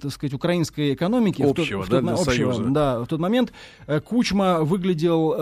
так 0.00 0.12
сказать, 0.12 0.34
украинской 0.34 0.94
экономики... 0.94 1.42
Общего, 1.42 1.82
в 1.82 1.88
тот, 1.88 2.04
да, 2.04 2.14
в 2.14 2.18
тот, 2.18 2.28
общего, 2.28 2.52
Союза. 2.52 2.70
Да, 2.70 3.00
в 3.00 3.06
тот 3.06 3.18
момент 3.18 3.52
Кучма 4.04 4.60
выглядел 4.60 5.32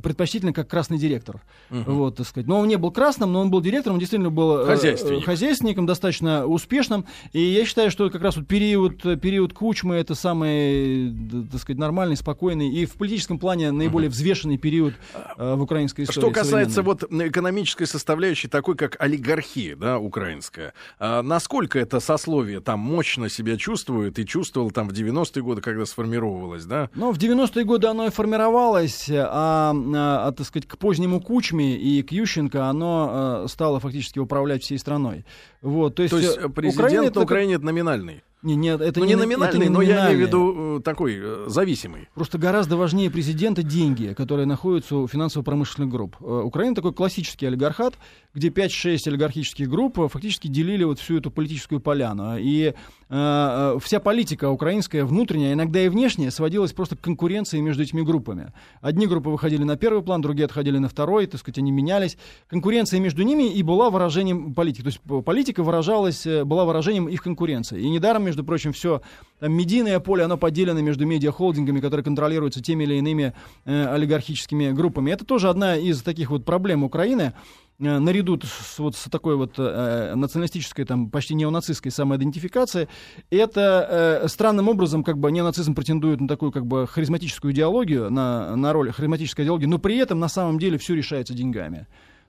предпочтительно 0.00 0.52
как 0.52 0.68
красный 0.68 0.98
директор. 0.98 1.40
Угу. 1.70 1.92
Вот, 1.92 2.16
так 2.16 2.26
сказать. 2.26 2.46
Но 2.46 2.60
он 2.60 2.68
не 2.68 2.76
был 2.76 2.90
красным, 2.90 3.32
но 3.32 3.40
он 3.40 3.50
был 3.50 3.62
директором, 3.62 3.94
он 3.94 4.00
действительно 4.00 4.30
был 4.30 4.66
Хозяйственник. 4.66 5.24
хозяйственником, 5.24 5.86
достаточно 5.86 6.46
успешным. 6.46 7.06
И 7.32 7.40
я 7.40 7.64
считаю, 7.64 7.90
что 7.90 8.10
как 8.10 8.20
раз 8.20 8.36
вот 8.36 8.46
период, 8.46 9.00
период 9.20 9.54
Кучмы 9.54 9.96
это 9.96 10.14
самый, 10.26 11.14
так 11.52 11.60
сказать, 11.60 11.78
нормальный, 11.78 12.16
спокойный 12.16 12.68
и 12.68 12.84
в 12.84 12.94
политическом 12.94 13.38
плане 13.38 13.70
наиболее 13.70 14.10
взвешенный 14.10 14.58
период 14.58 14.94
э, 15.36 15.54
в 15.54 15.62
украинской 15.62 16.02
истории. 16.02 16.18
Что 16.20 16.30
касается 16.30 16.82
вот 16.82 17.04
экономической 17.04 17.86
составляющей, 17.86 18.48
такой 18.48 18.74
как 18.74 18.96
олигархия, 18.98 19.76
да, 19.76 19.98
украинская, 19.98 20.74
а 20.98 21.22
насколько 21.22 21.78
это 21.78 22.00
сословие 22.00 22.60
там 22.60 22.80
мощно 22.80 23.28
себя 23.28 23.56
чувствует 23.56 24.18
и 24.18 24.26
чувствовал 24.26 24.72
там 24.72 24.88
в 24.88 24.92
90-е 24.92 25.42
годы, 25.42 25.60
когда 25.60 25.86
сформировалось, 25.86 26.64
да? 26.64 26.90
Ну, 26.96 27.12
в 27.12 27.18
90-е 27.18 27.64
годы 27.64 27.86
оно 27.86 28.06
и 28.06 28.10
формировалось, 28.10 29.08
а, 29.08 29.72
а, 29.72 30.28
а 30.28 30.32
так 30.32 30.44
сказать, 30.44 30.66
к 30.66 30.76
позднему 30.76 31.20
Кучме 31.20 31.76
и 31.76 32.02
к 32.02 32.10
Ющенко 32.10 32.66
оно 32.66 33.08
а, 33.08 33.48
стало 33.48 33.78
фактически 33.78 34.18
управлять 34.18 34.64
всей 34.64 34.78
страной. 34.78 35.24
Вот, 35.62 35.94
то 35.94 36.02
есть, 36.02 36.10
то 36.10 36.18
есть 36.18 36.36
президент 36.54 36.80
Украина 36.80 37.10
на 37.14 37.20
Украине 37.22 37.54
это 37.54 37.64
номинальный? 37.64 38.22
Не, 38.42 38.54
нет, 38.54 38.80
это 38.80 39.00
ну, 39.00 39.06
не, 39.06 39.14
не 39.14 39.16
номинальный, 39.16 39.48
это 39.48 39.58
не 39.58 39.68
но 39.68 39.80
я 39.80 40.06
имею 40.06 40.18
в 40.18 40.20
виду 40.20 40.78
э, 40.78 40.82
такой 40.82 41.16
э, 41.18 41.44
зависимый. 41.48 42.08
Просто 42.14 42.38
гораздо 42.38 42.76
важнее 42.76 43.10
президента 43.10 43.62
деньги, 43.62 44.12
которые 44.14 44.46
находятся 44.46 44.96
у 44.96 45.08
финансово-промышленных 45.08 45.90
групп. 45.90 46.16
Э, 46.20 46.42
Украина 46.44 46.74
такой 46.74 46.92
классический 46.92 47.46
олигархат, 47.46 47.94
где 48.34 48.48
5-6 48.48 49.08
олигархических 49.08 49.68
групп 49.68 49.98
фактически 50.12 50.48
делили 50.48 50.84
вот 50.84 51.00
всю 51.00 51.16
эту 51.16 51.30
политическую 51.30 51.80
поляну. 51.80 52.36
И 52.38 52.74
э, 53.08 53.78
вся 53.80 54.00
политика 54.00 54.50
украинская, 54.50 55.04
внутренняя, 55.04 55.52
иногда 55.52 55.80
и 55.80 55.88
внешняя, 55.88 56.30
сводилась 56.30 56.72
просто 56.72 56.96
к 56.96 57.00
конкуренции 57.00 57.60
между 57.60 57.82
этими 57.82 58.02
группами. 58.02 58.52
Одни 58.80 59.06
группы 59.06 59.30
выходили 59.30 59.64
на 59.64 59.76
первый 59.76 60.02
план, 60.02 60.20
другие 60.20 60.46
отходили 60.46 60.78
на 60.78 60.88
второй, 60.88 61.26
так 61.26 61.40
сказать, 61.40 61.58
они 61.58 61.72
менялись. 61.72 62.18
Конкуренция 62.48 63.00
между 63.00 63.22
ними 63.22 63.52
и 63.52 63.62
была 63.62 63.90
выражением 63.90 64.54
политики. 64.54 64.82
То 64.82 64.88
есть 64.88 65.24
политика 65.24 65.62
выражалась, 65.62 66.26
была 66.44 66.64
выражением 66.64 67.08
их 67.08 67.22
конкуренции. 67.22 67.80
И 67.80 67.88
недаром 67.88 68.24
между 68.24 68.44
прочим, 68.44 68.72
все 68.72 69.02
там, 69.38 69.52
медийное 69.52 70.00
поле, 70.00 70.24
оно 70.24 70.38
поделено 70.38 70.80
между 70.80 71.04
медиахолдингами, 71.04 71.80
которые 71.80 72.04
контролируются 72.04 72.62
теми 72.62 72.84
или 72.84 72.94
иными 72.94 73.34
э, 73.64 73.86
олигархическими 73.86 74.70
группами. 74.70 75.10
Это 75.10 75.24
тоже 75.24 75.50
одна 75.50 75.76
из 75.76 76.02
таких 76.02 76.30
вот 76.30 76.44
проблем 76.44 76.84
Украины 76.84 77.32
э, 77.32 77.65
наряду 77.78 78.38
с, 78.42 78.78
вот, 78.78 78.96
с 78.96 79.04
такой 79.10 79.36
вот 79.36 79.54
э, 79.58 80.14
националистической, 80.14 80.84
там, 80.84 81.10
почти 81.10 81.34
неонацистской 81.34 81.92
самоидентификацией, 81.92 82.88
это 83.30 84.22
э, 84.22 84.28
странным 84.28 84.68
образом, 84.68 85.04
как 85.04 85.18
бы, 85.18 85.30
неонацизм 85.30 85.74
претендует 85.74 86.20
на 86.20 86.28
такую, 86.28 86.52
как 86.52 86.66
бы, 86.66 86.86
харизматическую 86.86 87.52
идеологию, 87.52 88.10
на, 88.10 88.56
на 88.56 88.72
роль 88.72 88.92
харизматической 88.92 89.44
идеологии, 89.44 89.66
но 89.66 89.78
при 89.78 89.96
этом, 89.98 90.18
на 90.18 90.28
самом 90.28 90.58
деле, 90.58 90.78
все 90.78 90.94
решается 90.94 91.34
деньгами. 91.34 91.86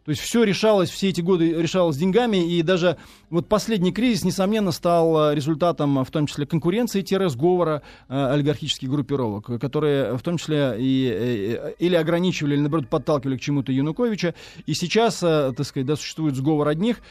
То 0.08 0.12
есть 0.12 0.22
все 0.22 0.46
решалось, 0.46 0.90
все 0.90 1.10
эти 1.10 1.20
годы 1.20 1.52
решалось 1.52 1.98
деньгами, 1.98 2.38
и 2.38 2.62
даже 2.62 2.96
вот 3.30 3.50
последний 3.50 3.92
кризис, 3.92 4.24
несомненно, 4.24 4.72
стал 4.72 5.32
э, 5.32 5.36
результатом, 5.36 6.02
в 6.06 6.10
том 6.12 6.28
числе, 6.28 6.46
конкуренции-сговора 6.46 7.82
э, 8.08 8.32
олигархических 8.32 8.90
группировок, 8.90 9.60
которые 9.60 10.16
в 10.16 10.22
том 10.22 10.38
числе 10.38 10.78
и, 10.80 11.60
и, 11.80 11.86
или 11.86 11.96
ограничивали, 11.96 12.54
или, 12.54 12.62
наоборот, 12.62 12.88
подталкивали 12.88 13.36
к 13.36 13.42
чему-то 13.42 13.74
Януковича. 13.74 14.34
И 14.66 14.76
сейчас, 14.76 15.22
э, 15.22 15.52
так 15.58 15.66
сказать, 15.66 15.86
да, 15.86 15.98
существует 15.98 16.36
сговор 16.36 16.70
одних 16.70 17.02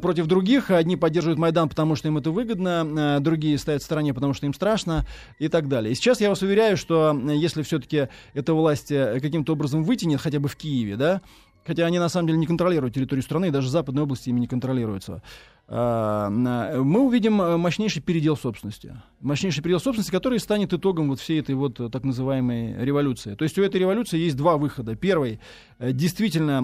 против 0.00 0.26
других. 0.26 0.70
Одни 0.70 0.94
поддерживают 0.94 1.40
Майдан, 1.40 1.68
потому 1.68 1.96
что 1.96 2.06
им 2.06 2.18
это 2.18 2.30
выгодно, 2.30 3.18
другие 3.20 3.58
стоят 3.58 3.82
в 3.82 3.84
стороне, 3.84 4.14
потому 4.14 4.32
что 4.32 4.46
им 4.46 4.54
страшно, 4.54 5.04
и 5.40 5.48
так 5.48 5.66
далее. 5.66 5.90
И 5.90 5.96
сейчас 5.96 6.20
я 6.20 6.28
вас 6.28 6.40
уверяю, 6.40 6.76
что 6.76 7.20
если 7.32 7.62
все-таки 7.62 8.06
эта 8.32 8.54
власть 8.54 8.90
каким-то 8.90 9.54
образом 9.54 9.82
вытянет, 9.82 10.20
хотя 10.20 10.38
бы 10.38 10.48
в 10.48 10.54
Киеве, 10.54 10.94
да, 10.94 11.20
Хотя 11.66 11.86
они 11.86 11.98
на 11.98 12.08
самом 12.08 12.28
деле 12.28 12.38
не 12.38 12.46
контролируют 12.46 12.94
территорию 12.94 13.22
страны, 13.22 13.50
даже 13.50 13.70
западные 13.70 14.02
области 14.02 14.28
ими 14.28 14.40
не 14.40 14.46
контролируются. 14.46 15.22
А, 15.66 16.28
мы 16.28 17.00
увидим 17.00 17.40
э, 17.40 17.56
мощнейший 17.56 18.02
передел 18.02 18.36
собственности. 18.36 19.00
Мощнейший 19.20 19.62
передел 19.62 19.80
собственности, 19.80 20.10
который 20.10 20.38
станет 20.38 20.74
итогом 20.74 21.08
вот 21.08 21.20
всей 21.20 21.40
этой 21.40 21.54
вот 21.54 21.80
э, 21.80 21.88
так 21.88 22.04
называемой 22.04 22.76
революции. 22.84 23.34
То 23.34 23.44
есть 23.44 23.58
у 23.58 23.62
этой 23.62 23.80
революции 23.80 24.18
есть 24.18 24.36
два 24.36 24.58
выхода. 24.58 24.94
Первый, 24.94 25.40
э, 25.78 25.92
действительно, 25.92 26.58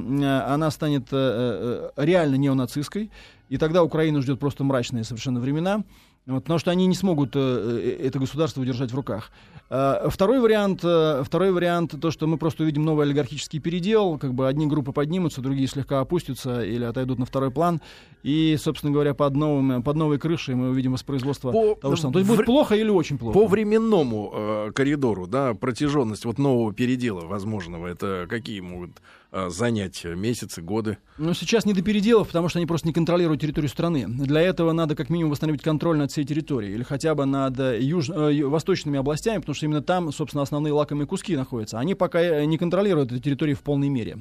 она 0.46 0.70
станет 0.70 1.10
реально 1.12 2.36
неонацистской, 2.36 3.10
и 3.48 3.56
тогда 3.56 3.82
Украину 3.82 4.20
ждет 4.20 4.38
просто 4.38 4.64
мрачные 4.64 5.04
совершенно 5.04 5.40
времена. 5.40 5.82
Вот, 6.30 6.44
потому 6.44 6.58
что 6.58 6.70
они 6.70 6.86
не 6.86 6.94
смогут 6.94 7.34
э, 7.34 7.40
э, 7.40 8.06
это 8.06 8.20
государство 8.20 8.60
удержать 8.60 8.92
в 8.92 8.94
руках. 8.94 9.30
Э, 9.68 10.08
второй 10.08 10.40
вариант, 10.40 10.80
э, 10.84 11.22
второй 11.24 11.50
вариант, 11.50 11.94
то, 12.00 12.10
что 12.10 12.26
мы 12.28 12.38
просто 12.38 12.62
увидим 12.62 12.84
новый 12.84 13.04
олигархический 13.04 13.58
передел, 13.58 14.16
как 14.16 14.32
бы 14.32 14.46
одни 14.46 14.66
группы 14.66 14.92
поднимутся, 14.92 15.40
другие 15.40 15.66
слегка 15.66 16.00
опустятся 16.00 16.62
или 16.64 16.84
отойдут 16.84 17.18
на 17.18 17.26
второй 17.26 17.50
план, 17.50 17.80
и, 18.22 18.56
собственно 18.60 18.92
говоря, 18.92 19.12
под, 19.14 19.34
новым, 19.34 19.82
под 19.82 19.96
новой 19.96 20.18
крышей 20.18 20.54
мы 20.54 20.70
увидим 20.70 20.92
воспроизводство 20.92 21.50
по, 21.50 21.74
того 21.74 21.96
же 21.96 22.02
самого. 22.02 22.12
То 22.12 22.18
есть 22.20 22.30
будет 22.30 22.46
плохо 22.46 22.76
или 22.76 22.90
очень 22.90 23.18
плохо? 23.18 23.36
По 23.36 23.46
временному 23.48 24.32
э, 24.32 24.72
коридору, 24.72 25.26
да, 25.26 25.54
протяженность 25.54 26.24
вот 26.24 26.38
нового 26.38 26.72
передела 26.72 27.26
возможного, 27.26 27.88
это 27.88 28.26
какие 28.30 28.60
могут 28.60 28.92
занять 29.32 30.04
месяцы, 30.04 30.62
годы? 30.62 30.98
Ну, 31.18 31.34
сейчас 31.34 31.64
не 31.64 31.72
до 31.72 31.82
переделов, 31.82 32.28
потому 32.28 32.48
что 32.48 32.58
они 32.58 32.66
просто 32.66 32.86
не 32.88 32.94
контролируют 32.94 33.40
территорию 33.40 33.68
страны. 33.68 34.06
Для 34.08 34.40
этого 34.40 34.72
надо 34.72 34.94
как 34.94 35.10
минимум 35.10 35.30
восстановить 35.30 35.62
контроль 35.62 35.96
над 35.96 36.10
всей 36.10 36.24
территорией, 36.24 36.74
или 36.74 36.82
хотя 36.82 37.14
бы 37.14 37.24
над 37.24 37.58
юж... 37.80 38.10
э, 38.10 38.44
восточными 38.44 38.98
областями, 38.98 39.38
потому 39.38 39.54
что 39.54 39.66
именно 39.66 39.82
там, 39.82 40.12
собственно, 40.12 40.42
основные 40.42 40.72
лакомые 40.72 41.06
куски 41.06 41.36
находятся. 41.36 41.78
Они 41.78 41.94
пока 41.94 42.20
э, 42.20 42.44
не 42.44 42.58
контролируют 42.58 43.12
эту 43.12 43.20
территорию 43.20 43.56
в 43.56 43.60
полной 43.60 43.88
мере. 43.88 44.18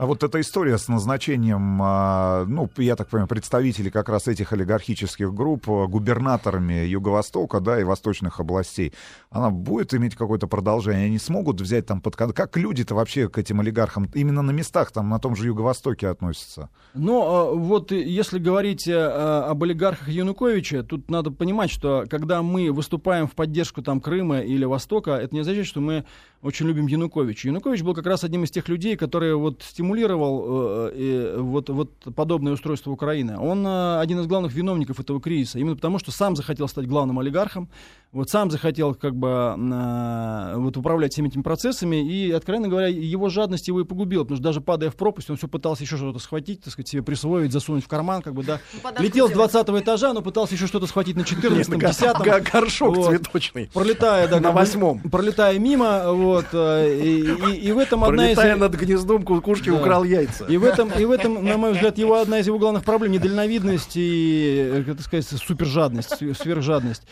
А 0.00 0.06
вот 0.06 0.22
эта 0.22 0.40
история 0.40 0.78
с 0.78 0.88
назначением, 0.88 1.78
а, 1.82 2.46
ну, 2.46 2.70
я 2.78 2.96
так 2.96 3.10
понимаю, 3.10 3.28
представителей 3.28 3.90
как 3.90 4.08
раз 4.08 4.28
этих 4.28 4.50
олигархических 4.54 5.34
групп 5.34 5.68
а, 5.68 5.86
губернаторами 5.88 6.86
Юго-Востока, 6.86 7.60
да, 7.60 7.78
и 7.78 7.84
восточных 7.84 8.40
областей, 8.40 8.94
она 9.28 9.50
будет 9.50 9.92
иметь 9.92 10.16
какое-то 10.16 10.46
продолжение? 10.46 11.04
Они 11.04 11.18
смогут 11.18 11.60
взять 11.60 11.84
там 11.84 12.00
под... 12.00 12.16
Как 12.16 12.56
люди-то 12.56 12.94
вообще 12.94 13.28
к 13.28 13.36
этим 13.36 13.60
олигархам 13.60 14.08
именно 14.14 14.40
на 14.40 14.52
местах, 14.52 14.90
там, 14.90 15.10
на 15.10 15.18
том 15.18 15.36
же 15.36 15.44
Юго-Востоке 15.48 16.08
относятся? 16.08 16.70
Ну, 16.94 17.22
а, 17.22 17.54
вот 17.54 17.92
если 17.92 18.38
говорить 18.38 18.88
э, 18.88 18.94
об 18.98 19.62
олигархах 19.64 20.08
Януковича, 20.08 20.82
тут 20.82 21.10
надо 21.10 21.30
понимать, 21.30 21.70
что 21.70 22.06
когда 22.08 22.40
мы 22.40 22.72
выступаем 22.72 23.26
в 23.28 23.32
поддержку 23.32 23.82
там 23.82 24.00
Крыма 24.00 24.40
или 24.40 24.64
Востока, 24.64 25.10
это 25.10 25.34
не 25.34 25.42
означает, 25.42 25.66
что 25.66 25.82
мы 25.82 26.06
очень 26.42 26.66
любим 26.66 26.86
Януковича. 26.86 27.48
Янукович 27.48 27.82
был 27.82 27.94
как 27.94 28.06
раз 28.06 28.24
одним 28.24 28.44
из 28.44 28.50
тех 28.50 28.68
людей, 28.68 28.96
которые 28.96 29.36
вот 29.36 29.62
стимулировал 29.62 30.88
э, 30.88 30.92
э, 30.94 31.38
вот, 31.38 31.68
вот 31.68 31.92
подобное 32.14 32.54
устройство 32.54 32.90
Украины. 32.90 33.38
Он 33.38 33.66
э, 33.66 34.00
один 34.00 34.20
из 34.20 34.26
главных 34.26 34.54
виновников 34.54 35.00
этого 35.00 35.20
кризиса, 35.20 35.58
именно 35.58 35.76
потому 35.76 35.98
что 35.98 36.12
сам 36.12 36.36
захотел 36.36 36.66
стать 36.66 36.86
главным 36.86 37.18
олигархом, 37.18 37.68
вот 38.12 38.28
сам 38.28 38.50
захотел 38.50 38.94
как 38.94 39.14
бы 39.14 39.28
э, 39.28 40.54
вот 40.56 40.76
управлять 40.76 41.12
всеми 41.12 41.28
этими 41.28 41.42
процессами, 41.42 42.04
и, 42.04 42.32
откровенно 42.32 42.66
говоря, 42.68 42.88
его 42.88 43.28
жадность 43.28 43.68
его 43.68 43.80
и 43.80 43.84
погубила, 43.84 44.24
потому 44.24 44.36
что 44.36 44.42
даже 44.44 44.60
падая 44.60 44.90
в 44.90 44.96
пропасть, 44.96 45.30
он 45.30 45.36
все 45.36 45.46
пытался 45.46 45.84
еще 45.84 45.96
что-то 45.96 46.18
схватить, 46.18 46.62
так 46.64 46.72
сказать, 46.72 46.88
себе 46.88 47.02
присвоить, 47.04 47.52
засунуть 47.52 47.84
в 47.84 47.88
карман, 47.88 48.20
как 48.22 48.34
бы, 48.34 48.42
да. 48.42 48.58
Ну, 48.82 49.02
Летел 49.02 49.28
с 49.28 49.32
20 49.32 49.68
этажа, 49.80 50.12
но 50.12 50.22
пытался 50.22 50.54
еще 50.54 50.66
что-то 50.66 50.86
схватить 50.88 51.14
на 51.16 51.24
14 51.24 51.78
10 51.78 52.18
Г- 52.18 52.40
Горшок 52.52 52.96
Вот. 52.96 53.06
цветочный. 53.10 53.70
пролетая, 53.72 54.26
да, 54.26 54.40
На 54.40 54.50
восьмом. 54.50 54.98
пролетая 55.00 55.56
мимо, 55.60 56.12
вот, 56.12 56.46
э, 56.52 56.98
и, 57.00 57.20
и- 57.52 57.68
и 57.68 57.72
в 57.72 57.78
этом 57.78 58.02
одна 58.02 58.30
из... 58.32 58.36
Пролетая 58.36 58.56
над 58.56 58.74
гнездом 58.74 59.22
кукушки, 59.22 59.70
Да. 59.70 59.76
украл 59.76 60.02
яйца. 60.02 60.46
И 60.46 60.56
в 60.56 60.64
этом, 60.64 60.90
и 60.90 61.04
в 61.04 61.12
этом, 61.12 61.44
на 61.44 61.56
мой 61.56 61.74
взгляд, 61.74 61.96
его 61.98 62.16
одна 62.16 62.40
из 62.40 62.46
его 62.48 62.58
главных 62.58 62.82
проблем 62.82 63.12
недальновидность 63.12 63.92
и, 63.96 64.68
э, 64.72 64.82
как 64.84 64.94
это 64.96 65.02
сказать, 65.04 65.26
супержадность, 65.26 66.20
све- 66.20 66.34
сверхжадность. 66.34 67.02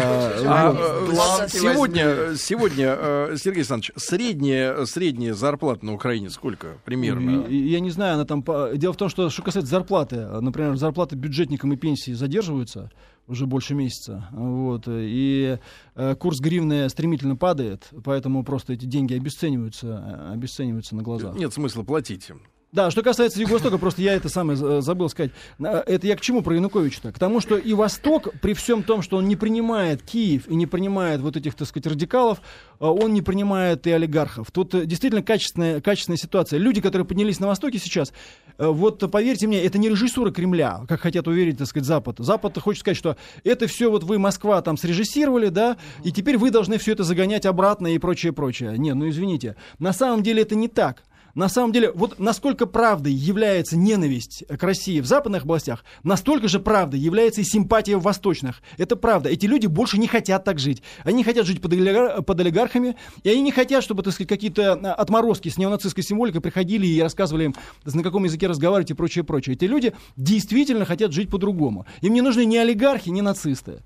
Э, 0.00 0.44
А, 0.46 0.72
вот. 0.72 1.44
э, 1.44 1.48
сегодня, 1.48 2.36
сегодня, 2.36 2.96
э, 2.98 3.36
Сергей 3.36 3.60
Александрович, 3.60 3.92
средняя, 3.96 4.84
средняя 4.84 5.34
зарплата 5.34 5.84
на 5.84 5.94
Украине 5.94 6.30
сколько 6.30 6.78
примерно? 6.84 7.46
Я 7.48 7.80
не 7.80 7.90
знаю, 7.90 8.14
она 8.14 8.24
там... 8.24 8.44
Дело 8.74 8.92
в 8.92 8.96
том, 8.96 9.08
что, 9.08 9.30
что 9.30 9.42
касается 9.42 9.70
зарплаты, 9.70 10.16
э, 10.16 10.40
например, 10.40 10.76
зарплаты 10.76 11.16
бюджетникам 11.16 11.72
и 11.72 11.76
пенсии 11.76 12.12
задерживаются 12.12 12.90
уже 13.28 13.46
больше 13.46 13.74
месяца, 13.74 14.28
вот, 14.30 14.84
и 14.86 15.58
э, 15.96 16.14
курс 16.14 16.38
гривны 16.38 16.88
стремительно 16.88 17.34
падает, 17.34 17.88
поэтому 18.04 18.44
просто 18.44 18.74
эти 18.74 18.84
деньги 18.84 19.14
обесцениваются, 19.14 20.28
э, 20.30 20.32
обесцениваются 20.34 20.94
на 20.94 21.02
глазах. 21.02 21.34
Нет 21.34 21.52
смысла 21.52 21.82
платить 21.82 22.28
им. 22.30 22.42
Да, 22.76 22.90
что 22.90 23.02
касается 23.02 23.40
Юго-Востока, 23.40 23.78
просто 23.78 24.02
я 24.02 24.12
это 24.12 24.28
самое 24.28 24.58
э, 24.62 24.80
забыл 24.82 25.08
сказать. 25.08 25.30
Это 25.58 26.06
я 26.06 26.14
к 26.14 26.20
чему 26.20 26.42
про 26.42 26.56
Януковича-то? 26.56 27.10
К 27.10 27.18
тому, 27.18 27.40
что 27.40 27.56
и 27.56 27.72
Восток, 27.72 28.28
при 28.42 28.52
всем 28.52 28.82
том, 28.82 29.00
что 29.00 29.16
он 29.16 29.26
не 29.26 29.34
принимает 29.34 30.02
Киев 30.02 30.46
и 30.46 30.54
не 30.54 30.66
принимает 30.66 31.22
вот 31.22 31.38
этих, 31.38 31.54
так 31.54 31.66
сказать, 31.66 31.86
радикалов, 31.86 32.42
э, 32.78 32.84
он 32.84 33.14
не 33.14 33.22
принимает 33.22 33.86
и 33.86 33.92
олигархов. 33.92 34.50
Тут 34.50 34.74
э, 34.74 34.84
действительно 34.84 35.22
качественная, 35.22 35.80
качественная 35.80 36.18
ситуация. 36.18 36.58
Люди, 36.58 36.82
которые 36.82 37.06
поднялись 37.06 37.40
на 37.40 37.46
Востоке 37.46 37.78
сейчас, 37.78 38.12
вот 38.58 39.10
поверьте 39.10 39.46
мне, 39.46 39.62
это 39.62 39.78
не 39.78 39.88
режиссура 39.88 40.30
Кремля, 40.30 40.82
как 40.86 41.00
хотят 41.00 41.26
уверить, 41.28 41.56
так 41.56 41.68
сказать, 41.68 41.86
Запад. 41.86 42.18
Запад 42.18 42.58
хочет 42.58 42.80
сказать, 42.80 42.98
что 42.98 43.16
это 43.42 43.68
все 43.68 43.90
вот 43.90 44.04
вы, 44.04 44.18
Москва, 44.18 44.60
там 44.60 44.76
срежиссировали, 44.76 45.48
да, 45.48 45.78
и 46.04 46.12
теперь 46.12 46.36
вы 46.36 46.50
должны 46.50 46.76
все 46.76 46.92
это 46.92 47.04
загонять 47.04 47.46
обратно 47.46 47.86
и 47.94 47.98
прочее, 47.98 48.34
прочее. 48.34 48.76
Не, 48.76 48.92
ну 48.92 49.08
извините. 49.08 49.56
На 49.78 49.94
самом 49.94 50.22
деле 50.22 50.42
это 50.42 50.54
не 50.54 50.68
так. 50.68 51.04
На 51.36 51.50
самом 51.50 51.70
деле, 51.70 51.92
вот 51.92 52.18
насколько 52.18 52.64
правдой 52.64 53.12
является 53.12 53.76
ненависть 53.76 54.42
к 54.48 54.62
России 54.62 55.00
в 55.00 55.06
западных 55.06 55.42
областях, 55.42 55.84
настолько 56.02 56.48
же 56.48 56.58
правдой 56.60 56.98
является 56.98 57.42
и 57.42 57.44
симпатия 57.44 57.98
в 57.98 58.02
восточных. 58.02 58.62
Это 58.78 58.96
правда. 58.96 59.28
Эти 59.28 59.44
люди 59.44 59.66
больше 59.66 59.98
не 59.98 60.06
хотят 60.06 60.44
так 60.44 60.58
жить. 60.58 60.82
Они 61.04 61.22
хотят 61.22 61.44
жить 61.46 61.60
под, 61.60 61.74
олигар- 61.74 62.22
под 62.22 62.40
олигархами, 62.40 62.96
и 63.22 63.28
они 63.28 63.42
не 63.42 63.52
хотят, 63.52 63.84
чтобы, 63.84 64.02
так 64.02 64.14
сказать, 64.14 64.30
какие-то 64.30 64.72
а, 64.72 64.94
отморозки 64.94 65.50
с 65.50 65.58
неонацистской 65.58 66.02
символикой 66.02 66.40
приходили 66.40 66.86
и 66.86 67.02
рассказывали 67.02 67.44
им, 67.44 67.54
на 67.84 68.02
каком 68.02 68.24
языке 68.24 68.46
разговаривать 68.46 68.92
и 68.92 68.94
прочее, 68.94 69.22
прочее. 69.22 69.56
Эти 69.56 69.66
люди 69.66 69.92
действительно 70.16 70.86
хотят 70.86 71.12
жить 71.12 71.28
по-другому. 71.28 71.84
Им 72.00 72.14
не 72.14 72.22
нужны 72.22 72.46
ни 72.46 72.56
олигархи, 72.56 73.10
ни 73.10 73.20
нацисты. 73.20 73.82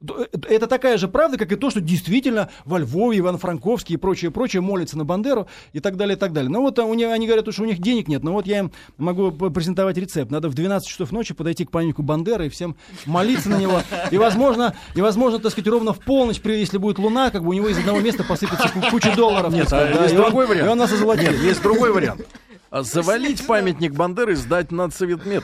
Э, 0.00 0.26
Это 0.48 0.66
такая 0.66 0.96
же 0.96 1.08
правда, 1.08 1.36
как 1.38 1.50
и 1.52 1.56
то, 1.56 1.70
что 1.70 1.80
действительно 1.80 2.50
во 2.64 2.78
Львове, 2.78 3.18
Иван-Франковский 3.18 3.94
и 3.94 3.96
прочее, 3.96 4.30
прочее 4.30 4.62
молятся 4.62 4.96
на 4.96 5.04
Бандеру 5.04 5.48
и 5.72 5.80
так 5.80 5.96
далее, 5.96 6.16
и 6.16 6.18
так 6.18 6.32
далее. 6.32 6.50
Ну 6.50 6.60
вот 6.62 6.78
а, 6.78 6.84
у 6.84 6.94
них, 6.94 7.08
они 7.10 7.26
говорят, 7.26 7.52
что 7.52 7.62
у 7.62 7.66
них 7.66 7.78
денег 7.80 8.06
нет, 8.08 8.22
но 8.22 8.32
вот 8.32 8.46
я 8.46 8.60
им 8.60 8.72
могу 8.96 9.32
презентовать 9.32 9.96
рецепт. 9.96 10.30
Надо 10.30 10.48
в 10.48 10.54
12 10.54 10.88
часов 10.88 11.10
ночи 11.12 11.34
подойти 11.34 11.64
к 11.64 11.70
памятнику 11.70 12.02
Бандеры 12.02 12.46
и 12.46 12.48
всем 12.48 12.76
молиться 13.06 13.48
на 13.50 13.56
него. 13.56 13.82
И 14.10 14.18
возможно, 14.18 14.74
и 14.94 15.00
возможно, 15.00 15.38
так 15.40 15.52
сказать, 15.52 15.68
ровно 15.68 15.92
в 15.92 15.98
полночь, 15.98 16.40
если 16.44 16.78
будет 16.78 16.98
луна, 16.98 17.30
как 17.30 17.42
бы 17.42 17.50
у 17.50 17.52
него 17.52 17.68
из 17.68 17.78
одного 17.78 18.00
места 18.00 18.22
посыпется 18.24 18.68
ку- 18.68 18.80
куча 18.90 19.14
долларов. 19.16 19.52
Нет, 19.52 19.66
сказать, 19.66 19.90
а 19.90 19.94
да, 19.98 20.02
есть 20.04 20.14
и 20.14 20.18
он- 20.18 20.24
другой 20.24 20.46
вариант. 20.46 20.68
И 20.68 20.72
он 20.72 20.78
нас 20.78 20.92
озолотит. 20.92 21.30
Нет, 21.30 21.40
есть 21.40 21.62
другой 21.62 21.92
вариант. 21.92 22.26
А 22.70 22.82
Завалить 22.82 23.46
памятник 23.46 23.94
Бандеры 23.94 24.32
и 24.32 24.36
сдать 24.36 24.70
на 24.70 24.88
цветмет. 24.90 25.42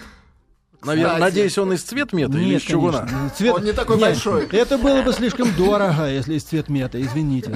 Наверное, 0.85 1.19
надеюсь, 1.19 1.57
он 1.59 1.73
из 1.73 1.83
цветмета 1.83 2.39
или 2.39 2.57
из 2.57 2.63
чугуна? 2.63 3.09
Цвет- 3.37 3.55
Он 3.55 3.65
не 3.65 3.73
такой 3.73 3.97
Нет, 3.97 4.07
большой. 4.07 4.47
Это 4.47 4.79
было 4.79 5.03
бы 5.03 5.13
слишком 5.13 5.53
дорого, 5.55 6.09
если 6.09 6.35
из 6.35 6.45
цвет 6.45 6.69
мета, 6.69 7.01
извините. 7.01 7.53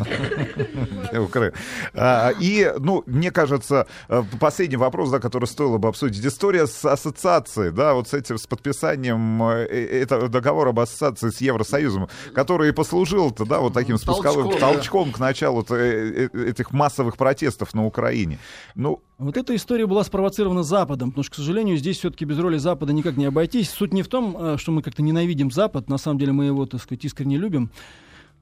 А, 1.94 2.30
И, 2.38 2.72
ну, 2.78 3.02
мне 3.06 3.30
кажется, 3.30 3.86
э, 4.08 4.22
последний 4.40 4.76
вопрос, 4.76 5.10
да, 5.10 5.18
который 5.18 5.46
стоило 5.46 5.78
бы 5.78 5.88
обсудить. 5.88 6.24
История 6.24 6.66
с 6.66 6.84
ассоциацией, 6.84 7.72
да, 7.72 7.94
вот 7.94 8.08
с 8.08 8.14
этим, 8.14 8.38
с 8.38 8.46
подписанием 8.46 9.42
э, 9.42 9.66
э, 9.68 10.02
этого 10.02 10.28
договора 10.28 10.70
об 10.70 10.80
ассоциации 10.80 11.30
с 11.30 11.40
Евросоюзом, 11.40 12.08
который 12.34 12.70
и 12.70 12.72
послужил-то, 12.72 13.44
да, 13.44 13.60
вот 13.60 13.72
таким 13.74 13.98
спусковым 13.98 14.58
Толчком, 14.58 15.12
к 15.12 15.18
началу 15.18 15.62
этих 15.62 16.72
массовых 16.72 17.16
протестов 17.16 17.74
на 17.74 17.84
Украине. 17.86 18.38
Ну, 18.74 19.02
Вот 19.18 19.36
эта 19.36 19.56
история 19.56 19.84
была 19.86 20.04
спровоцирована 20.04 20.62
Западом, 20.62 21.10
потому 21.10 21.24
что, 21.24 21.32
к 21.32 21.36
сожалению, 21.36 21.76
здесь 21.76 21.98
все-таки 21.98 22.24
без 22.24 22.38
роли 22.38 22.56
Запада 22.56 22.92
никак 22.92 23.16
не 23.16 23.24
обойтись. 23.24 23.68
Суть 23.68 23.92
не 23.92 24.04
в 24.04 24.08
том, 24.08 24.36
э, 24.38 24.56
что 24.58 24.70
мы 24.70 24.80
как-то 24.80 25.02
ненавидим 25.02 25.50
Запад, 25.50 25.88
на 25.88 25.98
самом 25.98 26.20
деле 26.20 26.30
мы 26.30 26.44
его, 26.44 26.66
так 26.66 26.80
сказать, 26.80 27.04
искренне 27.04 27.36
любим. 27.36 27.68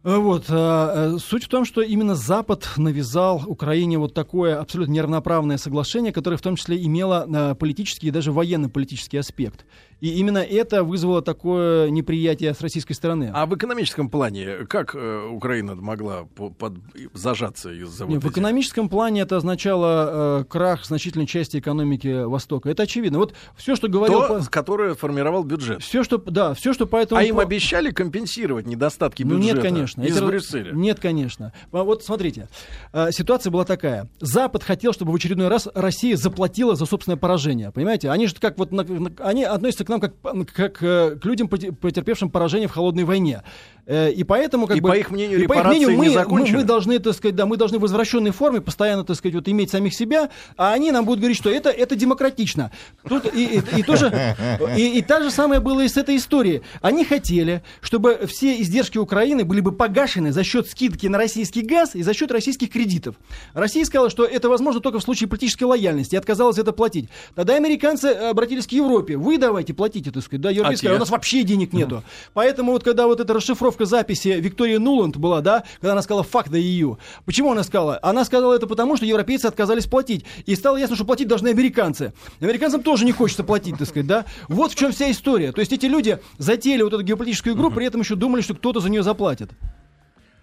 Э, 0.05 0.19
Вот. 0.19 0.45
э, 0.51 1.17
Суть 1.19 1.45
в 1.45 1.49
том, 1.49 1.65
что 1.65 1.81
именно 1.81 2.15
Запад 2.15 2.69
навязал 2.77 3.43
Украине 3.47 3.97
вот 3.97 4.13
такое 4.13 4.61
абсолютно 4.61 4.93
неравноправное 4.93 5.57
соглашение, 5.57 6.13
которое 6.13 6.37
в 6.37 6.43
том 6.43 6.57
числе 6.57 6.85
имело 6.85 7.57
политический 7.59 8.09
и 8.09 8.11
даже 8.11 8.31
военно-политический 8.31 9.17
аспект. 9.17 9.65
И 10.03 10.11
именно 10.19 10.39
это 10.39 10.85
вызвало 10.85 11.23
такое 11.23 11.89
неприятие 11.89 12.53
с 12.53 12.61
российской 12.61 12.93
стороны. 12.93 13.31
А 13.35 13.47
в 13.47 13.55
экономическом 13.57 14.11
плане 14.11 14.67
как 14.69 14.95
э, 14.95 15.27
Украина 15.33 15.75
могла 15.75 16.25
по- 16.35 16.51
под- 16.51 16.75
зажаться 17.15 17.71
из-за 17.73 18.05
Не, 18.05 18.17
вот 18.17 18.23
в 18.23 18.27
этих- 18.27 18.33
экономическом 18.33 18.91
плане 18.91 19.23
это 19.23 19.39
означало 19.39 20.41
э, 20.41 20.45
крах 20.45 20.85
значительной 20.85 21.27
части 21.27 21.59
экономики 21.59 22.25
Востока. 22.25 22.69
Это 22.69 22.83
очевидно. 22.83 23.19
Вот 23.19 23.33
все, 23.57 23.75
что 23.75 23.89
говорил... 23.89 24.21
То, 24.21 24.43
которое 24.51 24.95
формировал 24.95 25.45
бюджет. 25.45 25.83
Все, 25.83 26.05
что, 26.05 26.19
да, 26.19 26.53
все, 26.53 26.75
что 26.75 26.87
по 26.87 26.97
этому... 26.97 27.19
А 27.19 27.25
им 27.25 27.37
по- 27.37 27.43
обещали 27.43 27.91
компенсировать 27.91 28.67
недостатки 28.67 29.23
Ну 29.23 29.37
бюджета 29.39 29.55
нет, 29.55 29.63
конечно. 29.63 30.03
из 30.03 30.17
раз- 30.19 30.29
Брюсселя? 30.29 30.73
Нет, 30.73 31.01
конечно. 31.01 31.55
Вот 31.73 32.05
смотрите, 32.05 32.49
э, 32.93 33.13
ситуация 33.13 33.51
была 33.51 33.65
такая. 33.65 34.09
Запад 34.21 34.63
хотел, 34.63 34.93
чтобы 34.93 35.13
в 35.13 35.15
очередной 35.15 35.49
раз 35.49 35.69
Россия 35.75 36.17
заплатила 36.19 36.75
за 36.77 36.85
собственное 36.85 37.17
поражение. 37.17 37.71
Понимаете? 37.71 38.11
Они 38.11 38.27
же 38.27 38.35
как 38.39 38.59
вот 38.59 38.73
на- 38.73 38.85
на- 38.85 39.11
они 39.21 39.43
относятся 39.45 39.86
к 39.87 39.89
нам 39.89 40.01
как, 40.01 40.15
как 40.53 40.83
э, 40.83 41.17
к 41.17 41.25
людям, 41.25 41.49
поте- 41.49 41.73
потерпевшим 41.73 42.31
поражение 42.31 42.69
в 42.69 42.73
холодной 42.73 43.05
войне. 43.05 43.43
Э, 43.87 44.11
И 44.11 44.25
поэтому, 44.25 44.67
как 44.67 44.77
И 44.77 44.81
бы, 44.81 44.89
по 44.91 44.97
их 44.97 45.11
мнению, 45.11 45.43
и 45.43 45.47
по 45.47 45.55
их 45.55 45.65
мнению, 45.65 45.91
не 45.91 45.97
мы, 45.97 46.25
мы, 46.29 46.47
мы 46.59 46.65
должны, 46.65 46.99
так 46.99 47.15
сказать, 47.15 47.37
да, 47.37 47.47
мы 47.47 47.57
должны 47.57 47.79
в 47.79 47.83
возвращенной 47.83 48.33
форме 48.33 48.61
постоянно, 48.61 49.05
так 49.05 49.17
сказать, 49.17 49.35
вот 49.37 49.49
иметь 49.49 49.71
самих 49.71 49.95
себя, 49.95 50.29
а 50.57 50.73
они 50.73 50.91
нам 50.91 51.05
будут 51.05 51.21
говорить, 51.21 51.37
что 51.39 51.51
это, 51.51 51.71
это 51.71 51.95
демократично. 51.95 52.73
Тут 53.09 53.33
и, 53.33 53.45
и- 53.59 53.79
и 53.79 53.83
тоже, 53.85 54.37
и, 54.77 54.99
и 54.99 55.03
та 55.03 55.23
же 55.23 55.31
самое 55.31 55.61
было 55.61 55.83
и 55.83 55.89
с 55.89 55.97
этой 55.97 56.17
историей. 56.17 56.63
Они 56.81 57.05
хотели, 57.05 57.63
чтобы 57.81 58.27
все 58.27 58.61
издержки 58.61 58.99
Украины 58.99 59.45
были 59.45 59.61
бы 59.61 59.71
погашены 59.73 60.33
за 60.33 60.43
счет 60.43 60.69
скидки 60.69 61.07
на 61.07 61.19
российский 61.19 61.63
газ 61.63 61.95
и 61.95 62.03
за 62.03 62.13
счет 62.13 62.33
российских 62.33 62.71
кредитов. 62.71 63.15
Россия 63.55 63.85
сказала, 63.85 64.11
что 64.11 64.25
это 64.25 64.49
возможно 64.49 64.81
только 64.81 64.99
в 64.99 65.03
случае 65.03 65.29
политической 65.29 65.65
лояльности 65.65 66.15
и 66.17 66.19
отказалась 66.19 66.59
это 66.59 66.73
платить. 66.73 67.09
Тогда 67.37 67.55
американцы 67.55 68.07
обратились 68.07 68.67
к 68.67 68.73
Европе. 68.73 69.17
Вы 69.17 69.39
давайте 69.39 69.75
платите, 69.75 70.11
так 70.11 70.25
сказать. 70.25 70.41
Да, 70.41 70.51
европейцы 70.51 70.87
А 70.87 70.95
у 70.95 70.99
нас 70.99 71.11
вообще 71.11 71.43
денег 71.45 71.73
нету. 71.73 72.03
Поэтому 72.35 72.73
вот 72.73 72.83
когда 72.83 73.07
вот 73.07 73.21
эта 73.21 73.33
расшифровка 73.33 73.76
записи 73.85 74.29
Виктории 74.29 74.77
Нуланд 74.77 75.17
была, 75.17 75.41
да, 75.41 75.65
когда 75.81 75.93
она 75.93 76.03
сказала 76.03 76.23
«fuck 76.23 76.49
the 76.49 76.61
EU», 76.61 76.97
почему 77.25 77.53
она 77.53 77.63
сказала? 77.63 77.99
Она 78.03 78.25
сказала 78.25 78.55
это 78.55 78.67
потому, 78.67 78.97
что 78.97 79.05
европейцы 79.05 79.47
отказались 79.47 79.87
платить. 79.87 80.25
И 80.47 80.55
стало 80.57 80.77
ясно, 80.77 80.97
что 80.97 81.05
платить 81.05 81.29
должны 81.29 81.49
американцы. 81.49 82.13
Американцам 82.41 82.83
тоже 82.83 83.05
не 83.05 83.13
хочется 83.13 83.45
платить, 83.45 83.77
так 83.79 83.89
сказать, 83.89 84.07
да. 84.07 84.25
Вот 84.49 84.73
в 84.73 84.77
чем 84.77 84.93
вся 84.93 85.11
история. 85.11 85.53
То 85.53 85.61
есть 85.61 85.73
эти 85.73 85.87
люди 85.87 86.19
затеяли 86.39 86.83
вот 86.83 86.93
эту 86.95 87.03
геополитическую 87.03 87.55
игру, 87.55 87.71
при 87.71 87.87
этом 87.87 88.01
еще 88.01 88.15
думали, 88.15 88.41
что 88.41 88.55
кто-то 88.55 88.81
за 88.81 88.89
нее 88.89 89.03
заплатит. 89.03 89.51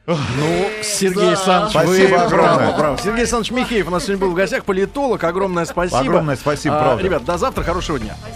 Ну, 0.05 0.15
Сергей 0.83 1.29
Александрович, 1.29 1.71
Спасибо 1.71 2.09
вы 2.09 2.15
огромное. 2.17 2.57
браво, 2.57 2.77
браво. 2.77 2.97
Сергей 2.97 3.19
Александрович 3.21 3.51
Михеев 3.51 3.87
у 3.87 3.89
нас 3.89 4.03
сегодня 4.03 4.25
был 4.25 4.31
в 4.31 4.35
гостях, 4.35 4.65
политолог. 4.65 5.23
Огромное 5.23 5.63
спасибо. 5.63 5.99
Огромное 5.99 6.35
спасибо, 6.35 6.77
А, 6.77 6.83
правда. 6.83 7.03
Ребят, 7.05 7.23
до 7.23 7.37
завтра, 7.37 7.63
хорошего 7.63 7.97
дня. 7.99 8.17